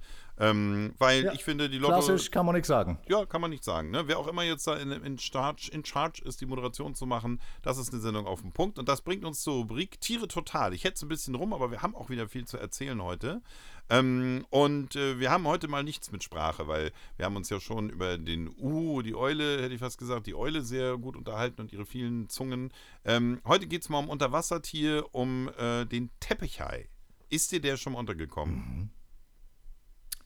Ähm, 0.41 0.93
weil 0.99 1.25
Ja, 1.25 1.33
ich 1.33 1.43
finde, 1.43 1.69
die 1.69 1.79
Lotto. 1.79 1.95
Klassisch 1.95 2.31
kann 2.31 2.45
man 2.45 2.55
nichts 2.55 2.69
sagen. 2.69 2.97
Ja, 3.09 3.25
kann 3.25 3.41
man 3.41 3.49
nicht 3.49 3.63
sagen. 3.63 3.91
Ne? 3.91 4.07
Wer 4.07 4.17
auch 4.19 4.27
immer 4.27 4.43
jetzt 4.43 4.65
da 4.67 4.77
in, 4.77 4.91
in, 4.91 5.19
charge, 5.19 5.69
in 5.73 5.83
charge 5.83 6.21
ist, 6.23 6.39
die 6.39 6.45
Moderation 6.45 6.95
zu 6.95 7.05
machen, 7.05 7.41
das 7.61 7.77
ist 7.77 7.91
eine 7.91 8.01
Sendung 8.01 8.25
auf 8.25 8.41
den 8.41 8.53
Punkt. 8.53 8.79
Und 8.79 8.87
das 8.87 9.01
bringt 9.01 9.25
uns 9.25 9.41
zur 9.41 9.55
Rubrik 9.55 9.99
Tiere 9.99 10.29
total. 10.29 10.73
Ich 10.73 10.85
hätte 10.85 10.95
es 10.95 11.01
ein 11.01 11.09
bisschen 11.09 11.35
rum, 11.35 11.51
aber 11.51 11.71
wir 11.71 11.81
haben 11.81 11.93
auch 11.93 12.09
wieder 12.09 12.29
viel 12.29 12.45
zu 12.45 12.57
erzählen 12.57 13.03
heute. 13.03 13.41
Ähm, 13.89 14.45
und 14.49 14.95
äh, 14.95 15.19
wir 15.19 15.31
haben 15.31 15.47
heute 15.47 15.67
mal 15.67 15.83
nichts 15.83 16.11
mit 16.11 16.23
Sprache, 16.23 16.67
weil 16.67 16.91
wir 17.17 17.25
haben 17.25 17.35
uns 17.35 17.49
ja 17.49 17.59
schon 17.59 17.89
über 17.89 18.17
den 18.17 18.49
Uhu, 18.49 19.01
die 19.01 19.15
Eule, 19.15 19.63
hätte 19.63 19.73
ich 19.73 19.79
fast 19.79 19.97
gesagt, 19.97 20.27
die 20.27 20.35
Eule 20.35 20.61
sehr 20.61 20.97
gut 20.97 21.15
unterhalten 21.15 21.61
und 21.61 21.73
ihre 21.73 21.85
vielen 21.85 22.29
Zungen. 22.29 22.71
Ähm, 23.03 23.41
heute 23.45 23.65
geht 23.67 23.81
es 23.81 23.89
mal 23.89 23.99
um 23.99 24.09
Unterwassertier, 24.09 25.05
um 25.11 25.49
äh, 25.57 25.85
den 25.85 26.11
Teppichhai. 26.19 26.87
Ist 27.29 27.51
dir 27.51 27.61
der 27.61 27.77
schon 27.77 27.93
mal 27.93 27.99
untergekommen? 27.99 28.91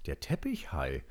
Der 0.06 0.20
Teppichhai. 0.20 1.04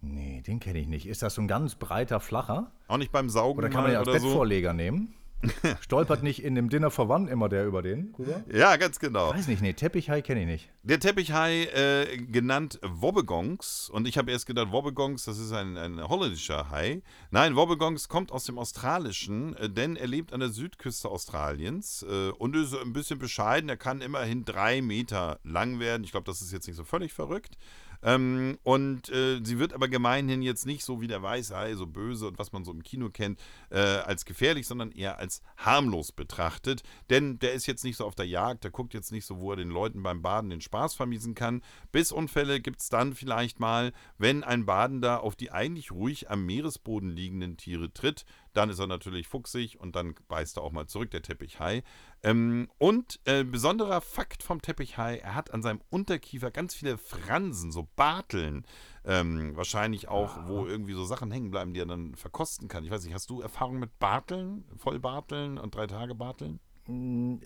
Nee, 0.00 0.42
den 0.42 0.60
kenne 0.60 0.80
ich 0.80 0.88
nicht. 0.88 1.06
Ist 1.06 1.22
das 1.22 1.34
so 1.34 1.42
ein 1.42 1.48
ganz 1.48 1.74
breiter, 1.76 2.18
flacher? 2.20 2.72
Auch 2.88 2.96
nicht 2.96 3.12
beim 3.12 3.28
Saugen 3.28 3.58
Oder 3.58 3.68
kann 3.68 3.82
man 3.82 3.92
den 3.92 3.98
als 3.98 4.08
oder 4.08 4.18
so? 4.18 4.26
Bettvorleger 4.26 4.72
nehmen? 4.72 5.14
Stolpert 5.80 6.22
nicht 6.22 6.42
in 6.42 6.54
dem 6.54 6.68
Dinner 6.68 6.90
for 6.90 7.08
One 7.08 7.30
immer 7.30 7.48
der 7.48 7.66
über 7.66 7.82
den 7.82 8.14
rüber? 8.18 8.44
Ja, 8.52 8.76
ganz 8.76 8.98
genau. 8.98 9.30
Weiß 9.30 9.48
nicht, 9.48 9.62
nee, 9.62 9.72
Teppichhai 9.72 10.22
kenne 10.22 10.42
ich 10.42 10.46
nicht. 10.46 10.68
Der 10.82 11.00
Teppichhai, 11.00 11.64
äh, 11.64 12.16
genannt 12.16 12.78
Wobbegongs, 12.82 13.90
und 13.90 14.06
ich 14.06 14.18
habe 14.18 14.30
erst 14.30 14.46
gedacht, 14.46 14.70
Wobbegongs, 14.70 15.24
das 15.24 15.38
ist 15.38 15.52
ein, 15.52 15.76
ein 15.76 16.02
holländischer 16.08 16.70
Hai. 16.70 17.02
Nein, 17.30 17.56
Wobbegongs 17.56 18.08
kommt 18.08 18.30
aus 18.30 18.44
dem 18.44 18.58
Australischen, 18.58 19.56
äh, 19.56 19.68
denn 19.68 19.96
er 19.96 20.06
lebt 20.06 20.32
an 20.32 20.40
der 20.40 20.50
Südküste 20.50 21.08
Australiens 21.08 22.04
äh, 22.08 22.30
und 22.30 22.54
ist 22.56 22.74
ein 22.76 22.92
bisschen 22.92 23.18
bescheiden. 23.18 23.68
Er 23.68 23.76
kann 23.76 24.00
immerhin 24.00 24.44
drei 24.44 24.80
Meter 24.82 25.40
lang 25.42 25.80
werden. 25.80 26.04
Ich 26.04 26.12
glaube, 26.12 26.24
das 26.24 26.40
ist 26.40 26.52
jetzt 26.52 26.66
nicht 26.66 26.76
so 26.76 26.84
völlig 26.84 27.12
verrückt. 27.12 27.56
Ähm, 28.02 28.58
und 28.62 29.08
äh, 29.10 29.40
sie 29.42 29.58
wird 29.58 29.72
aber 29.72 29.88
gemeinhin 29.88 30.42
jetzt 30.42 30.66
nicht 30.66 30.84
so 30.84 31.00
wie 31.00 31.06
der 31.06 31.22
Weißhai, 31.22 31.74
so 31.74 31.86
böse 31.86 32.26
und 32.28 32.38
was 32.38 32.52
man 32.52 32.64
so 32.64 32.72
im 32.72 32.82
Kino 32.82 33.10
kennt, 33.10 33.40
äh, 33.70 33.78
als 33.78 34.24
gefährlich, 34.24 34.66
sondern 34.66 34.90
eher 34.90 35.18
als 35.18 35.42
harmlos 35.56 36.12
betrachtet. 36.12 36.82
Denn 37.10 37.38
der 37.38 37.52
ist 37.52 37.66
jetzt 37.66 37.84
nicht 37.84 37.96
so 37.96 38.04
auf 38.04 38.14
der 38.14 38.26
Jagd, 38.26 38.64
der 38.64 38.70
guckt 38.70 38.94
jetzt 38.94 39.12
nicht 39.12 39.24
so, 39.24 39.38
wo 39.38 39.52
er 39.52 39.56
den 39.56 39.70
Leuten 39.70 40.02
beim 40.02 40.22
Baden 40.22 40.50
den 40.50 40.60
Spaß 40.60 40.94
vermiesen 40.94 41.34
kann. 41.34 41.62
Bissunfälle 41.92 42.60
gibt 42.60 42.80
es 42.80 42.88
dann 42.88 43.14
vielleicht 43.14 43.60
mal, 43.60 43.92
wenn 44.18 44.42
ein 44.44 44.66
Badender 44.66 45.22
auf 45.22 45.36
die 45.36 45.50
eigentlich 45.52 45.92
ruhig 45.92 46.30
am 46.30 46.44
Meeresboden 46.44 47.10
liegenden 47.10 47.56
Tiere 47.56 47.92
tritt. 47.92 48.24
Dann 48.52 48.70
ist 48.70 48.78
er 48.78 48.86
natürlich 48.86 49.28
fuchsig 49.28 49.80
und 49.80 49.96
dann 49.96 50.14
beißt 50.28 50.58
er 50.58 50.62
auch 50.62 50.72
mal 50.72 50.86
zurück, 50.86 51.10
der 51.10 51.22
Teppichhai. 51.22 51.82
Ähm, 52.22 52.68
und 52.78 53.20
äh, 53.24 53.44
besonderer 53.44 54.00
Fakt 54.00 54.42
vom 54.42 54.60
Teppichhai, 54.60 55.18
er 55.18 55.34
hat 55.34 55.52
an 55.52 55.62
seinem 55.62 55.80
Unterkiefer 55.90 56.50
ganz 56.50 56.74
viele 56.74 56.98
Fransen, 56.98 57.72
so 57.72 57.88
Barteln. 57.96 58.66
Ähm, 59.04 59.56
wahrscheinlich 59.56 60.08
auch, 60.08 60.46
wo 60.46 60.66
irgendwie 60.66 60.92
so 60.92 61.04
Sachen 61.04 61.30
hängen 61.30 61.50
bleiben, 61.50 61.74
die 61.74 61.80
er 61.80 61.86
dann 61.86 62.14
verkosten 62.14 62.68
kann. 62.68 62.84
Ich 62.84 62.90
weiß 62.90 63.04
nicht, 63.04 63.14
hast 63.14 63.30
du 63.30 63.40
Erfahrung 63.40 63.78
mit 63.78 63.98
Barteln, 63.98 64.64
Vollbarteln 64.76 65.58
und 65.58 65.74
drei 65.74 65.86
Tage 65.86 66.14
Barteln? 66.14 66.60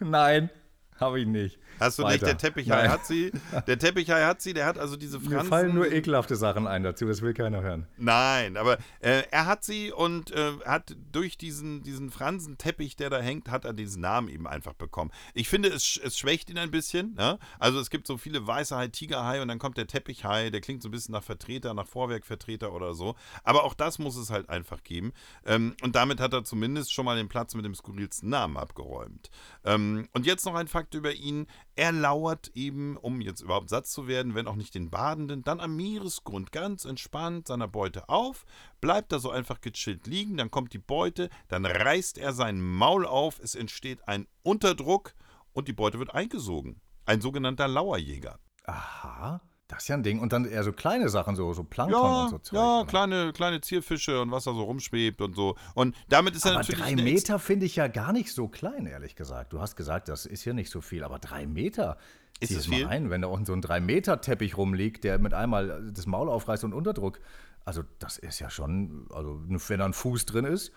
Nein, 0.00 0.50
habe 1.00 1.20
ich 1.20 1.26
nicht. 1.26 1.58
Hast 1.80 1.98
du 1.98 2.02
nicht, 2.02 2.14
Weiter. 2.14 2.26
der 2.26 2.38
Teppichai 2.38 2.82
Nein. 2.82 2.90
hat 2.90 3.06
sie. 3.06 3.32
Der 3.66 3.78
Teppichai 3.78 4.24
hat 4.24 4.40
sie, 4.40 4.54
der 4.54 4.66
hat 4.66 4.78
also 4.78 4.96
diese 4.96 5.18
Fransen. 5.18 5.36
Mir 5.36 5.44
fallen 5.44 5.74
nur 5.74 5.90
ekelhafte 5.90 6.36
Sachen 6.36 6.66
ein 6.66 6.82
dazu, 6.84 7.06
das 7.06 7.20
will 7.20 7.34
keiner 7.34 7.62
hören. 7.62 7.86
Nein, 7.96 8.56
aber 8.56 8.78
äh, 9.00 9.22
er 9.30 9.46
hat 9.46 9.64
sie 9.64 9.90
und 9.92 10.30
äh, 10.30 10.52
hat 10.64 10.96
durch 11.10 11.36
diesen, 11.36 11.82
diesen 11.82 12.10
Fransenteppich, 12.10 12.96
der 12.96 13.10
da 13.10 13.18
hängt, 13.18 13.50
hat 13.50 13.64
er 13.64 13.72
diesen 13.72 14.02
Namen 14.02 14.28
eben 14.28 14.46
einfach 14.46 14.74
bekommen. 14.74 15.10
Ich 15.34 15.48
finde, 15.48 15.68
es, 15.68 15.98
es 16.02 16.16
schwächt 16.16 16.48
ihn 16.50 16.58
ein 16.58 16.70
bisschen. 16.70 17.14
Ne? 17.14 17.38
Also 17.58 17.80
es 17.80 17.90
gibt 17.90 18.06
so 18.06 18.16
viele 18.16 18.46
weiße 18.46 18.76
Hai, 18.76 18.88
Tigerhai 18.88 19.42
und 19.42 19.48
dann 19.48 19.58
kommt 19.58 19.76
der 19.76 19.86
Teppichhai, 19.86 20.50
der 20.50 20.60
klingt 20.60 20.82
so 20.82 20.88
ein 20.88 20.92
bisschen 20.92 21.12
nach 21.12 21.24
Vertreter, 21.24 21.74
nach 21.74 21.86
Vorwerkvertreter 21.86 22.72
oder 22.72 22.94
so. 22.94 23.16
Aber 23.42 23.64
auch 23.64 23.74
das 23.74 23.98
muss 23.98 24.16
es 24.16 24.30
halt 24.30 24.48
einfach 24.48 24.84
geben. 24.84 25.12
Ähm, 25.44 25.74
und 25.82 25.96
damit 25.96 26.20
hat 26.20 26.32
er 26.32 26.44
zumindest 26.44 26.92
schon 26.92 27.04
mal 27.04 27.16
den 27.16 27.28
Platz 27.28 27.54
mit 27.54 27.64
dem 27.64 27.74
skurrilsten 27.74 28.28
Namen 28.28 28.56
abgeräumt. 28.56 29.30
Ähm, 29.64 30.08
und 30.12 30.26
jetzt 30.26 30.44
noch 30.46 30.54
ein 30.54 30.68
Fakt 30.68 30.83
über 30.92 31.14
ihn. 31.14 31.46
Er 31.76 31.92
lauert 31.92 32.50
eben, 32.54 32.96
um 32.96 33.22
jetzt 33.22 33.40
überhaupt 33.40 33.70
Satz 33.70 33.92
zu 33.92 34.06
werden, 34.08 34.34
wenn 34.34 34.46
auch 34.46 34.56
nicht 34.56 34.74
den 34.74 34.90
Badenden, 34.90 35.42
dann 35.42 35.60
am 35.60 35.76
Meeresgrund 35.76 36.52
ganz 36.52 36.84
entspannt 36.84 37.46
seiner 37.48 37.68
Beute 37.68 38.08
auf, 38.08 38.44
bleibt 38.82 39.12
da 39.12 39.18
so 39.18 39.30
einfach 39.30 39.60
gechillt 39.62 40.06
liegen, 40.06 40.36
dann 40.36 40.50
kommt 40.50 40.72
die 40.72 40.78
Beute, 40.78 41.30
dann 41.48 41.64
reißt 41.64 42.18
er 42.18 42.32
sein 42.34 42.60
Maul 42.60 43.06
auf, 43.06 43.40
es 43.40 43.54
entsteht 43.54 44.06
ein 44.08 44.26
Unterdruck 44.42 45.14
und 45.52 45.68
die 45.68 45.72
Beute 45.72 45.98
wird 45.98 46.12
eingesogen. 46.12 46.80
Ein 47.06 47.20
sogenannter 47.20 47.68
Lauerjäger. 47.68 48.38
Aha, 48.64 49.40
das 49.68 49.82
ist 49.84 49.88
ja 49.88 49.96
ein 49.96 50.02
Ding. 50.02 50.20
Und 50.20 50.32
dann 50.32 50.44
eher 50.44 50.62
so 50.62 50.72
kleine 50.72 51.08
Sachen, 51.08 51.36
so, 51.36 51.52
so 51.54 51.64
Plankton 51.64 52.00
Ja, 52.02 52.22
und 52.24 52.30
so 52.30 52.38
Zeug. 52.38 52.56
ja, 52.58 52.80
ne? 52.80 52.86
kleine, 52.86 53.32
kleine 53.32 53.60
Zierfische 53.60 54.20
und 54.20 54.30
was 54.30 54.44
da 54.44 54.52
so 54.52 54.62
rumschwebt 54.62 55.20
und 55.20 55.34
so. 55.34 55.56
Und 55.74 55.96
damit 56.08 56.34
ist 56.36 56.44
er 56.44 56.52
Aber 56.52 56.60
natürlich. 56.60 56.80
drei 56.82 56.94
Meter 56.96 57.38
finde 57.38 57.66
ich 57.66 57.76
ja 57.76 57.88
gar 57.88 58.12
nicht 58.12 58.32
so 58.32 58.48
klein, 58.48 58.86
ehrlich 58.86 59.16
gesagt. 59.16 59.52
Du 59.52 59.60
hast 59.60 59.76
gesagt, 59.76 60.08
das 60.08 60.26
ist 60.26 60.42
hier 60.42 60.54
nicht 60.54 60.70
so 60.70 60.80
viel, 60.80 61.02
aber 61.04 61.18
drei 61.18 61.46
Meter. 61.46 61.96
Ist 62.40 62.48
Zieh 62.48 62.54
es 62.56 62.60
es 62.62 62.68
mal 62.68 62.76
viel? 62.76 62.86
ein, 62.88 63.10
wenn 63.10 63.22
da 63.22 63.28
unten 63.28 63.46
so 63.46 63.52
ein 63.52 63.62
drei 63.62 63.80
Meter 63.80 64.20
Teppich 64.20 64.56
rumliegt, 64.56 65.04
der 65.04 65.18
mit 65.18 65.32
einmal 65.34 65.90
das 65.92 66.06
Maul 66.06 66.28
aufreißt 66.28 66.64
und 66.64 66.72
Unterdruck. 66.72 67.20
Also 67.64 67.82
das 67.98 68.18
ist 68.18 68.40
ja 68.40 68.50
schon, 68.50 69.06
also 69.14 69.40
wenn 69.46 69.78
da 69.78 69.86
ein 69.86 69.92
Fuß 69.94 70.26
drin 70.26 70.44
ist, 70.44 70.72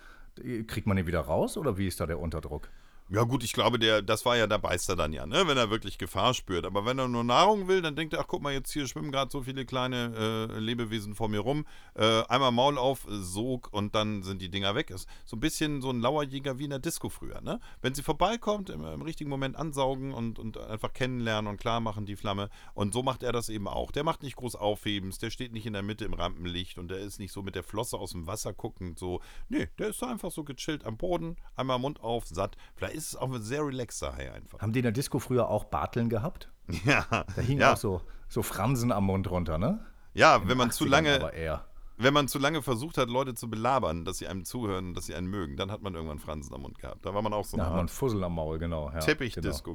kriegt 0.67 0.87
man 0.87 0.95
den 0.95 1.07
wieder 1.07 1.19
raus 1.21 1.57
oder 1.57 1.77
wie 1.77 1.87
ist 1.87 1.99
da 1.99 2.05
der 2.05 2.19
Unterdruck? 2.19 2.69
Ja 3.09 3.23
gut, 3.23 3.41
ich 3.45 3.53
glaube, 3.53 3.79
der, 3.79 4.01
das 4.01 4.25
war 4.25 4.35
ja, 4.35 4.47
da 4.47 4.57
beißt 4.57 4.89
er 4.89 4.97
dann 4.97 5.13
ja, 5.13 5.25
ne, 5.25 5.47
wenn 5.47 5.55
er 5.55 5.69
wirklich 5.69 5.97
Gefahr 5.97 6.33
spürt. 6.33 6.65
Aber 6.65 6.85
wenn 6.85 6.99
er 6.99 7.07
nur 7.07 7.23
Nahrung 7.23 7.69
will, 7.69 7.81
dann 7.81 7.95
denkt 7.95 8.13
er, 8.13 8.19
ach 8.19 8.27
guck 8.27 8.41
mal, 8.41 8.51
jetzt 8.51 8.73
hier 8.73 8.85
schwimmen 8.85 9.13
gerade 9.13 9.31
so 9.31 9.43
viele 9.43 9.65
kleine 9.65 10.49
äh, 10.51 10.59
Lebewesen 10.59 11.15
vor 11.15 11.29
mir 11.29 11.39
rum. 11.39 11.65
Äh, 11.95 12.23
einmal 12.27 12.51
Maul 12.51 12.77
auf, 12.77 13.07
Sog 13.07 13.69
und 13.71 13.95
dann 13.95 14.23
sind 14.23 14.41
die 14.41 14.49
Dinger 14.49 14.75
weg. 14.75 14.89
Ist 14.89 15.07
so 15.23 15.37
ein 15.37 15.39
bisschen 15.39 15.81
so 15.81 15.89
ein 15.89 16.01
Lauerjäger 16.01 16.59
wie 16.59 16.65
in 16.65 16.71
der 16.71 16.79
Disco 16.79 17.07
früher, 17.07 17.39
ne? 17.39 17.61
Wenn 17.81 17.95
sie 17.95 18.03
vorbeikommt, 18.03 18.69
im, 18.69 18.83
im 18.83 19.01
richtigen 19.01 19.29
Moment 19.29 19.55
ansaugen 19.55 20.13
und, 20.13 20.37
und 20.37 20.57
einfach 20.57 20.91
kennenlernen 20.91 21.49
und 21.49 21.61
klar 21.61 21.79
machen 21.79 22.05
die 22.05 22.17
Flamme. 22.17 22.49
Und 22.73 22.93
so 22.93 23.03
macht 23.03 23.23
er 23.23 23.31
das 23.31 23.47
eben 23.47 23.69
auch. 23.69 23.91
Der 23.91 24.03
macht 24.03 24.21
nicht 24.21 24.35
groß 24.35 24.57
Aufhebens, 24.57 25.17
der 25.17 25.29
steht 25.29 25.53
nicht 25.53 25.65
in 25.65 25.71
der 25.71 25.81
Mitte 25.81 26.03
im 26.03 26.13
Rampenlicht 26.13 26.77
und 26.77 26.89
der 26.89 26.97
ist 26.97 27.19
nicht 27.19 27.31
so 27.31 27.41
mit 27.41 27.55
der 27.55 27.63
Flosse 27.63 27.97
aus 27.97 28.11
dem 28.11 28.27
Wasser 28.27 28.51
guckend 28.51 28.99
so. 28.99 29.21
Nee, 29.47 29.69
der 29.79 29.87
ist 29.87 30.01
da 30.01 30.07
einfach 30.07 30.31
so 30.31 30.43
gechillt 30.43 30.85
am 30.85 30.97
Boden, 30.97 31.37
einmal 31.55 31.79
Mund 31.79 32.01
auf, 32.01 32.27
satt. 32.27 32.57
Vielleicht 32.75 32.96
ist 32.97 33.09
es 33.09 33.15
auch 33.15 33.31
ein 33.31 33.41
sehr 33.41 33.65
relaxter 33.65 34.15
Hai 34.15 34.33
einfach. 34.33 34.59
Haben 34.59 34.73
die 34.73 34.79
in 34.79 34.83
der 34.83 34.91
Disco 34.91 35.19
früher 35.19 35.47
auch 35.47 35.65
Barteln 35.65 36.09
gehabt? 36.09 36.51
Ja, 36.83 37.05
Da 37.09 37.41
hingen 37.41 37.61
ja. 37.61 37.73
auch 37.73 37.77
so, 37.77 38.01
so 38.27 38.43
Fransen 38.43 38.91
am 38.91 39.05
Mund 39.05 39.29
runter, 39.31 39.57
ne? 39.57 39.85
Ja, 40.13 40.37
In 40.37 40.49
wenn 40.49 40.57
man 40.57 40.71
zu 40.71 40.83
80ern 40.83 40.89
lange, 40.89 41.61
wenn 41.97 42.13
man 42.13 42.27
zu 42.27 42.39
lange 42.39 42.61
versucht 42.61 42.97
hat, 42.97 43.09
Leute 43.09 43.35
zu 43.35 43.49
belabern, 43.49 44.03
dass 44.03 44.17
sie 44.17 44.27
einem 44.27 44.43
zuhören, 44.43 44.93
dass 44.93 45.05
sie 45.05 45.15
einen 45.15 45.27
mögen, 45.27 45.55
dann 45.57 45.71
hat 45.71 45.81
man 45.81 45.95
irgendwann 45.95 46.19
Fransen 46.19 46.53
am 46.53 46.61
Mund 46.61 46.77
gehabt. 46.79 47.05
Da 47.05 47.13
war 47.13 47.21
man 47.21 47.33
auch 47.33 47.45
so 47.45 47.55
Da 47.57 47.67
hat 47.67 47.73
man 47.73 47.87
Fussel 47.87 48.23
am 48.23 48.35
Maul, 48.35 48.59
genau. 48.59 48.91
Ja, 48.93 48.99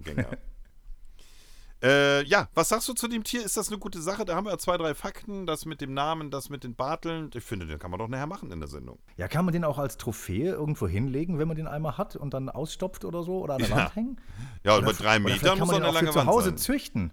genau. 0.05 0.29
Äh, 1.83 2.25
ja, 2.25 2.49
was 2.55 2.69
sagst 2.69 2.89
du 2.89 2.93
zu 2.93 3.09
dem 3.09 3.25
Tier? 3.25 3.45
Ist 3.45 3.57
das 3.57 3.69
eine 3.69 3.79
gute 3.79 4.01
Sache? 4.01 4.25
Da 4.25 4.37
haben 4.37 4.47
wir 4.47 4.57
zwei, 4.59 4.77
drei 4.77 4.95
Fakten. 4.95 5.47
Das 5.47 5.65
mit 5.67 5.81
dem 5.81 5.95
Namen, 5.95 6.31
das 6.31 6.49
mit 6.49 6.63
den 6.63 6.75
Barteln. 6.77 7.31
Ich 7.35 7.43
finde, 7.43 7.67
den 7.67 7.79
kann 7.81 7.91
man 7.91 7.99
doch 7.99 8.09
nachher 8.09 8.27
machen 8.27 8.53
in 8.53 8.61
der 8.61 8.69
Sendung. 8.69 8.99
Ja, 9.17 9.27
kann 9.27 9.45
man 9.45 9.53
den 9.53 9.65
auch 9.65 9.79
als 9.79 9.97
Trophäe 9.97 10.53
irgendwo 10.53 10.87
hinlegen, 10.87 11.39
wenn 11.39 11.49
man 11.49 11.57
den 11.57 11.67
einmal 11.67 11.99
hat 11.99 12.15
und 12.15 12.35
dann 12.35 12.49
ausstopft 12.49 13.05
oder 13.05 13.25
so 13.25 13.41
oder 13.41 13.55
an 13.55 13.61
der 13.61 13.69
Ja. 13.71 13.77
Wand 13.77 13.97
hängen? 13.97 14.21
Ja, 14.65 14.77
Oder 14.77 14.87
bei 14.87 14.93
drei 14.93 15.19
Metern 15.19 15.59
muss 15.59 15.69
man 15.73 15.83
eine 15.83 15.93
lange 15.93 16.11
zu 16.11 16.15
Wand 16.17 16.29
Hause 16.29 16.51
sein. 16.51 16.59
züchten. 16.59 17.11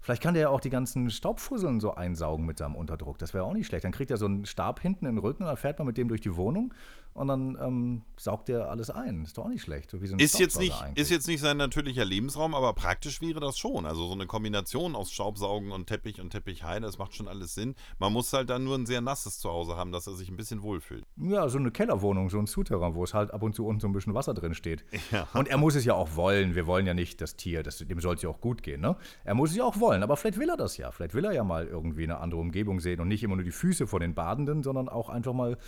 Vielleicht 0.00 0.22
kann 0.22 0.34
der 0.34 0.42
ja 0.42 0.48
auch 0.50 0.60
die 0.60 0.68
ganzen 0.68 1.08
Staubfusseln 1.08 1.80
so 1.80 1.94
einsaugen 1.94 2.44
mit 2.44 2.58
seinem 2.58 2.74
Unterdruck. 2.76 3.16
Das 3.16 3.32
wäre 3.32 3.44
auch 3.44 3.54
nicht 3.54 3.66
schlecht. 3.68 3.84
Dann 3.84 3.92
kriegt 3.92 4.10
er 4.10 4.18
so 4.18 4.26
einen 4.26 4.44
Stab 4.44 4.80
hinten 4.80 5.06
in 5.06 5.14
den 5.14 5.18
Rücken 5.24 5.44
und 5.44 5.46
dann 5.48 5.56
fährt 5.56 5.78
man 5.78 5.86
mit 5.86 5.96
dem 5.96 6.08
durch 6.08 6.20
die 6.20 6.36
Wohnung 6.36 6.74
und 7.14 7.28
dann 7.28 7.56
ähm, 7.60 8.02
saugt 8.16 8.48
er 8.48 8.70
alles 8.70 8.90
ein. 8.90 9.22
Ist 9.22 9.38
doch 9.38 9.44
auch 9.44 9.48
nicht 9.48 9.62
schlecht. 9.62 9.90
So 9.90 9.98
so 10.04 10.16
Ist 10.16 10.38
jetzt, 10.38 10.58
nicht, 10.58 10.74
eigentlich. 10.82 11.00
ist 11.00 11.10
jetzt 11.10 11.28
nicht 11.28 11.40
sein 11.40 11.56
natürlicher 11.56 12.04
Lebensraum, 12.04 12.54
aber 12.54 12.72
praktisch 12.72 13.20
wäre 13.20 13.38
das 13.38 13.56
schon. 13.56 13.86
Also 13.86 14.08
so 14.08 14.12
eine 14.12 14.26
Kombination 14.26 14.96
aus 14.96 15.12
Staubsaugen 15.12 15.70
und 15.70 15.86
Teppich 15.86 16.20
und 16.20 16.30
Teppichhai, 16.30 16.80
das 16.80 16.98
macht 16.98 17.14
schon 17.14 17.28
alles 17.28 17.54
Sinn. 17.54 17.76
Man 17.98 18.12
muss 18.12 18.32
halt 18.32 18.50
dann 18.50 18.64
nur 18.64 18.76
ein 18.76 18.86
sehr 18.86 19.00
nasses 19.00 19.38
Zuhause 19.38 19.76
haben, 19.76 19.92
dass 19.92 20.08
er 20.08 20.14
sich 20.14 20.28
ein 20.28 20.36
bisschen 20.36 20.62
wohlfühlt. 20.62 21.04
Ja, 21.16 21.48
so 21.48 21.58
eine 21.58 21.70
Kellerwohnung, 21.70 22.30
so 22.30 22.38
ein 22.38 22.46
Souterrain, 22.46 22.94
wo 22.96 23.04
es 23.04 23.14
halt 23.14 23.32
ab 23.32 23.42
und 23.44 23.54
zu 23.54 23.64
unten 23.64 23.80
so 23.80 23.86
ein 23.86 23.92
bisschen 23.92 24.14
Wasser 24.14 24.34
drin 24.34 24.54
steht. 24.54 24.84
Ja. 25.10 25.28
Und 25.34 25.48
er 25.48 25.58
muss 25.58 25.74
es 25.76 25.84
ja 25.84 25.94
auch 25.94 26.16
wollen. 26.16 26.54
Wir 26.56 26.66
wollen 26.66 26.86
ja 26.86 26.94
nicht 26.94 27.20
das 27.20 27.36
Tier, 27.36 27.62
das, 27.62 27.78
dem 27.78 28.00
soll 28.00 28.16
es 28.16 28.22
ja 28.22 28.30
auch 28.30 28.40
gut 28.40 28.62
gehen. 28.62 28.80
Ne? 28.80 28.96
Er 29.22 29.34
muss 29.34 29.50
es 29.50 29.56
ja 29.56 29.62
auch 29.62 29.78
wollen, 29.78 30.02
aber 30.02 30.16
vielleicht 30.16 30.38
will 30.38 30.48
er 30.48 30.56
das 30.56 30.76
ja. 30.76 30.90
Vielleicht 30.90 31.14
will 31.14 31.24
er 31.24 31.32
ja 31.32 31.44
mal 31.44 31.66
irgendwie 31.66 32.04
eine 32.04 32.18
andere 32.18 32.40
Umgebung 32.40 32.80
sehen 32.80 33.00
und 33.00 33.08
nicht 33.08 33.22
immer 33.22 33.36
nur 33.36 33.44
die 33.44 33.52
Füße 33.52 33.86
von 33.86 34.00
den 34.00 34.14
Badenden, 34.14 34.62
sondern 34.62 34.88
auch 34.88 35.10
einfach 35.10 35.34
mal 35.34 35.58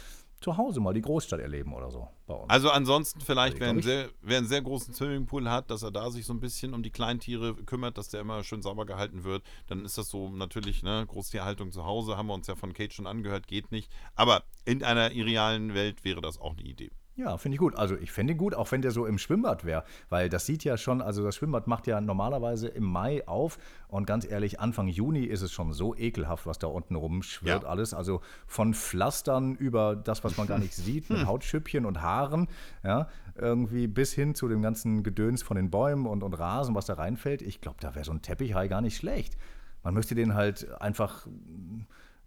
zu 0.40 0.57
Hause 0.57 0.81
mal 0.81 0.94
die 0.94 1.03
Großstadt 1.03 1.40
erleben 1.40 1.75
oder 1.75 1.90
so 1.90 2.09
bei 2.27 2.35
uns. 2.35 2.51
Also 2.51 2.70
ansonsten 2.70 3.20
vielleicht, 3.20 3.59
wer 3.59 3.70
einen, 3.70 3.83
sehr, 3.83 4.09
wer 4.22 4.38
einen 4.38 4.46
sehr 4.46 4.62
großen 4.62 4.92
Swimmingpool 4.92 5.49
hat, 5.51 5.70
dass 5.70 5.83
er 5.83 5.90
da 5.90 6.11
sich 6.11 6.27
so 6.27 6.33
ein 6.33 6.40
bisschen 6.40 6.75
um 6.75 6.83
die 6.83 6.90
Kleintiere 6.90 7.55
kümmert, 7.55 7.99
dass 7.99 8.09
der 8.09 8.20
immer 8.20 8.44
schön 8.44 8.62
sauber 8.62 8.87
gehalten 8.87 9.25
wird, 9.25 9.42
dann 9.66 9.85
ist 9.85 9.99
das 9.99 10.09
so 10.09 10.29
natürlich, 10.29 10.83
ne, 10.83 11.05
Großtierhaltung 11.07 11.72
zu 11.72 11.85
Hause, 11.85 12.16
haben 12.16 12.27
wir 12.27 12.35
uns 12.35 12.46
ja 12.46 12.55
von 12.55 12.72
Kate 12.72 12.92
schon 12.92 13.07
angehört, 13.07 13.46
geht 13.46 13.72
nicht. 13.72 13.90
Aber 14.14 14.44
in 14.64 14.85
einer 14.85 15.12
irrealen 15.12 15.75
Welt 15.75 16.05
wäre 16.05 16.20
das 16.20 16.38
auch 16.38 16.53
eine 16.53 16.62
Idee. 16.62 16.90
Ja, 17.18 17.38
finde 17.38 17.55
ich 17.55 17.59
gut. 17.61 17.74
Also 17.76 17.96
ich 17.96 18.12
fände 18.12 18.35
ihn 18.35 18.37
gut, 18.38 18.55
auch 18.55 18.70
wenn 18.72 18.83
der 18.83 18.90
so 18.90 19.07
im 19.07 19.16
Schwimmbad 19.16 19.64
wäre, 19.64 19.85
weil 20.11 20.29
das 20.29 20.44
sieht 20.44 20.64
ja 20.64 20.76
schon, 20.76 21.00
also 21.00 21.24
das 21.24 21.35
Schwimmbad 21.37 21.66
macht 21.66 21.87
ja 21.87 21.98
normalerweise 22.02 22.68
im 22.68 22.85
Mai 22.85 23.26
auf 23.26 23.57
und 23.88 24.07
ganz 24.07 24.31
ehrlich, 24.31 24.61
Anfang 24.61 24.87
Juni 24.88 25.24
ist 25.24 25.40
es 25.40 25.50
schon 25.50 25.72
so 25.72 25.94
ekelhaft, 25.96 26.44
was 26.44 26.59
da 26.59 26.66
unten 26.66 26.94
rumschwirrt 26.94 27.62
Ja. 27.62 27.68
alles. 27.70 27.94
Also 27.94 28.20
von 28.46 28.74
Pflastern 28.74 29.55
über 29.55 29.96
das, 29.96 30.24
was 30.24 30.37
man 30.37 30.46
gar 30.46 30.59
nicht 30.59 30.74
sieht, 30.74 31.09
mit 31.09 31.24
Hautschüppchen 31.26 31.87
und 31.87 32.02
Haaren, 32.02 32.48
ja, 32.85 33.09
irgendwie 33.35 33.87
bis 33.87 34.12
hin 34.12 34.35
zu 34.35 34.46
dem 34.46 34.61
ganzen 34.61 35.02
Gedöns 35.02 35.42
von 35.42 35.57
den 35.57 35.70
Bäumen 35.70 36.07
und, 36.07 36.22
und 36.22 36.35
Rasen, 36.35 36.74
was 36.74 36.85
da 36.85 36.94
reinfällt. 36.94 37.40
Ich 37.40 37.62
glaube, 37.62 37.79
da 37.81 37.94
wäre 37.94 38.05
so 38.05 38.12
ein 38.12 38.20
Teppichhai 38.20 38.68
gar 38.68 38.83
nicht 38.83 38.96
schlecht. 38.98 39.38
Man 39.83 39.94
müsste 39.94 40.14
den 40.14 40.35
halt 40.35 40.68
einfach 40.83 41.26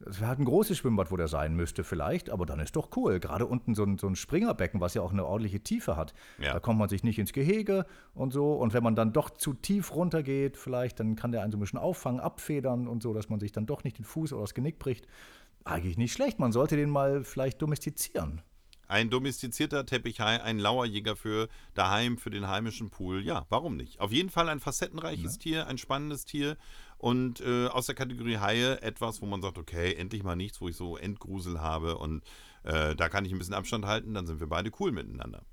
es 0.06 0.20
wäre 0.20 0.30
halt 0.30 0.40
ein 0.40 0.46
großes 0.46 0.78
Schwimmbad, 0.78 1.12
wo 1.12 1.18
der 1.18 1.28
sein 1.28 1.56
müsste 1.56 1.84
vielleicht, 1.84 2.30
aber 2.30 2.46
dann 2.46 2.60
ist 2.60 2.76
doch 2.76 2.90
cool. 2.96 3.20
Gerade 3.20 3.46
unten 3.46 3.76
so 3.76 3.84
ein, 3.84 3.98
so 3.98 4.08
ein 4.08 4.16
Springerbecken, 4.16 4.80
was 4.80 4.94
ja 4.94 5.02
auch 5.02 5.12
eine 5.12 5.26
ordentliche 5.26 5.62
Tiefe 5.62 5.98
hat. 5.98 6.14
Ja. 6.40 6.54
Da 6.54 6.60
kommt 6.60 6.80
man 6.80 6.90
sich 6.90 7.04
nicht 7.04 7.20
ins 7.20 7.34
Gehege 7.34 7.86
und 8.14 8.32
so. 8.32 8.54
Und 8.54 8.74
wenn 8.74 8.84
man 8.84 8.96
dann 8.96 9.12
doch 9.12 9.30
zu 9.30 9.54
tief 9.54 9.94
runtergeht, 9.94 10.58
vielleicht, 10.58 11.00
dann 11.00 11.16
kann 11.16 11.32
der 11.32 11.42
einen 11.42 11.52
so 11.52 11.58
ein 11.58 11.62
bisschen 11.62 11.80
auffangen, 11.80 12.22
abfedern 12.22 12.88
und 12.88 13.04
so, 13.04 13.14
dass 13.14 13.30
man 13.30 13.40
sich 13.40 13.52
dann 13.52 13.66
doch 13.66 13.84
nicht 13.84 13.98
den 13.98 14.06
Fuß 14.06 14.34
oder 14.34 14.42
das 14.42 14.54
Genick 14.54 14.80
bricht. 14.80 15.06
Eigentlich 15.66 15.98
nicht 15.98 16.14
schlecht. 16.14 16.40
Man 16.40 16.52
sollte 16.52 16.78
den 16.78 16.90
mal 16.90 17.24
vielleicht 17.24 17.62
domestizieren. 17.62 18.42
Ein 18.90 19.12
domestizierter 19.12 19.86
Teppichhai, 19.86 20.42
ein 20.42 20.58
Lauerjäger 20.58 21.16
für 21.16 21.48
daheim, 21.76 22.18
für 22.18 22.32
den 22.32 22.48
heimischen 22.48 22.90
Pool. 22.90 23.24
Ja, 23.24 23.46
warum 23.50 23.78
nicht? 23.78 24.00
Auf 24.00 24.12
jeden 24.12 24.32
Fall 24.32 24.50
ein 24.50 24.60
facettenreiches 24.60 25.38
Tier, 25.38 25.68
ein 25.68 25.78
spannendes 25.78 26.26
Tier 26.26 26.58
und 27.00 27.42
äh, 27.42 27.68
aus 27.68 27.88
der 27.88 27.96
Kategorie 27.96 28.38
Haie 28.38 28.82
etwas, 28.82 29.22
wo 29.22 29.26
man 29.26 29.42
sagt, 29.42 29.58
okay, 29.58 29.94
endlich 29.94 30.24
mal 30.24 30.36
nichts, 30.36 30.62
wo 30.62 30.68
ich 30.68 30.76
so 30.76 30.98
Endgrusel 30.98 31.60
habe 31.60 31.98
und 31.98 32.24
äh, 32.64 32.96
da 32.96 33.10
kann 33.10 33.26
ich 33.26 33.32
ein 33.32 33.40
bisschen 33.40 33.56
Abstand 33.56 33.86
halten, 33.86 34.14
dann 34.14 34.28
sind 34.28 34.40
wir 34.40 34.48
beide 34.48 34.70
cool 34.80 34.92
miteinander. 34.92 35.44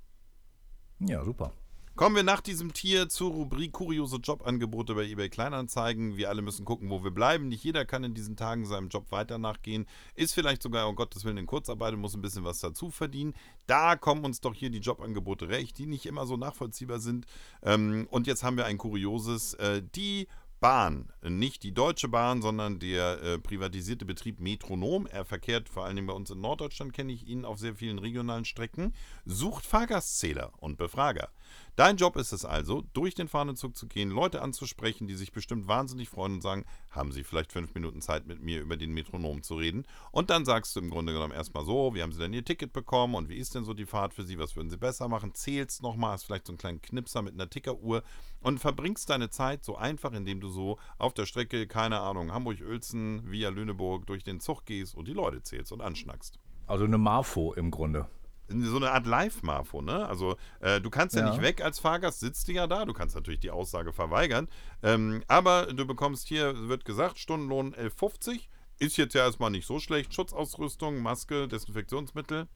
Ja, 0.99 1.23
super. 1.23 1.53
Kommen 1.97 2.15
wir 2.15 2.21
nach 2.21 2.41
diesem 2.41 2.73
Tier 2.73 3.09
zur 3.09 3.31
Rubrik 3.31 3.71
kuriose 3.71 4.17
Jobangebote 4.17 4.93
bei 4.93 5.05
eBay 5.05 5.29
Kleinanzeigen. 5.29 6.15
Wir 6.15 6.29
alle 6.29 6.43
müssen 6.43 6.63
gucken, 6.63 6.91
wo 6.91 7.03
wir 7.03 7.09
bleiben. 7.09 7.47
Nicht 7.47 7.63
jeder 7.63 7.85
kann 7.85 8.03
in 8.03 8.13
diesen 8.13 8.35
Tagen 8.35 8.67
seinem 8.67 8.89
Job 8.89 9.11
weiter 9.11 9.39
nachgehen. 9.39 9.87
Ist 10.13 10.35
vielleicht 10.35 10.61
sogar, 10.61 10.87
um 10.87 10.95
Gottes 10.95 11.25
Willen, 11.25 11.37
in 11.37 11.47
Kurzarbeit 11.47 11.95
und 11.95 12.01
muss 12.01 12.13
ein 12.13 12.21
bisschen 12.21 12.43
was 12.43 12.59
dazu 12.59 12.91
verdienen. 12.91 13.33
Da 13.65 13.95
kommen 13.95 14.25
uns 14.25 14.41
doch 14.41 14.53
hier 14.53 14.69
die 14.69 14.77
Jobangebote 14.77 15.49
recht, 15.49 15.79
die 15.79 15.87
nicht 15.87 16.05
immer 16.05 16.27
so 16.27 16.37
nachvollziehbar 16.37 16.99
sind. 16.99 17.25
Ähm, 17.63 18.07
und 18.11 18.27
jetzt 18.27 18.43
haben 18.43 18.57
wir 18.57 18.65
ein 18.65 18.77
kurioses. 18.77 19.55
Äh, 19.55 19.81
die 19.95 20.27
Bahn, 20.59 21.09
nicht 21.21 21.63
die 21.63 21.73
Deutsche 21.73 22.07
Bahn, 22.07 22.41
sondern 22.41 22.79
der 22.79 23.21
äh, 23.21 23.39
privatisierte 23.39 24.05
Betrieb 24.05 24.39
Metronom. 24.39 25.05
Er 25.05 25.23
verkehrt 25.23 25.69
vor 25.69 25.85
allen 25.85 25.95
Dingen 25.95 26.07
bei 26.07 26.13
uns 26.13 26.31
in 26.31 26.41
Norddeutschland, 26.41 26.93
kenne 26.93 27.13
ich 27.13 27.27
ihn, 27.27 27.45
auf 27.45 27.59
sehr 27.59 27.75
vielen 27.75 27.99
regionalen 27.99 28.45
Strecken. 28.45 28.93
Sucht 29.25 29.65
Fahrgastzähler 29.65 30.51
und 30.57 30.77
Befrager. 30.77 31.29
Dein 31.75 31.97
Job 31.97 32.15
ist 32.15 32.31
es 32.31 32.43
also, 32.43 32.83
durch 32.93 33.13
den 33.13 33.27
Fahnenzug 33.27 33.77
zu 33.77 33.87
gehen, 33.87 34.09
Leute 34.09 34.41
anzusprechen, 34.41 35.07
die 35.07 35.15
sich 35.15 35.31
bestimmt 35.31 35.67
wahnsinnig 35.67 36.09
freuen 36.09 36.33
und 36.33 36.41
sagen, 36.41 36.65
haben 36.89 37.11
Sie 37.11 37.23
vielleicht 37.23 37.51
fünf 37.51 37.75
Minuten 37.75 38.01
Zeit 38.01 38.25
mit 38.25 38.41
mir 38.41 38.61
über 38.61 38.77
den 38.77 38.93
Metronom 38.93 39.43
zu 39.43 39.55
reden? 39.55 39.85
Und 40.11 40.29
dann 40.29 40.45
sagst 40.45 40.75
du 40.75 40.79
im 40.79 40.89
Grunde 40.89 41.13
genommen 41.13 41.33
erstmal 41.33 41.65
so, 41.65 41.93
wie 41.93 42.01
haben 42.01 42.11
Sie 42.11 42.19
denn 42.19 42.33
Ihr 42.33 42.43
Ticket 42.43 42.73
bekommen 42.73 43.13
und 43.13 43.29
wie 43.29 43.37
ist 43.37 43.53
denn 43.53 43.63
so 43.63 43.73
die 43.73 43.85
Fahrt 43.85 44.13
für 44.13 44.23
Sie? 44.23 44.39
Was 44.39 44.55
würden 44.55 44.69
Sie 44.69 44.77
besser 44.77 45.07
machen? 45.07 45.35
Zählst 45.35 45.83
nochmal, 45.83 46.13
hast 46.13 46.23
vielleicht 46.23 46.47
so 46.47 46.53
einen 46.53 46.57
kleinen 46.57 46.81
Knipser 46.81 47.21
mit 47.21 47.35
einer 47.35 47.49
Tickeruhr 47.49 48.03
und 48.41 48.59
verbringst 48.59 49.09
deine 49.09 49.29
Zeit 49.29 49.63
so 49.63 49.75
einfach, 49.75 50.13
indem 50.13 50.41
du 50.41 50.49
so 50.49 50.79
auf 50.97 51.13
der 51.13 51.25
Strecke, 51.25 51.67
keine 51.67 51.99
Ahnung, 51.99 52.31
Hamburg-Uelzen, 52.31 53.29
via 53.31 53.49
Lüneburg 53.49 54.07
durch 54.07 54.23
den 54.23 54.39
Zug 54.39 54.65
gehst 54.65 54.95
und 54.95 55.07
die 55.07 55.13
Leute 55.13 55.43
zählst 55.43 55.71
und 55.71 55.81
anschnackst 55.81 56.39
Also 56.65 56.85
eine 56.85 56.97
Marfo 56.97 57.53
im 57.53 57.71
Grunde. 57.71 58.07
So 58.49 58.77
eine 58.77 58.91
Art 58.91 59.05
Live-Marfo, 59.05 59.81
ne? 59.81 60.07
Also 60.07 60.37
äh, 60.59 60.79
du 60.81 60.89
kannst 60.89 61.15
ja. 61.15 61.21
Ja. 61.21 61.29
nicht 61.31 61.41
weg 61.41 61.61
als 61.61 61.79
Fahrgast, 61.79 62.19
sitzt 62.19 62.47
du 62.47 62.53
ja 62.53 62.67
da, 62.67 62.85
du 62.85 62.93
kannst 62.93 63.15
natürlich 63.15 63.39
die 63.39 63.51
Aussage 63.51 63.93
verweigern, 63.93 64.47
ähm, 64.83 65.23
aber 65.27 65.73
du 65.73 65.85
bekommst 65.85 66.27
hier, 66.27 66.67
wird 66.67 66.85
gesagt, 66.85 67.19
Stundenlohn 67.19 67.73
11,50, 67.75 68.41
ist 68.79 68.97
jetzt 68.97 69.15
ja 69.15 69.25
erstmal 69.25 69.51
nicht 69.51 69.65
so 69.65 69.79
schlecht, 69.79 70.13
Schutzausrüstung, 70.13 71.01
Maske, 71.01 71.47
Desinfektionsmittel. 71.47 72.47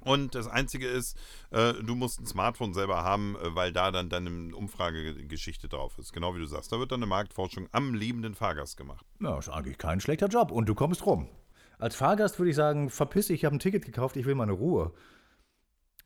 Und 0.00 0.34
das 0.34 0.46
Einzige 0.46 0.86
ist, 0.86 1.18
äh, 1.50 1.72
du 1.74 1.94
musst 1.94 2.20
ein 2.20 2.26
Smartphone 2.26 2.74
selber 2.74 3.02
haben, 3.02 3.36
äh, 3.36 3.54
weil 3.54 3.72
da 3.72 3.90
dann 3.90 4.08
deine 4.08 4.54
Umfragegeschichte 4.54 5.68
drauf 5.68 5.98
ist. 5.98 6.12
Genau 6.12 6.34
wie 6.34 6.38
du 6.38 6.46
sagst. 6.46 6.70
Da 6.70 6.78
wird 6.78 6.92
dann 6.92 7.00
eine 7.00 7.06
Marktforschung 7.06 7.68
am 7.72 7.94
lebenden 7.94 8.34
Fahrgast 8.34 8.76
gemacht. 8.76 9.06
Ja, 9.20 9.38
ist 9.38 9.48
eigentlich 9.48 9.78
kein 9.78 10.00
schlechter 10.00 10.28
Job 10.28 10.50
und 10.50 10.68
du 10.68 10.74
kommst 10.74 11.06
rum. 11.06 11.28
Als 11.78 11.94
Fahrgast 11.94 12.38
würde 12.38 12.50
ich 12.50 12.56
sagen, 12.56 12.90
verpiss 12.90 13.26
dich, 13.26 13.40
ich 13.40 13.44
habe 13.44 13.56
ein 13.56 13.60
Ticket 13.60 13.84
gekauft, 13.84 14.16
ich 14.16 14.26
will 14.26 14.34
meine 14.34 14.52
Ruhe. 14.52 14.92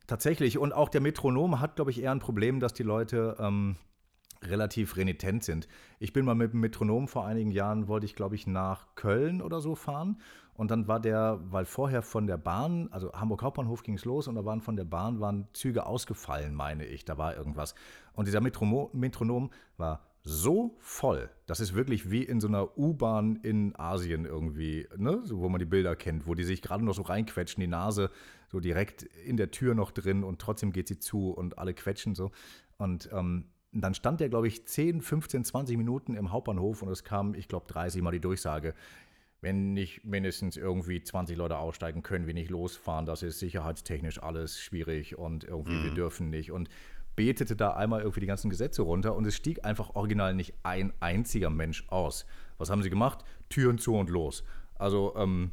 Tatsächlich. 0.06 0.58
Und 0.58 0.72
auch 0.72 0.88
der 0.88 1.00
Metronom 1.00 1.60
hat, 1.60 1.76
glaube 1.76 1.92
ich, 1.92 2.02
eher 2.02 2.10
ein 2.10 2.18
Problem, 2.18 2.58
dass 2.58 2.74
die 2.74 2.82
Leute 2.82 3.36
ähm, 3.38 3.76
relativ 4.42 4.96
renitent 4.96 5.44
sind. 5.44 5.68
Ich 5.98 6.12
bin 6.12 6.24
mal 6.24 6.34
mit 6.34 6.52
dem 6.52 6.60
Metronom 6.60 7.06
vor 7.06 7.26
einigen 7.26 7.52
Jahren, 7.52 7.88
wollte 7.88 8.06
ich, 8.06 8.16
glaube 8.16 8.34
ich, 8.34 8.46
nach 8.46 8.94
Köln 8.96 9.40
oder 9.42 9.60
so 9.60 9.74
fahren. 9.74 10.18
Und 10.54 10.70
dann 10.70 10.88
war 10.88 11.00
der, 11.00 11.38
weil 11.44 11.64
vorher 11.64 12.02
von 12.02 12.26
der 12.26 12.36
Bahn, 12.36 12.88
also 12.90 13.12
Hamburg 13.12 13.42
Hauptbahnhof 13.42 13.82
ging 13.82 13.94
es 13.94 14.04
los 14.04 14.28
und 14.28 14.34
da 14.34 14.44
waren 14.44 14.60
von 14.60 14.76
der 14.76 14.84
Bahn 14.84 15.20
waren 15.20 15.48
Züge 15.52 15.86
ausgefallen, 15.86 16.54
meine 16.54 16.84
ich. 16.84 17.04
Da 17.04 17.16
war 17.16 17.36
irgendwas. 17.36 17.74
Und 18.12 18.26
dieser 18.26 18.40
Metromo 18.40 18.90
Metronom 18.92 19.50
war 19.76 20.09
so 20.22 20.76
voll. 20.78 21.30
Das 21.46 21.60
ist 21.60 21.74
wirklich 21.74 22.10
wie 22.10 22.22
in 22.22 22.40
so 22.40 22.48
einer 22.48 22.76
U-Bahn 22.78 23.36
in 23.36 23.74
Asien 23.76 24.24
irgendwie, 24.24 24.86
ne? 24.96 25.20
so, 25.24 25.40
wo 25.40 25.48
man 25.48 25.58
die 25.58 25.64
Bilder 25.64 25.96
kennt, 25.96 26.26
wo 26.26 26.34
die 26.34 26.44
sich 26.44 26.60
gerade 26.62 26.84
noch 26.84 26.94
so 26.94 27.02
reinquetschen, 27.02 27.60
die 27.60 27.66
Nase 27.66 28.10
so 28.50 28.60
direkt 28.60 29.02
in 29.02 29.36
der 29.36 29.50
Tür 29.50 29.74
noch 29.74 29.90
drin 29.90 30.24
und 30.24 30.40
trotzdem 30.40 30.72
geht 30.72 30.88
sie 30.88 30.98
zu 30.98 31.30
und 31.30 31.58
alle 31.58 31.72
quetschen 31.72 32.14
so. 32.14 32.32
Und 32.76 33.08
ähm, 33.12 33.46
dann 33.72 33.94
stand 33.94 34.20
der, 34.20 34.28
glaube 34.28 34.48
ich, 34.48 34.66
10, 34.66 35.00
15, 35.00 35.44
20 35.44 35.76
Minuten 35.76 36.14
im 36.14 36.32
Hauptbahnhof 36.32 36.82
und 36.82 36.90
es 36.90 37.04
kam, 37.04 37.34
ich 37.34 37.48
glaube, 37.48 37.66
30 37.68 38.02
Mal 38.02 38.10
die 38.10 38.20
Durchsage. 38.20 38.74
Wenn 39.42 39.72
nicht 39.72 40.04
mindestens 40.04 40.58
irgendwie 40.58 41.02
20 41.02 41.36
Leute 41.36 41.56
aussteigen, 41.56 42.02
können 42.02 42.26
wir 42.26 42.34
nicht 42.34 42.50
losfahren. 42.50 43.06
Das 43.06 43.22
ist 43.22 43.38
sicherheitstechnisch 43.38 44.22
alles 44.22 44.60
schwierig 44.60 45.16
und 45.16 45.44
irgendwie 45.44 45.82
wir 45.82 45.94
dürfen 45.94 46.28
nicht. 46.28 46.50
Und 46.50 46.68
betete 47.20 47.54
da 47.54 47.72
einmal 47.74 48.00
irgendwie 48.00 48.20
die 48.20 48.26
ganzen 48.26 48.48
Gesetze 48.48 48.80
runter 48.80 49.14
und 49.14 49.26
es 49.26 49.34
stieg 49.34 49.62
einfach 49.62 49.94
original 49.94 50.34
nicht 50.34 50.54
ein 50.62 50.90
einziger 51.00 51.50
Mensch 51.50 51.84
aus. 51.88 52.24
Was 52.56 52.70
haben 52.70 52.82
sie 52.82 52.88
gemacht? 52.88 53.26
Türen 53.50 53.76
zu 53.76 53.94
und 53.94 54.08
los. 54.08 54.42
Also, 54.76 55.12
ähm, 55.16 55.50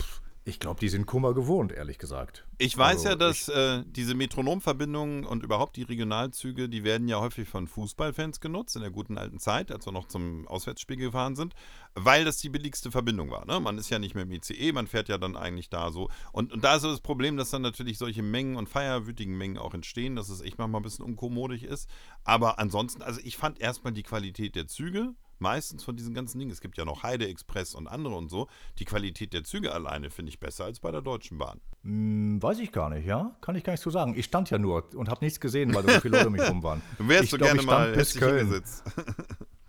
pff, 0.00 0.22
Ich 0.44 0.58
glaube, 0.58 0.80
die 0.80 0.88
sind 0.88 1.06
Kummer 1.06 1.34
gewohnt, 1.34 1.70
ehrlich 1.70 1.98
gesagt. 1.98 2.44
Ich 2.58 2.76
weiß 2.76 3.06
Also, 3.06 3.08
ja, 3.10 3.14
dass 3.14 3.48
äh, 3.48 3.84
diese 3.86 4.16
Metronomverbindungen 4.16 5.24
und 5.24 5.44
überhaupt 5.44 5.76
die 5.76 5.84
Regionalzüge, 5.84 6.68
die 6.68 6.82
werden 6.82 7.06
ja 7.06 7.20
häufig 7.20 7.48
von 7.48 7.68
Fußballfans 7.68 8.40
genutzt, 8.40 8.74
in 8.74 8.82
der 8.82 8.90
guten 8.90 9.18
alten 9.18 9.38
Zeit, 9.38 9.70
als 9.70 9.86
wir 9.86 9.92
noch 9.92 10.08
zum 10.08 10.48
Auswärtsspiel 10.48 10.96
gefahren 10.96 11.36
sind, 11.36 11.54
weil 11.94 12.24
das 12.24 12.38
die 12.38 12.48
billigste 12.48 12.90
Verbindung 12.90 13.30
war. 13.30 13.46
Ne? 13.46 13.60
Man 13.60 13.78
ist 13.78 13.88
ja 13.90 14.00
nicht 14.00 14.16
mehr 14.16 14.24
im 14.24 14.32
ICE, 14.32 14.72
man 14.72 14.88
fährt 14.88 15.08
ja 15.08 15.16
dann 15.16 15.36
eigentlich 15.36 15.70
da 15.70 15.92
so. 15.92 16.10
Und, 16.32 16.52
und 16.52 16.64
da 16.64 16.74
ist 16.74 16.82
so 16.82 16.90
das 16.90 17.00
Problem, 17.00 17.36
dass 17.36 17.50
dann 17.50 17.62
natürlich 17.62 17.98
solche 17.98 18.22
Mengen 18.24 18.56
und 18.56 18.68
feierwütigen 18.68 19.38
Mengen 19.38 19.58
auch 19.58 19.74
entstehen, 19.74 20.16
dass 20.16 20.28
es 20.28 20.40
echt 20.40 20.58
manchmal 20.58 20.80
ein 20.80 20.84
bisschen 20.84 21.04
unkommodig 21.04 21.62
ist. 21.62 21.88
Aber 22.24 22.58
ansonsten, 22.58 23.02
also 23.02 23.20
ich 23.22 23.36
fand 23.36 23.60
erstmal 23.60 23.92
die 23.92 24.02
Qualität 24.02 24.56
der 24.56 24.66
Züge 24.66 25.14
meistens 25.42 25.84
von 25.84 25.96
diesen 25.96 26.14
ganzen 26.14 26.38
Dingen, 26.38 26.50
es 26.50 26.62
gibt 26.62 26.78
ja 26.78 26.86
noch 26.86 27.02
Heide 27.02 27.28
Express 27.28 27.74
und 27.74 27.86
andere 27.86 28.14
und 28.14 28.30
so, 28.30 28.48
die 28.78 28.86
Qualität 28.86 29.34
der 29.34 29.44
Züge 29.44 29.72
alleine 29.72 30.08
finde 30.08 30.30
ich 30.30 30.40
besser 30.40 30.64
als 30.64 30.80
bei 30.80 30.90
der 30.90 31.02
Deutschen 31.02 31.36
Bahn. 31.36 31.60
Hm, 31.82 32.42
weiß 32.42 32.60
ich 32.60 32.72
gar 32.72 32.88
nicht, 32.88 33.04
ja? 33.04 33.36
Kann 33.42 33.56
ich 33.56 33.64
gar 33.64 33.74
nicht 33.74 33.82
so 33.82 33.90
sagen. 33.90 34.14
Ich 34.16 34.24
stand 34.24 34.48
ja 34.48 34.58
nur 34.58 34.94
und 34.94 35.10
habe 35.10 35.22
nichts 35.24 35.40
gesehen, 35.40 35.74
weil 35.74 35.82
so 35.82 36.00
viele 36.00 36.16
Leute 36.16 36.28
um 36.28 36.32
mich 36.32 36.48
rum 36.48 36.62
waren. 36.62 36.80
Du 36.96 37.06
wärst 37.08 37.24
ich 37.24 37.30
so 37.30 37.36
glaub, 37.36 37.50
gerne 37.50 37.62
mal 37.62 37.92
bis 37.92 38.14
Köln. 38.14 38.62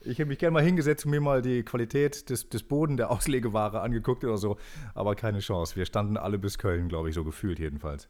Ich 0.05 0.19
hätte 0.19 0.27
mich 0.27 0.37
gerne 0.37 0.51
mal 0.51 0.63
hingesetzt 0.63 1.05
und 1.05 1.11
mir 1.11 1.21
mal 1.21 1.41
die 1.41 1.63
Qualität 1.63 2.29
des, 2.29 2.49
des 2.49 2.63
Boden 2.63 2.97
der 2.97 3.09
Auslegeware 3.09 3.79
angeguckt 3.79 4.25
oder 4.25 4.37
so. 4.37 4.57
Aber 4.95 5.15
keine 5.15 5.39
Chance. 5.39 5.77
Wir 5.77 5.85
standen 5.85 6.17
alle 6.17 6.37
bis 6.37 6.57
Köln, 6.57 6.89
glaube 6.89 7.07
ich, 7.07 7.15
so 7.15 7.23
gefühlt 7.23 7.57
jedenfalls. 7.57 8.09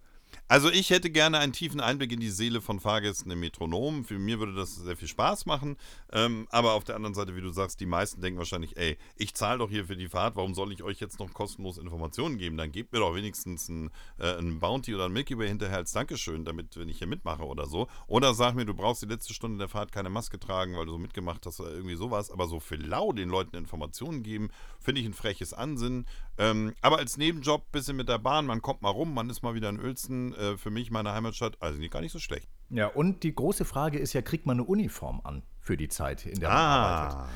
Also 0.50 0.70
ich 0.70 0.90
hätte 0.90 1.10
gerne 1.10 1.40
einen 1.40 1.54
tiefen 1.54 1.80
Einblick 1.80 2.12
in 2.12 2.20
die 2.20 2.30
Seele 2.30 2.62
von 2.62 2.80
Fahrgästen 2.80 3.32
im 3.32 3.40
Metronom. 3.40 4.04
Für 4.04 4.20
mir 4.20 4.40
würde 4.40 4.54
das 4.54 4.76
sehr 4.76 4.98
viel 4.98 5.08
Spaß 5.08 5.46
machen. 5.46 5.78
Ähm, 6.12 6.48
aber 6.52 6.74
auf 6.74 6.84
der 6.84 6.96
anderen 6.96 7.16
Seite, 7.16 7.36
wie 7.36 7.42
du 7.42 7.50
sagst, 7.50 7.80
die 7.80 7.86
meisten 7.86 8.22
denken 8.22 8.38
wahrscheinlich, 8.38 8.78
ey, 8.78 8.98
ich 9.16 9.34
zahle 9.34 9.60
doch 9.60 9.70
hier 9.70 9.86
für 9.86 9.96
die 9.96 10.10
Fahrt, 10.10 10.36
warum 10.36 10.54
soll 10.54 10.74
ich 10.74 10.84
euch 10.84 11.00
jetzt 11.00 11.20
noch 11.20 11.34
kostenlos 11.34 11.78
Informationen 11.78 12.38
geben? 12.38 12.58
Dann 12.58 12.72
gebt 12.72 12.92
mir 12.92 13.00
doch 13.00 13.16
wenigstens 13.16 13.70
ein, 13.70 13.90
äh, 14.20 14.38
ein 14.38 14.60
Bounty 14.60 14.94
oder 14.94 15.06
ein 15.06 15.14
Milky 15.14 15.38
Way 15.38 15.48
hinterher 15.48 15.78
als 15.78 15.94
Dankeschön, 15.94 16.44
damit, 16.44 16.78
wenn 16.78 16.90
ich 16.90 16.98
hier 16.98 17.08
mitmache 17.08 17.44
oder 17.44 17.66
so. 17.66 17.88
Oder 18.08 18.34
sag 18.34 18.54
mir, 18.54 18.66
du 18.66 18.74
brauchst 18.74 19.02
die 19.02 19.08
letzte 19.08 19.34
Stunde 19.34 19.58
der 19.58 19.70
Fahrt 19.70 19.92
keine 19.94 20.10
Maske 20.10 20.40
tragen, 20.40 20.76
weil 20.76 20.86
du 20.86 20.92
so 20.92 20.98
mitgemacht 20.98 21.46
hast 21.46 21.62
oder 21.62 21.72
irgendwie 21.72 21.96
sowas. 21.96 22.30
Aber 22.30 22.48
so 22.48 22.60
für 22.60 22.76
lau 22.76 23.14
den 23.14 23.30
Leuten 23.30 23.56
Informationen 23.56 24.24
geben, 24.24 24.50
finde 24.80 25.02
ich 25.02 25.08
ein 25.08 25.14
freches 25.14 25.54
Ansinnen. 25.54 26.06
Ähm, 26.38 26.74
aber 26.82 26.98
als 26.98 27.18
Nebenjob, 27.18 27.72
bisschen 27.72 27.96
mit 27.96 28.10
der 28.10 28.18
Bahn, 28.18 28.46
man 28.46 28.62
kommt 28.62 28.82
mal 28.82 28.90
rum, 28.90 29.14
man 29.14 29.30
ist 29.30 29.42
mal 29.42 29.56
wieder 29.56 29.70
in 29.70 29.80
Uelzen, 29.80 30.33
äh, 30.36 30.58
für 30.58 30.70
mich, 30.70 30.92
meine 30.92 31.14
Heimatstadt, 31.14 31.58
also 31.60 31.80
gar 31.90 32.02
nicht 32.02 32.12
so 32.12 32.20
schlecht. 32.20 32.48
Ja, 32.70 32.88
und 32.88 33.24
die 33.24 33.36
große 33.36 33.66
Frage 33.66 34.00
ist 34.00 34.14
ja, 34.14 34.22
kriegt 34.22 34.46
man 34.46 34.58
eine 34.58 34.66
Uniform 34.66 35.22
an 35.24 35.44
für 35.60 35.78
die 35.78 35.90
Zeit, 35.90 36.26
in 36.26 36.40
der 36.40 36.50
man 36.50 36.58
arbeitet? 36.58 37.30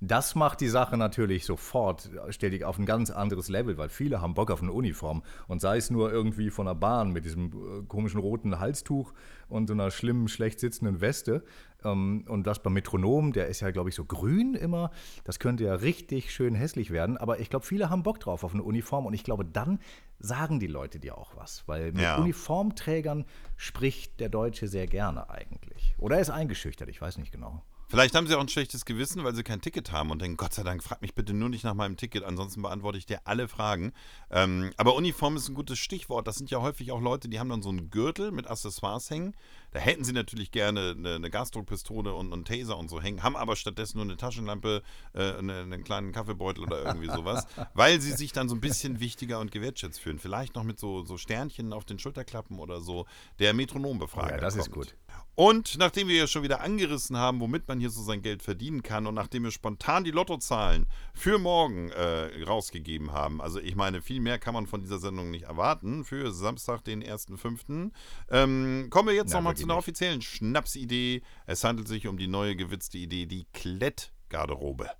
Das 0.00 0.36
macht 0.36 0.60
die 0.60 0.68
Sache 0.68 0.96
natürlich 0.96 1.44
sofort, 1.44 2.08
stellt 2.28 2.52
dich 2.52 2.64
auf 2.64 2.78
ein 2.78 2.86
ganz 2.86 3.10
anderes 3.10 3.48
Level, 3.48 3.78
weil 3.78 3.88
viele 3.88 4.20
haben 4.20 4.34
Bock 4.34 4.50
auf 4.52 4.62
eine 4.62 4.72
Uniform. 4.72 5.24
Und 5.48 5.60
sei 5.60 5.76
es 5.76 5.90
nur 5.90 6.12
irgendwie 6.12 6.50
von 6.50 6.66
der 6.66 6.76
Bahn 6.76 7.10
mit 7.12 7.24
diesem 7.24 7.46
äh, 7.46 7.82
komischen 7.86 8.20
roten 8.20 8.60
Halstuch 8.60 9.12
und 9.48 9.66
so 9.66 9.72
einer 9.72 9.90
schlimmen, 9.90 10.28
schlecht 10.28 10.60
sitzenden 10.60 11.00
Weste. 11.00 11.42
Ähm, 11.84 12.24
und 12.28 12.46
das 12.46 12.62
beim 12.62 12.74
Metronom, 12.74 13.32
der 13.32 13.48
ist 13.48 13.60
ja, 13.60 13.72
glaube 13.72 13.88
ich, 13.88 13.96
so 13.96 14.04
grün 14.04 14.54
immer. 14.54 14.92
Das 15.24 15.40
könnte 15.40 15.64
ja 15.64 15.74
richtig 15.74 16.32
schön 16.32 16.54
hässlich 16.54 16.92
werden. 16.92 17.16
Aber 17.16 17.40
ich 17.40 17.50
glaube, 17.50 17.66
viele 17.66 17.90
haben 17.90 18.04
Bock 18.04 18.20
drauf 18.20 18.44
auf 18.44 18.54
eine 18.54 18.62
Uniform. 18.62 19.04
Und 19.04 19.14
ich 19.14 19.24
glaube, 19.24 19.44
dann 19.44 19.80
sagen 20.20 20.60
die 20.60 20.68
Leute 20.68 21.00
dir 21.00 21.18
auch 21.18 21.36
was. 21.36 21.64
Weil 21.66 21.92
mit 21.92 22.02
Ja. 22.02 22.18
Uniformträgern 22.18 23.24
spricht 23.56 24.20
der 24.20 24.28
Deutsche 24.28 24.68
sehr 24.68 24.86
gerne 24.86 25.28
eigentlich. 25.28 25.96
Oder 25.98 26.16
er 26.16 26.22
ist 26.22 26.30
eingeschüchtert, 26.30 26.88
ich 26.88 27.00
weiß 27.00 27.18
nicht 27.18 27.32
genau. 27.32 27.64
Vielleicht 27.90 28.14
haben 28.14 28.26
sie 28.26 28.34
auch 28.34 28.40
ein 28.40 28.48
schlechtes 28.50 28.84
Gewissen, 28.84 29.24
weil 29.24 29.34
sie 29.34 29.42
kein 29.42 29.62
Ticket 29.62 29.92
haben 29.92 30.10
und 30.10 30.20
denken, 30.20 30.36
Gott 30.36 30.52
sei 30.52 30.62
Dank, 30.62 30.84
frag 30.84 31.00
mich 31.00 31.14
bitte 31.14 31.32
nur 31.32 31.48
nicht 31.48 31.64
nach 31.64 31.72
meinem 31.72 31.96
Ticket, 31.96 32.22
ansonsten 32.22 32.60
beantworte 32.60 32.98
ich 32.98 33.06
dir 33.06 33.20
alle 33.24 33.48
Fragen. 33.48 33.92
Ähm, 34.30 34.72
aber 34.76 34.94
Uniform 34.94 35.36
ist 35.36 35.48
ein 35.48 35.54
gutes 35.54 35.78
Stichwort. 35.78 36.26
Das 36.26 36.36
sind 36.36 36.50
ja 36.50 36.60
häufig 36.60 36.92
auch 36.92 37.00
Leute, 37.00 37.30
die 37.30 37.40
haben 37.40 37.48
dann 37.48 37.62
so 37.62 37.70
einen 37.70 37.88
Gürtel 37.88 38.30
mit 38.30 38.46
Accessoires 38.46 39.08
hängen. 39.08 39.34
Da 39.70 39.78
hätten 39.78 40.04
sie 40.04 40.12
natürlich 40.12 40.50
gerne 40.50 40.94
eine, 40.98 41.14
eine 41.14 41.30
Gasdruckpistole 41.30 42.12
und 42.12 42.30
einen 42.30 42.44
Taser 42.44 42.76
und 42.76 42.90
so 42.90 43.00
hängen, 43.00 43.22
haben 43.22 43.36
aber 43.36 43.56
stattdessen 43.56 43.96
nur 43.96 44.04
eine 44.04 44.18
Taschenlampe, 44.18 44.82
äh, 45.14 45.38
eine, 45.38 45.60
einen 45.60 45.82
kleinen 45.82 46.12
Kaffeebeutel 46.12 46.64
oder 46.64 46.84
irgendwie 46.84 47.08
sowas, 47.08 47.46
weil 47.72 48.02
sie 48.02 48.12
sich 48.12 48.32
dann 48.32 48.50
so 48.50 48.54
ein 48.54 48.60
bisschen 48.60 49.00
wichtiger 49.00 49.40
und 49.40 49.50
gewertschätzt 49.50 49.98
fühlen. 49.98 50.18
Vielleicht 50.18 50.56
noch 50.56 50.64
mit 50.64 50.78
so, 50.78 51.06
so 51.06 51.16
Sternchen 51.16 51.72
auf 51.72 51.86
den 51.86 51.98
Schulterklappen 51.98 52.58
oder 52.58 52.82
so. 52.82 53.06
Der 53.38 53.54
Metronombefrager. 53.54 54.32
Ja, 54.32 54.40
das 54.40 54.56
ist 54.56 54.70
kommt. 54.70 54.88
gut. 54.88 54.96
Und 55.38 55.78
nachdem 55.78 56.08
wir 56.08 56.16
ja 56.16 56.26
schon 56.26 56.42
wieder 56.42 56.62
angerissen 56.62 57.16
haben, 57.16 57.38
womit 57.38 57.68
man 57.68 57.78
hier 57.78 57.90
so 57.90 58.02
sein 58.02 58.22
Geld 58.22 58.42
verdienen 58.42 58.82
kann 58.82 59.06
und 59.06 59.14
nachdem 59.14 59.44
wir 59.44 59.52
spontan 59.52 60.02
die 60.02 60.10
Lottozahlen 60.10 60.86
für 61.14 61.38
morgen 61.38 61.92
äh, 61.92 62.42
rausgegeben 62.42 63.12
haben, 63.12 63.40
also 63.40 63.60
ich 63.60 63.76
meine, 63.76 64.02
viel 64.02 64.18
mehr 64.18 64.40
kann 64.40 64.52
man 64.52 64.66
von 64.66 64.80
dieser 64.80 64.98
Sendung 64.98 65.30
nicht 65.30 65.44
erwarten, 65.44 66.04
für 66.04 66.32
Samstag, 66.32 66.82
den 66.82 67.04
1.5., 67.04 67.92
ähm, 68.30 68.88
kommen 68.90 69.10
wir 69.10 69.14
jetzt 69.14 69.32
nochmal 69.32 69.54
zu 69.54 69.62
einer 69.62 69.74
nicht. 69.74 69.78
offiziellen 69.78 70.22
Schnapsidee. 70.22 71.22
Es 71.46 71.62
handelt 71.62 71.86
sich 71.86 72.08
um 72.08 72.18
die 72.18 72.26
neue 72.26 72.56
gewitzte 72.56 72.98
Idee, 72.98 73.26
die 73.26 73.46
Klettgarderobe. 73.52 74.90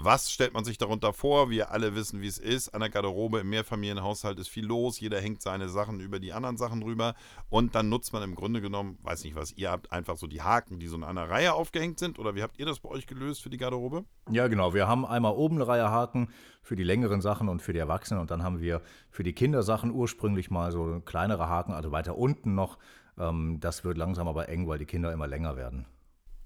Was 0.00 0.30
stellt 0.30 0.54
man 0.54 0.62
sich 0.62 0.78
darunter 0.78 1.12
vor? 1.12 1.50
Wir 1.50 1.72
alle 1.72 1.96
wissen, 1.96 2.20
wie 2.20 2.28
es 2.28 2.38
ist. 2.38 2.68
An 2.68 2.82
der 2.82 2.88
Garderobe 2.88 3.40
im 3.40 3.50
Mehrfamilienhaushalt 3.50 4.38
ist 4.38 4.46
viel 4.46 4.64
los. 4.64 5.00
Jeder 5.00 5.20
hängt 5.20 5.42
seine 5.42 5.68
Sachen 5.68 5.98
über 5.98 6.20
die 6.20 6.32
anderen 6.32 6.56
Sachen 6.56 6.84
rüber. 6.84 7.16
Und 7.48 7.74
dann 7.74 7.88
nutzt 7.88 8.12
man 8.12 8.22
im 8.22 8.36
Grunde 8.36 8.60
genommen, 8.60 8.96
weiß 9.02 9.24
nicht, 9.24 9.34
was 9.34 9.50
ihr 9.56 9.72
habt, 9.72 9.90
einfach 9.90 10.16
so 10.16 10.28
die 10.28 10.40
Haken, 10.40 10.78
die 10.78 10.86
so 10.86 10.94
in 10.94 11.02
einer 11.02 11.28
Reihe 11.28 11.52
aufgehängt 11.52 11.98
sind. 11.98 12.20
Oder 12.20 12.36
wie 12.36 12.44
habt 12.44 12.60
ihr 12.60 12.66
das 12.66 12.78
bei 12.78 12.90
euch 12.90 13.08
gelöst 13.08 13.42
für 13.42 13.50
die 13.50 13.56
Garderobe? 13.56 14.04
Ja, 14.30 14.46
genau. 14.46 14.72
Wir 14.72 14.86
haben 14.86 15.04
einmal 15.04 15.32
oben 15.32 15.56
eine 15.56 15.66
Reihe 15.66 15.90
Haken 15.90 16.28
für 16.62 16.76
die 16.76 16.84
längeren 16.84 17.20
Sachen 17.20 17.48
und 17.48 17.60
für 17.60 17.72
die 17.72 17.80
Erwachsenen. 17.80 18.20
Und 18.20 18.30
dann 18.30 18.44
haben 18.44 18.60
wir 18.60 18.82
für 19.10 19.24
die 19.24 19.32
Kindersachen 19.32 19.90
ursprünglich 19.90 20.48
mal 20.48 20.70
so 20.70 21.02
kleinere 21.04 21.48
Haken, 21.48 21.72
also 21.72 21.90
weiter 21.90 22.16
unten 22.16 22.54
noch. 22.54 22.78
Ähm, 23.18 23.58
das 23.58 23.82
wird 23.82 23.98
langsam 23.98 24.28
aber 24.28 24.48
eng, 24.48 24.68
weil 24.68 24.78
die 24.78 24.86
Kinder 24.86 25.12
immer 25.12 25.26
länger 25.26 25.56
werden. 25.56 25.86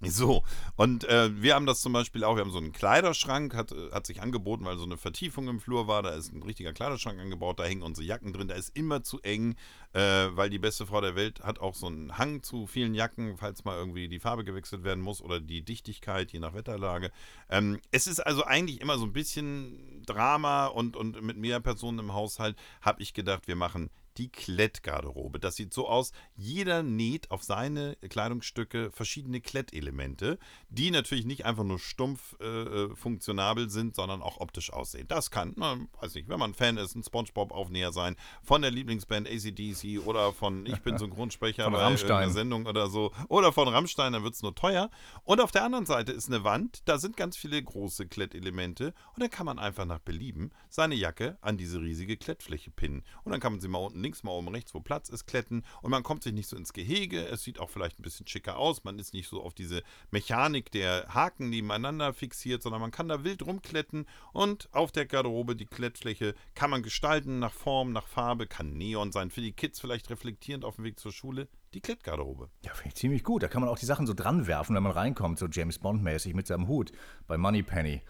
So, 0.05 0.43
und 0.75 1.05
äh, 1.05 1.31
wir 1.41 1.55
haben 1.55 1.65
das 1.65 1.81
zum 1.81 1.93
Beispiel 1.93 2.25
auch, 2.25 2.35
wir 2.35 2.43
haben 2.43 2.51
so 2.51 2.59
einen 2.59 2.73
Kleiderschrank, 2.73 3.55
hat, 3.55 3.71
äh, 3.71 3.93
hat 3.93 4.05
sich 4.05 4.21
angeboten, 4.21 4.65
weil 4.65 4.77
so 4.77 4.85
eine 4.85 4.97
Vertiefung 4.97 5.47
im 5.47 5.61
Flur 5.61 5.87
war, 5.87 6.03
da 6.03 6.11
ist 6.11 6.33
ein 6.33 6.43
richtiger 6.43 6.73
Kleiderschrank 6.73 7.21
angebaut, 7.21 7.61
da 7.61 7.65
hängen 7.65 7.83
unsere 7.83 8.05
Jacken 8.05 8.33
drin, 8.33 8.49
da 8.49 8.57
ist 8.57 8.77
immer 8.77 9.05
zu 9.05 9.21
eng, 9.21 9.55
äh, 9.93 10.01
weil 10.01 10.51
die 10.51 10.59
beste 10.59 10.87
Frau 10.87 11.01
der 11.01 11.15
Welt 11.15 11.41
hat 11.41 11.61
auch 11.61 11.77
so 11.77 11.87
einen 11.87 12.19
Hang 12.19 12.43
zu 12.43 12.67
vielen 12.67 12.95
Jacken, 12.95 13.37
falls 13.37 13.65
mal 13.65 13.77
irgendwie 13.77 14.09
die 14.09 14.19
Farbe 14.19 14.43
gewechselt 14.43 14.83
werden 14.83 15.03
muss 15.05 15.23
oder 15.23 15.39
die 15.39 15.63
Dichtigkeit, 15.63 16.33
je 16.33 16.41
nach 16.41 16.55
Wetterlage. 16.55 17.13
Ähm, 17.49 17.79
es 17.93 18.09
ist 18.09 18.19
also 18.19 18.45
eigentlich 18.45 18.81
immer 18.81 18.99
so 18.99 19.05
ein 19.05 19.13
bisschen 19.13 20.03
Drama 20.05 20.67
und, 20.67 20.97
und 20.97 21.23
mit 21.23 21.37
mehr 21.37 21.61
Personen 21.61 22.01
im 22.01 22.13
Haushalt 22.13 22.57
habe 22.81 23.03
ich 23.03 23.15
gedacht, 23.15 23.47
wir 23.47 23.57
machen 23.57 23.89
die 24.19 24.31
Klettgarderobe. 24.31 25.39
Das 25.39 25.57
sieht 25.57 25.73
so 25.73 25.89
aus, 25.89 26.13
jeder 26.35 26.83
näht 26.83 27.31
auf 27.31 27.43
seine 27.43 27.97
Kleidungsstücke 27.97 28.91
verschiedene 28.93 29.41
Klettelemente, 29.41 30.39
die 30.69 30.91
natürlich 30.91 31.25
nicht 31.25 31.45
einfach 31.45 31.65
nur 31.65 31.79
stumpf 31.79 32.37
äh, 32.41 32.45
äh, 32.45 32.97
funktionabel 32.97 33.71
sind, 33.71 33.97
sondern 33.97 34.23
auch 34.23 34.39
optisch 34.39 34.73
aussehen. 34.73 35.09
Das 35.09 35.31
kann, 35.31 35.55
man 35.57 35.89
weiß 36.01 36.15
nicht, 36.15 36.29
wenn 36.29 36.39
man 36.39 36.55
Fan 36.55 36.77
ist, 36.77 36.95
ein 36.95 37.03
Spongebob-Aufnäher 37.03 37.93
sein, 37.93 38.17
von 38.43 38.63
der 38.63 38.71
Lieblingsband 38.71 39.29
ACDC 39.29 40.05
oder 40.05 40.33
von 40.33 40.67
Ich 40.67 40.81
bin 40.81 40.99
Synchronsprecher 40.99 41.65
Von 41.65 41.73
bei 41.73 41.81
Rammstein. 41.81 42.33
Sendung 42.33 42.67
oder 42.67 42.89
so, 42.89 43.13
oder 43.29 43.53
von 43.53 43.69
Rammstein, 43.69 44.13
dann 44.13 44.25
wird 44.25 44.35
es 44.35 44.43
nur 44.43 44.55
teuer. 44.55 44.91
Und 45.25 45.41
auf 45.41 45.53
der 45.53 45.65
anderen 45.65 45.87
Seite 45.87 46.13
ist 46.13 46.29
eine 46.29 46.45
Wand, 46.45 46.83
da 46.87 46.99
sind 46.99 47.17
ganz 47.17 47.37
viele 47.37 47.63
große 47.63 48.07
Klettelemente 48.07 48.95
und 49.15 49.23
dann 49.23 49.31
kann 49.31 49.47
man 49.47 49.59
einfach 49.59 49.85
nach 49.85 49.99
Belieben 49.99 50.51
seine 50.69 50.95
Jacke 50.95 51.39
an 51.41 51.57
diese 51.57 51.81
riesige 51.81 52.17
Klettfläche 52.17 52.71
pinnen. 52.71 53.03
Und 53.25 53.33
dann 53.33 53.41
kann 53.41 53.53
man 53.53 53.61
sie 53.61 53.69
mal 53.69 53.79
unten 53.79 54.02
links, 54.03 54.23
mal 54.23 54.33
oben 54.33 54.49
rechts, 54.49 54.75
wo 54.75 54.81
Platz 54.81 55.09
ist, 55.09 55.27
kletten 55.27 55.65
und 55.81 55.91
man 55.91 56.03
kommt 56.03 56.23
sich 56.23 56.33
nicht 56.33 56.49
so 56.49 56.57
ins 56.57 56.73
Gehege. 56.73 57.25
Es 57.27 57.43
sieht 57.43 57.59
auch 57.59 57.71
vielleicht 57.71 57.99
ein 57.99 58.03
bisschen 58.03 58.27
schicker 58.27 58.57
aus. 58.59 58.85
Man 58.85 58.99
ist 58.99 59.15
nicht 59.15 59.29
so 59.29 59.43
auf 59.43 59.55
diese 59.55 59.83
Mechanik 60.11 60.71
der 60.73 61.07
Haken 61.15 61.49
nebeneinander 61.51 62.13
fixiert, 62.13 62.63
sondern 62.63 62.81
man 62.81 62.91
kann 62.91 63.09
da 63.09 63.25
wild 63.25 63.47
rumkletten 63.47 64.07
und 64.33 64.69
auf 64.73 64.93
der 64.93 65.07
Garderobe 65.07 65.57
die 65.57 65.67
Klettfläche 65.67 66.35
kann 66.55 66.71
man 66.71 66.83
gestalten 66.83 67.39
nach 67.39 67.53
Form, 67.53 67.93
nach 67.93 68.07
Farbe, 68.07 68.47
kann 68.47 68.73
Neon 68.73 69.13
sein, 69.13 69.31
für 69.31 69.41
die 69.41 69.53
Kids 69.53 69.81
vielleicht 69.81 70.11
reflektierend 70.11 70.65
auf 70.65 70.77
dem 70.77 70.85
Weg 70.85 70.99
zur 70.99 71.13
Schule. 71.13 71.49
Die 71.75 71.81
Klettgarderobe. 71.81 72.51
Ja, 72.65 72.75
finde 72.75 72.89
ich 72.89 72.95
ziemlich 72.97 73.25
gut. 73.25 73.43
Da 73.43 73.49
kann 73.49 73.63
man 73.63 73.71
auch 73.71 73.79
die 73.79 73.87
Sachen 73.87 74.07
so 74.07 74.13
dran 74.13 74.47
werfen, 74.47 74.77
wenn 74.77 74.83
man 74.83 74.93
reinkommt, 74.93 75.39
so 75.39 75.47
James 75.51 75.79
Bond-mäßig 75.79 76.35
mit 76.35 76.47
seinem 76.47 76.69
Hut 76.69 76.93
bei 77.27 77.39
Moneypenny. 77.39 78.03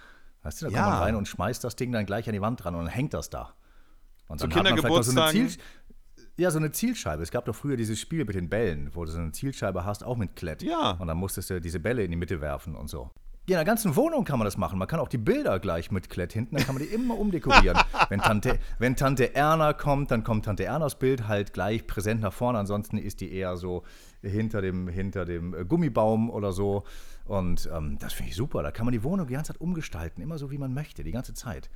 Weißt 0.43 0.61
du, 0.63 0.67
da 0.67 0.73
Ja. 0.73 0.83
kommt 0.83 0.95
man 0.95 1.03
rein 1.03 1.15
und 1.15 1.29
schmeißt 1.29 1.63
das 1.63 1.77
Ding 1.77 1.93
dann 1.93 2.05
gleich 2.05 2.27
an 2.27 2.33
die 2.33 2.41
Wand 2.41 2.65
dran 2.65 2.75
und 2.75 2.87
dann 2.87 2.93
hängt 2.93 3.15
das 3.15 3.31
da. 3.31 3.55
Und 4.27 4.39
Zu 4.41 4.49
dann 4.49 4.59
hat 4.59 4.65
man 4.65 4.79
vielleicht 4.79 4.95
noch 4.97 5.03
so 5.05 5.21
eine 5.21 5.31
Ziel 5.31 5.57
ja, 6.37 6.51
so 6.51 6.59
eine 6.59 6.73
Zielscheibe. 6.73 7.23
Es 7.23 7.31
gab 7.31 7.45
doch 7.45 7.55
früher 7.55 7.77
dieses 7.77 8.01
Spiel 8.01 8.25
mit 8.25 8.35
den 8.35 8.49
Bällen, 8.49 8.91
wo 8.95 9.05
du 9.05 9.11
so 9.11 9.19
eine 9.19 9.33
Zielscheibe 9.33 9.85
hast, 9.85 10.05
auch 10.05 10.17
mit 10.17 10.37
Klett. 10.37 10.63
Ja. 10.63 10.93
Und 10.93 11.09
dann 11.09 11.19
musstest 11.19 11.51
du 11.51 11.61
diese 11.61 11.81
Bälle 11.81 12.05
in 12.05 12.11
die 12.11 12.17
Mitte 12.17 12.41
werfen 12.41 12.75
und 12.75 12.89
so. 12.89 13.11
Ja, 13.49 13.57
in 13.57 13.65
der 13.65 13.73
ganzen 13.73 13.97
Wohnung 13.97 14.25
kann 14.25 14.39
man 14.39 14.45
das 14.47 14.57
machen. 14.57 14.79
Man 14.79 14.87
kann 14.87 15.01
auch 15.01 15.09
die 15.09 15.19
Bilder 15.19 15.59
gleich 15.59 15.91
mit 15.91 16.09
Klett 16.09 16.33
hinten, 16.33 16.55
dann 16.55 16.65
kann 16.65 16.77
man 16.77 16.85
die 16.85 16.89
immer 16.91 17.19
umdekorieren. 17.19 17.77
wenn, 18.09 18.21
Tante, 18.21 18.61
wenn 18.79 18.95
Tante 18.95 19.35
Erna 19.35 19.73
kommt, 19.73 20.13
dann 20.13 20.23
kommt 20.23 20.45
Tante 20.45 20.65
Ernas 20.65 20.97
Bild 20.97 21.27
halt 21.27 21.53
gleich 21.53 21.89
präsent 21.89 22.21
nach 22.21 22.33
vorne. 22.33 22.61
Ansonsten 22.61 22.99
ist 22.99 23.21
die 23.21 23.33
eher 23.33 23.57
so 23.57 23.83
hinter 24.23 24.63
dem, 24.63 24.87
hinter 24.87 25.25
dem 25.25 25.55
äh, 25.55 25.65
Gummibaum 25.65 26.31
oder 26.31 26.53
so. 26.53 26.85
Und 27.25 27.69
ähm, 27.75 27.99
das 27.99 28.13
finde 28.13 28.31
ich 28.31 28.37
super. 28.37 28.63
Da 28.63 28.71
kann 28.71 28.87
man 28.87 28.93
die 28.93 29.03
Wohnung 29.03 29.27
die 29.27 29.35
ganze 29.35 29.53
Zeit 29.53 29.61
umgestalten, 29.61 30.23
immer 30.23 30.39
so 30.39 30.53
wie 30.53 30.59
man 30.59 30.73
möchte, 30.73 31.03
die 31.03 31.13
ganze 31.13 31.35
Zeit. 31.35 31.69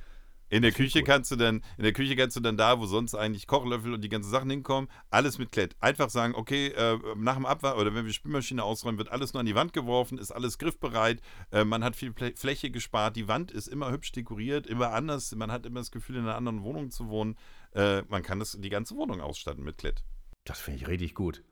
In 0.49 0.61
der 0.61 0.71
Küche 0.71 0.99
gut. 0.99 1.07
kannst 1.07 1.31
du 1.31 1.35
dann, 1.35 1.61
in 1.77 1.83
der 1.83 1.93
Küche 1.93 2.15
kannst 2.15 2.37
du 2.37 2.39
dann 2.39 2.55
da, 2.57 2.79
wo 2.79 2.85
sonst 2.85 3.15
eigentlich 3.15 3.47
Kochlöffel 3.47 3.93
und 3.93 4.01
die 4.01 4.09
ganzen 4.09 4.29
Sachen 4.29 4.49
hinkommen, 4.49 4.89
alles 5.09 5.37
mit 5.37 5.51
Klett. 5.51 5.75
Einfach 5.79 6.09
sagen, 6.09 6.35
okay, 6.35 6.67
äh, 6.67 6.97
nach 7.15 7.35
dem 7.35 7.45
Abwasch 7.45 7.75
oder 7.75 7.93
wenn 7.93 8.05
wir 8.05 8.09
die 8.09 8.13
Spülmaschine 8.13 8.63
ausräumen, 8.63 8.97
wird 8.97 9.11
alles 9.11 9.33
nur 9.33 9.41
an 9.41 9.45
die 9.45 9.55
Wand 9.55 9.73
geworfen, 9.73 10.17
ist 10.17 10.31
alles 10.31 10.57
griffbereit, 10.57 11.21
äh, 11.51 11.65
man 11.65 11.83
hat 11.83 11.95
viel 11.95 12.11
Plä- 12.11 12.37
Fläche 12.37 12.71
gespart, 12.71 13.15
die 13.15 13.27
Wand 13.27 13.51
ist 13.51 13.67
immer 13.67 13.91
hübsch 13.91 14.11
dekoriert, 14.13 14.67
immer 14.67 14.93
anders, 14.93 15.35
man 15.35 15.51
hat 15.51 15.65
immer 15.65 15.79
das 15.79 15.91
Gefühl, 15.91 16.15
in 16.15 16.23
einer 16.23 16.35
anderen 16.35 16.63
Wohnung 16.63 16.91
zu 16.91 17.09
wohnen. 17.09 17.37
Äh, 17.73 18.03
man 18.03 18.23
kann 18.23 18.39
das, 18.39 18.57
die 18.59 18.69
ganze 18.69 18.95
Wohnung 18.95 19.21
ausstatten 19.21 19.63
mit 19.63 19.77
Klett. 19.77 20.03
Das 20.45 20.59
finde 20.59 20.79
ich 20.79 20.87
richtig 20.87 21.13
gut. 21.13 21.43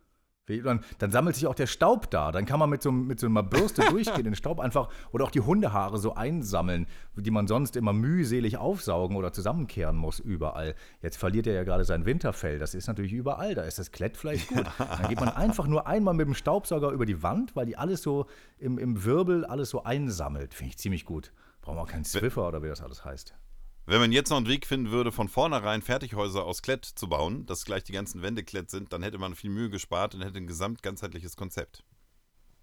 Dann, 0.48 0.82
dann 1.00 1.12
sammelt 1.12 1.36
sich 1.36 1.48
auch 1.48 1.56
der 1.56 1.66
Staub 1.66 2.12
da. 2.12 2.32
Dann 2.32 2.46
kann 2.46 2.60
man 2.60 2.70
mit 2.70 2.82
so, 2.82 2.92
mit 2.92 3.20
so 3.20 3.28
einer 3.28 3.42
Bürste 3.42 3.82
durchgehen, 3.90 4.26
den 4.26 4.36
Staub 4.36 4.60
einfach 4.60 4.90
oder 5.12 5.26
auch 5.26 5.32
die 5.32 5.42
Hundehaare 5.42 5.98
so 5.98 6.14
einsammeln, 6.14 6.86
die 7.16 7.32
man 7.32 7.48
sonst 7.48 7.76
immer 7.76 7.94
mühselig 7.94 8.58
aufsaugen 8.58 9.18
oder 9.18 9.34
zusammenkehren 9.34 9.96
muss 9.96 10.20
überall. 10.20 10.76
Jetzt 11.02 11.18
verliert 11.18 11.48
er 11.48 11.54
ja 11.54 11.64
gerade 11.64 11.84
sein 11.84 12.06
Winterfell. 12.06 12.60
Das 12.60 12.76
ist 12.76 12.88
natürlich 12.88 13.14
überall. 13.14 13.56
Da 13.56 13.64
ist 13.64 13.80
das 13.80 13.92
Klett 13.92 14.18
vielleicht 14.18 14.48
gut. 14.50 14.66
Dann 14.78 15.10
geht 15.10 15.20
man 15.20 15.30
einfach 15.30 15.68
nur 15.68 15.88
einmal 15.88 16.14
mit 16.14 16.28
dem 16.28 16.36
Staubsauger 16.36 16.92
über 16.92 17.06
die 17.06 17.24
Wand, 17.24 17.56
weil 17.56 17.66
die 17.66 17.78
alles 17.78 18.04
so 18.04 18.28
im, 18.60 18.78
im 18.78 19.04
Wirbel 19.04 19.46
alles 19.46 19.72
so 19.72 19.84
einsammelt. 19.84 20.54
Finde 20.54 20.70
ich 20.70 20.78
ziemlich 20.78 21.06
gut. 21.06 21.32
Brauchen 21.62 21.78
wir 21.78 21.82
auch 21.82 21.88
keinen 21.88 22.06
Zwiffer 22.06 22.48
oder 22.48 22.62
wie 22.62 22.68
das 22.68 22.82
alles 22.82 23.04
heißt. 23.04 23.34
Wenn 23.88 24.00
man 24.00 24.12
jetzt 24.12 24.32
noch 24.32 24.38
einen 24.38 24.48
Weg 24.48 24.66
finden 24.66 24.90
würde, 24.90 25.12
von 25.12 25.30
vornherein 25.30 25.84
Fertighäuser 25.84 26.44
aus 26.44 26.64
Klett 26.64 26.86
zu 26.86 27.08
bauen, 27.08 27.46
dass 27.46 27.66
gleich 27.66 27.84
die 27.84 27.92
ganzen 27.92 28.24
Wände 28.24 28.44
Klett 28.44 28.72
sind, 28.72 28.92
dann 28.92 29.04
hätte 29.04 29.20
man 29.20 29.36
viel 29.36 29.52
Mühe 29.52 29.70
gespart 29.70 30.16
und 30.16 30.24
hätte 30.24 30.40
ein 30.40 30.48
gesamt 30.48 30.82
ganzheitliches 30.82 31.38
Konzept. 31.38 31.84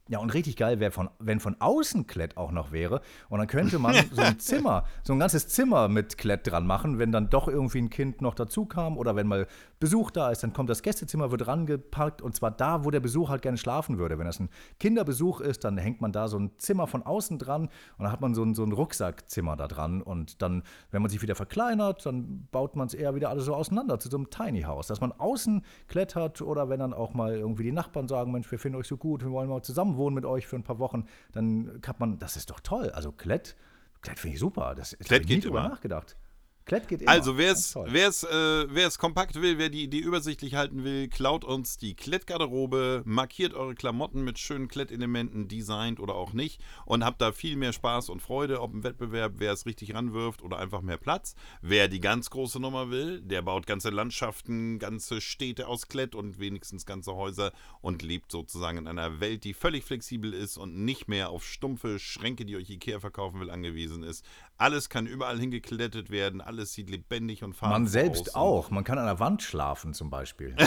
Ja, 0.09 0.19
und 0.19 0.35
richtig 0.35 0.57
geil 0.57 0.81
wäre, 0.81 0.91
von, 0.91 1.11
wenn 1.21 1.39
von 1.39 1.61
außen 1.61 2.09
Klett 2.09 2.37
auch 2.37 2.51
noch 2.51 2.73
wäre. 2.73 3.03
Und 3.29 3.39
dann 3.39 3.47
könnte 3.47 3.79
man 3.79 3.95
so 4.11 4.21
ein 4.21 4.39
Zimmer, 4.41 4.85
so 5.05 5.13
ein 5.13 5.21
ganzes 5.21 5.47
Zimmer 5.47 5.87
mit 5.87 6.19
Klett 6.19 6.45
dran 6.45 6.67
machen, 6.67 6.99
wenn 6.99 7.13
dann 7.13 7.31
doch 7.31 7.47
irgendwie 7.47 7.79
ein 7.79 7.89
Kind 7.89 8.21
noch 8.21 8.35
dazu 8.35 8.67
kam 8.67 8.99
oder 8.99 9.15
wenn 9.15 9.29
mal 9.29 9.47
Besuch 9.83 10.13
da 10.13 10.31
ist, 10.31 10.45
dann 10.45 10.53
kommt 10.53 10.71
das 10.71 10.81
Gästezimmer, 10.83 11.33
wird 11.33 11.49
rangepackt 11.49 12.23
und 12.23 12.37
zwar 12.37 12.53
da, 12.53 12.85
wo 12.85 12.93
der 12.93 13.01
Besuch 13.01 13.31
halt 13.31 13.43
gerne 13.43 13.59
schlafen 13.59 13.99
würde. 13.99 14.17
Wenn 14.17 14.27
das 14.27 14.39
ein 14.39 14.49
Kinderbesuch 14.79 15.41
ist, 15.41 15.65
dann 15.65 15.77
hängt 15.77 16.01
man 16.01 16.13
da 16.13 16.29
so 16.29 16.39
ein 16.39 16.53
Zimmer 16.57 16.87
von 16.87 17.03
außen 17.03 17.37
dran 17.37 17.63
und 17.63 18.05
dann 18.05 18.13
hat 18.13 18.21
man 18.21 18.33
so 18.33 18.45
ein, 18.45 18.55
so 18.55 18.63
ein 18.63 18.71
Rucksackzimmer 18.71 19.57
da 19.57 19.67
dran 19.67 20.01
und 20.01 20.41
dann, 20.41 20.63
wenn 20.93 21.03
man 21.03 21.11
sich 21.11 21.21
wieder 21.21 21.35
verkleinert, 21.35 22.07
dann 22.07 22.47
baut 22.53 22.77
man 22.77 22.87
es 22.87 22.95
eher 22.95 23.17
wieder 23.17 23.29
alles 23.29 23.47
so 23.47 23.57
auseinander 23.57 23.99
zu 23.99 24.09
so 24.09 24.19
einem 24.19 24.31
Tiny 24.31 24.63
House, 24.63 24.87
dass 24.87 25.01
man 25.01 25.11
außen 25.11 25.65
Klett 25.89 26.15
hat 26.15 26.41
oder 26.43 26.69
wenn 26.69 26.79
dann 26.79 26.95
auch 26.95 27.13
mal 27.13 27.35
irgendwie 27.35 27.65
die 27.65 27.73
Nachbarn 27.73 28.07
sagen, 28.07 28.31
Mensch, 28.31 28.49
wir 28.53 28.61
finden 28.61 28.79
euch 28.79 28.87
so 28.87 28.97
gut, 28.97 29.25
wir 29.25 29.33
wollen 29.33 29.49
mal 29.49 29.63
zusammen 29.63 29.97
wohnen 29.97 30.15
mit 30.15 30.27
euch 30.27 30.47
für 30.47 30.55
ein 30.55 30.63
paar 30.63 30.79
Wochen, 30.79 31.07
dann 31.33 31.81
kann 31.81 31.97
man, 31.99 32.21
das 32.21 32.37
ist 32.37 32.51
doch 32.51 32.61
toll. 32.61 32.91
Also 32.91 33.11
Klett, 33.11 33.57
Klett 34.01 34.21
finde 34.21 34.35
ich 34.35 34.41
super. 34.41 34.77
Das, 34.77 34.97
Klett 35.01 35.23
ich 35.23 35.29
nie 35.29 35.35
geht 35.35 35.45
drüber 35.47 35.59
immer. 35.59 35.71
nachgedacht. 35.71 36.17
Klett 36.65 36.89
geht 36.89 37.03
immer. 37.03 37.11
Also, 37.11 37.39
wer 37.39 37.53
es 37.53 37.75
wer's, 37.75 38.25
äh, 38.25 38.75
wer's 38.75 38.99
kompakt 38.99 39.41
will, 39.41 39.59
wer 39.59 39.69
die 39.69 39.83
Idee 39.83 39.99
übersichtlich 39.99 40.55
halten 40.55 40.85
will, 40.85 41.09
klaut 41.09 41.45
uns 41.45 41.77
die 41.77 41.95
Klettgarderobe, 41.95 43.03
markiert 43.05 43.55
eure 43.55 43.75
Klamotten 43.75 44.23
mit 44.23 44.39
schönen 44.39 44.69
Klettelementen, 44.69 45.49
designt 45.49 46.01
oder 46.01 46.15
auch 46.15 46.33
nicht 46.33 46.61
und 46.87 47.05
habt 47.05 47.21
da 47.21 47.33
viel 47.33 47.57
mehr 47.57 47.73
Spaß 47.73 48.09
und 48.09 48.21
Freude, 48.23 48.61
ob 48.61 48.73
im 48.73 48.85
Wettbewerb, 48.85 49.35
wer 49.37 49.53
es 49.53 49.67
richtig 49.67 49.95
ranwirft 49.95 50.43
oder 50.43 50.59
einfach 50.59 50.83
mehr 50.83 50.99
Platz. 50.99 51.35
Wer 51.61 51.89
die 51.89 52.01
ganz 52.01 52.31
große 52.31 52.61
Nummer 52.61 52.91
will, 52.91 53.21
der 53.21 53.43
baut 53.43 53.67
ganze 53.67 53.91
Landschaften, 53.91 54.79
ganze 54.79 55.21
Städte 55.21 55.67
aus 55.67 55.89
Klett 55.89 56.15
und 56.15 56.39
wenigstens 56.39 56.87
ganze 56.87 57.15
Häuser 57.15 57.53
und 57.81 58.03
lebt 58.03 58.31
sozusagen 58.31 58.79
in 58.79 58.87
einer 58.87 59.21
Welt, 59.21 59.45
die 59.45 59.55
völlig 59.55 59.85
flexibel 59.85 60.33
ist 60.33 60.57
und 60.57 60.85
nicht 60.85 61.09
mehr 61.09 61.31
auf 61.31 61.45
stumpfe 61.45 61.99
Schränke, 61.99 62.45
die 62.45 62.57
euch 62.57 62.71
Ikea 62.71 63.01
verkaufen 63.01 63.41
will, 63.41 63.51
angewiesen 63.51 64.03
ist. 64.03 64.25
Alles 64.63 64.89
kann 64.89 65.07
überall 65.07 65.41
hingeklettet 65.41 66.11
werden, 66.11 66.41
alles 66.41 66.73
sieht 66.73 66.89
lebendig 66.89 67.43
und 67.43 67.55
farbenfroh 67.55 67.79
Man 67.81 67.87
aus. 67.87 67.93
selbst 67.93 68.29
und- 68.29 68.37
auch. 68.37 68.71
Man 68.71 68.85
kann 68.85 68.97
an 68.97 69.07
der 69.07 69.19
Wand 69.19 69.43
schlafen 69.43 69.93
zum 69.93 70.09
Beispiel. 70.09 70.55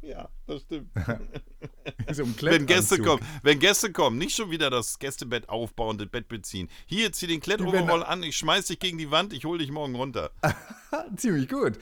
Ja, 0.00 0.28
das 0.46 0.62
stimmt. 0.62 0.90
so 2.12 2.24
wenn 2.42 2.66
Gäste 2.66 2.98
kommen, 2.98 3.22
wenn 3.42 3.58
Gäste 3.58 3.92
kommen, 3.92 4.18
nicht 4.18 4.34
schon 4.34 4.50
wieder 4.50 4.68
das 4.70 4.98
Gästebett 4.98 5.48
aufbauen, 5.48 5.98
das 5.98 6.08
Bett 6.08 6.28
beziehen. 6.28 6.68
Hier, 6.86 7.12
zieh 7.12 7.26
den 7.26 7.40
Klettoverroll 7.40 8.02
an, 8.02 8.22
ich 8.22 8.36
schmeiß 8.36 8.66
dich 8.66 8.78
gegen 8.78 8.98
die 8.98 9.10
Wand, 9.10 9.32
ich 9.32 9.44
hol 9.44 9.58
dich 9.58 9.70
morgen 9.70 9.94
runter. 9.94 10.30
Ziemlich 11.16 11.48
gut. 11.48 11.78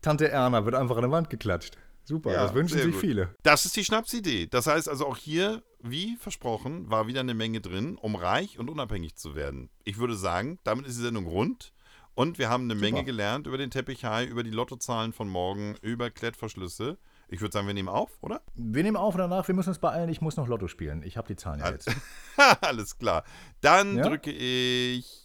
Tante 0.00 0.28
Erna 0.28 0.64
wird 0.64 0.74
einfach 0.74 0.96
an 0.96 1.02
der 1.02 1.10
Wand 1.10 1.30
geklatscht. 1.30 1.76
Super, 2.04 2.32
Ja, 2.32 2.42
das 2.44 2.54
wünschen 2.54 2.78
sich 2.78 2.92
gut. 2.92 3.00
viele. 3.00 3.34
Das 3.42 3.64
ist 3.64 3.76
die 3.76 3.84
Schnapsidee. 3.84 4.46
Das 4.48 4.66
heißt 4.66 4.88
also 4.88 5.06
auch 5.06 5.16
hier, 5.16 5.62
wie 5.80 6.16
versprochen, 6.16 6.90
war 6.90 7.06
wieder 7.06 7.20
eine 7.20 7.34
Menge 7.34 7.60
drin, 7.60 7.96
um 7.96 8.16
reich 8.16 8.58
und 8.58 8.68
unabhängig 8.70 9.16
zu 9.16 9.34
werden. 9.34 9.70
Ich 9.84 9.98
würde 9.98 10.16
sagen, 10.16 10.58
damit 10.64 10.86
ist 10.86 10.98
die 10.98 11.02
Sendung 11.02 11.26
rund. 11.26 11.72
Und 12.14 12.38
wir 12.38 12.50
haben 12.50 12.64
eine 12.64 12.74
Menge 12.74 13.04
gelernt 13.04 13.46
über 13.46 13.56
den 13.56 13.70
Teppichhai, 13.70 14.26
über 14.26 14.42
die 14.42 14.50
Lottozahlen 14.50 15.14
von 15.14 15.28
morgen, 15.30 15.76
über 15.80 16.10
Klettverschlüsse. 16.10 16.98
Ich 17.28 17.40
würde 17.40 17.52
sagen, 17.52 17.66
wir 17.66 17.72
nehmen 17.72 17.88
auf, 17.88 18.10
oder? 18.20 18.42
Wir 18.54 18.82
nehmen 18.82 18.98
auf 18.98 19.14
und 19.14 19.18
danach, 19.20 19.48
wir 19.48 19.54
müssen 19.54 19.70
uns 19.70 19.78
beeilen. 19.78 20.10
Ich 20.10 20.20
muss 20.20 20.36
noch 20.36 20.46
Lotto 20.46 20.68
spielen. 20.68 21.02
Ich 21.04 21.16
habe 21.16 21.28
die 21.28 21.36
Zahlen 21.36 21.60
ja 21.60 21.70
jetzt. 21.70 21.90
Alles 22.60 22.98
klar. 22.98 23.24
Dann 23.62 23.96
Ja? 23.96 24.02
drücke 24.06 24.30
ich 24.30 25.21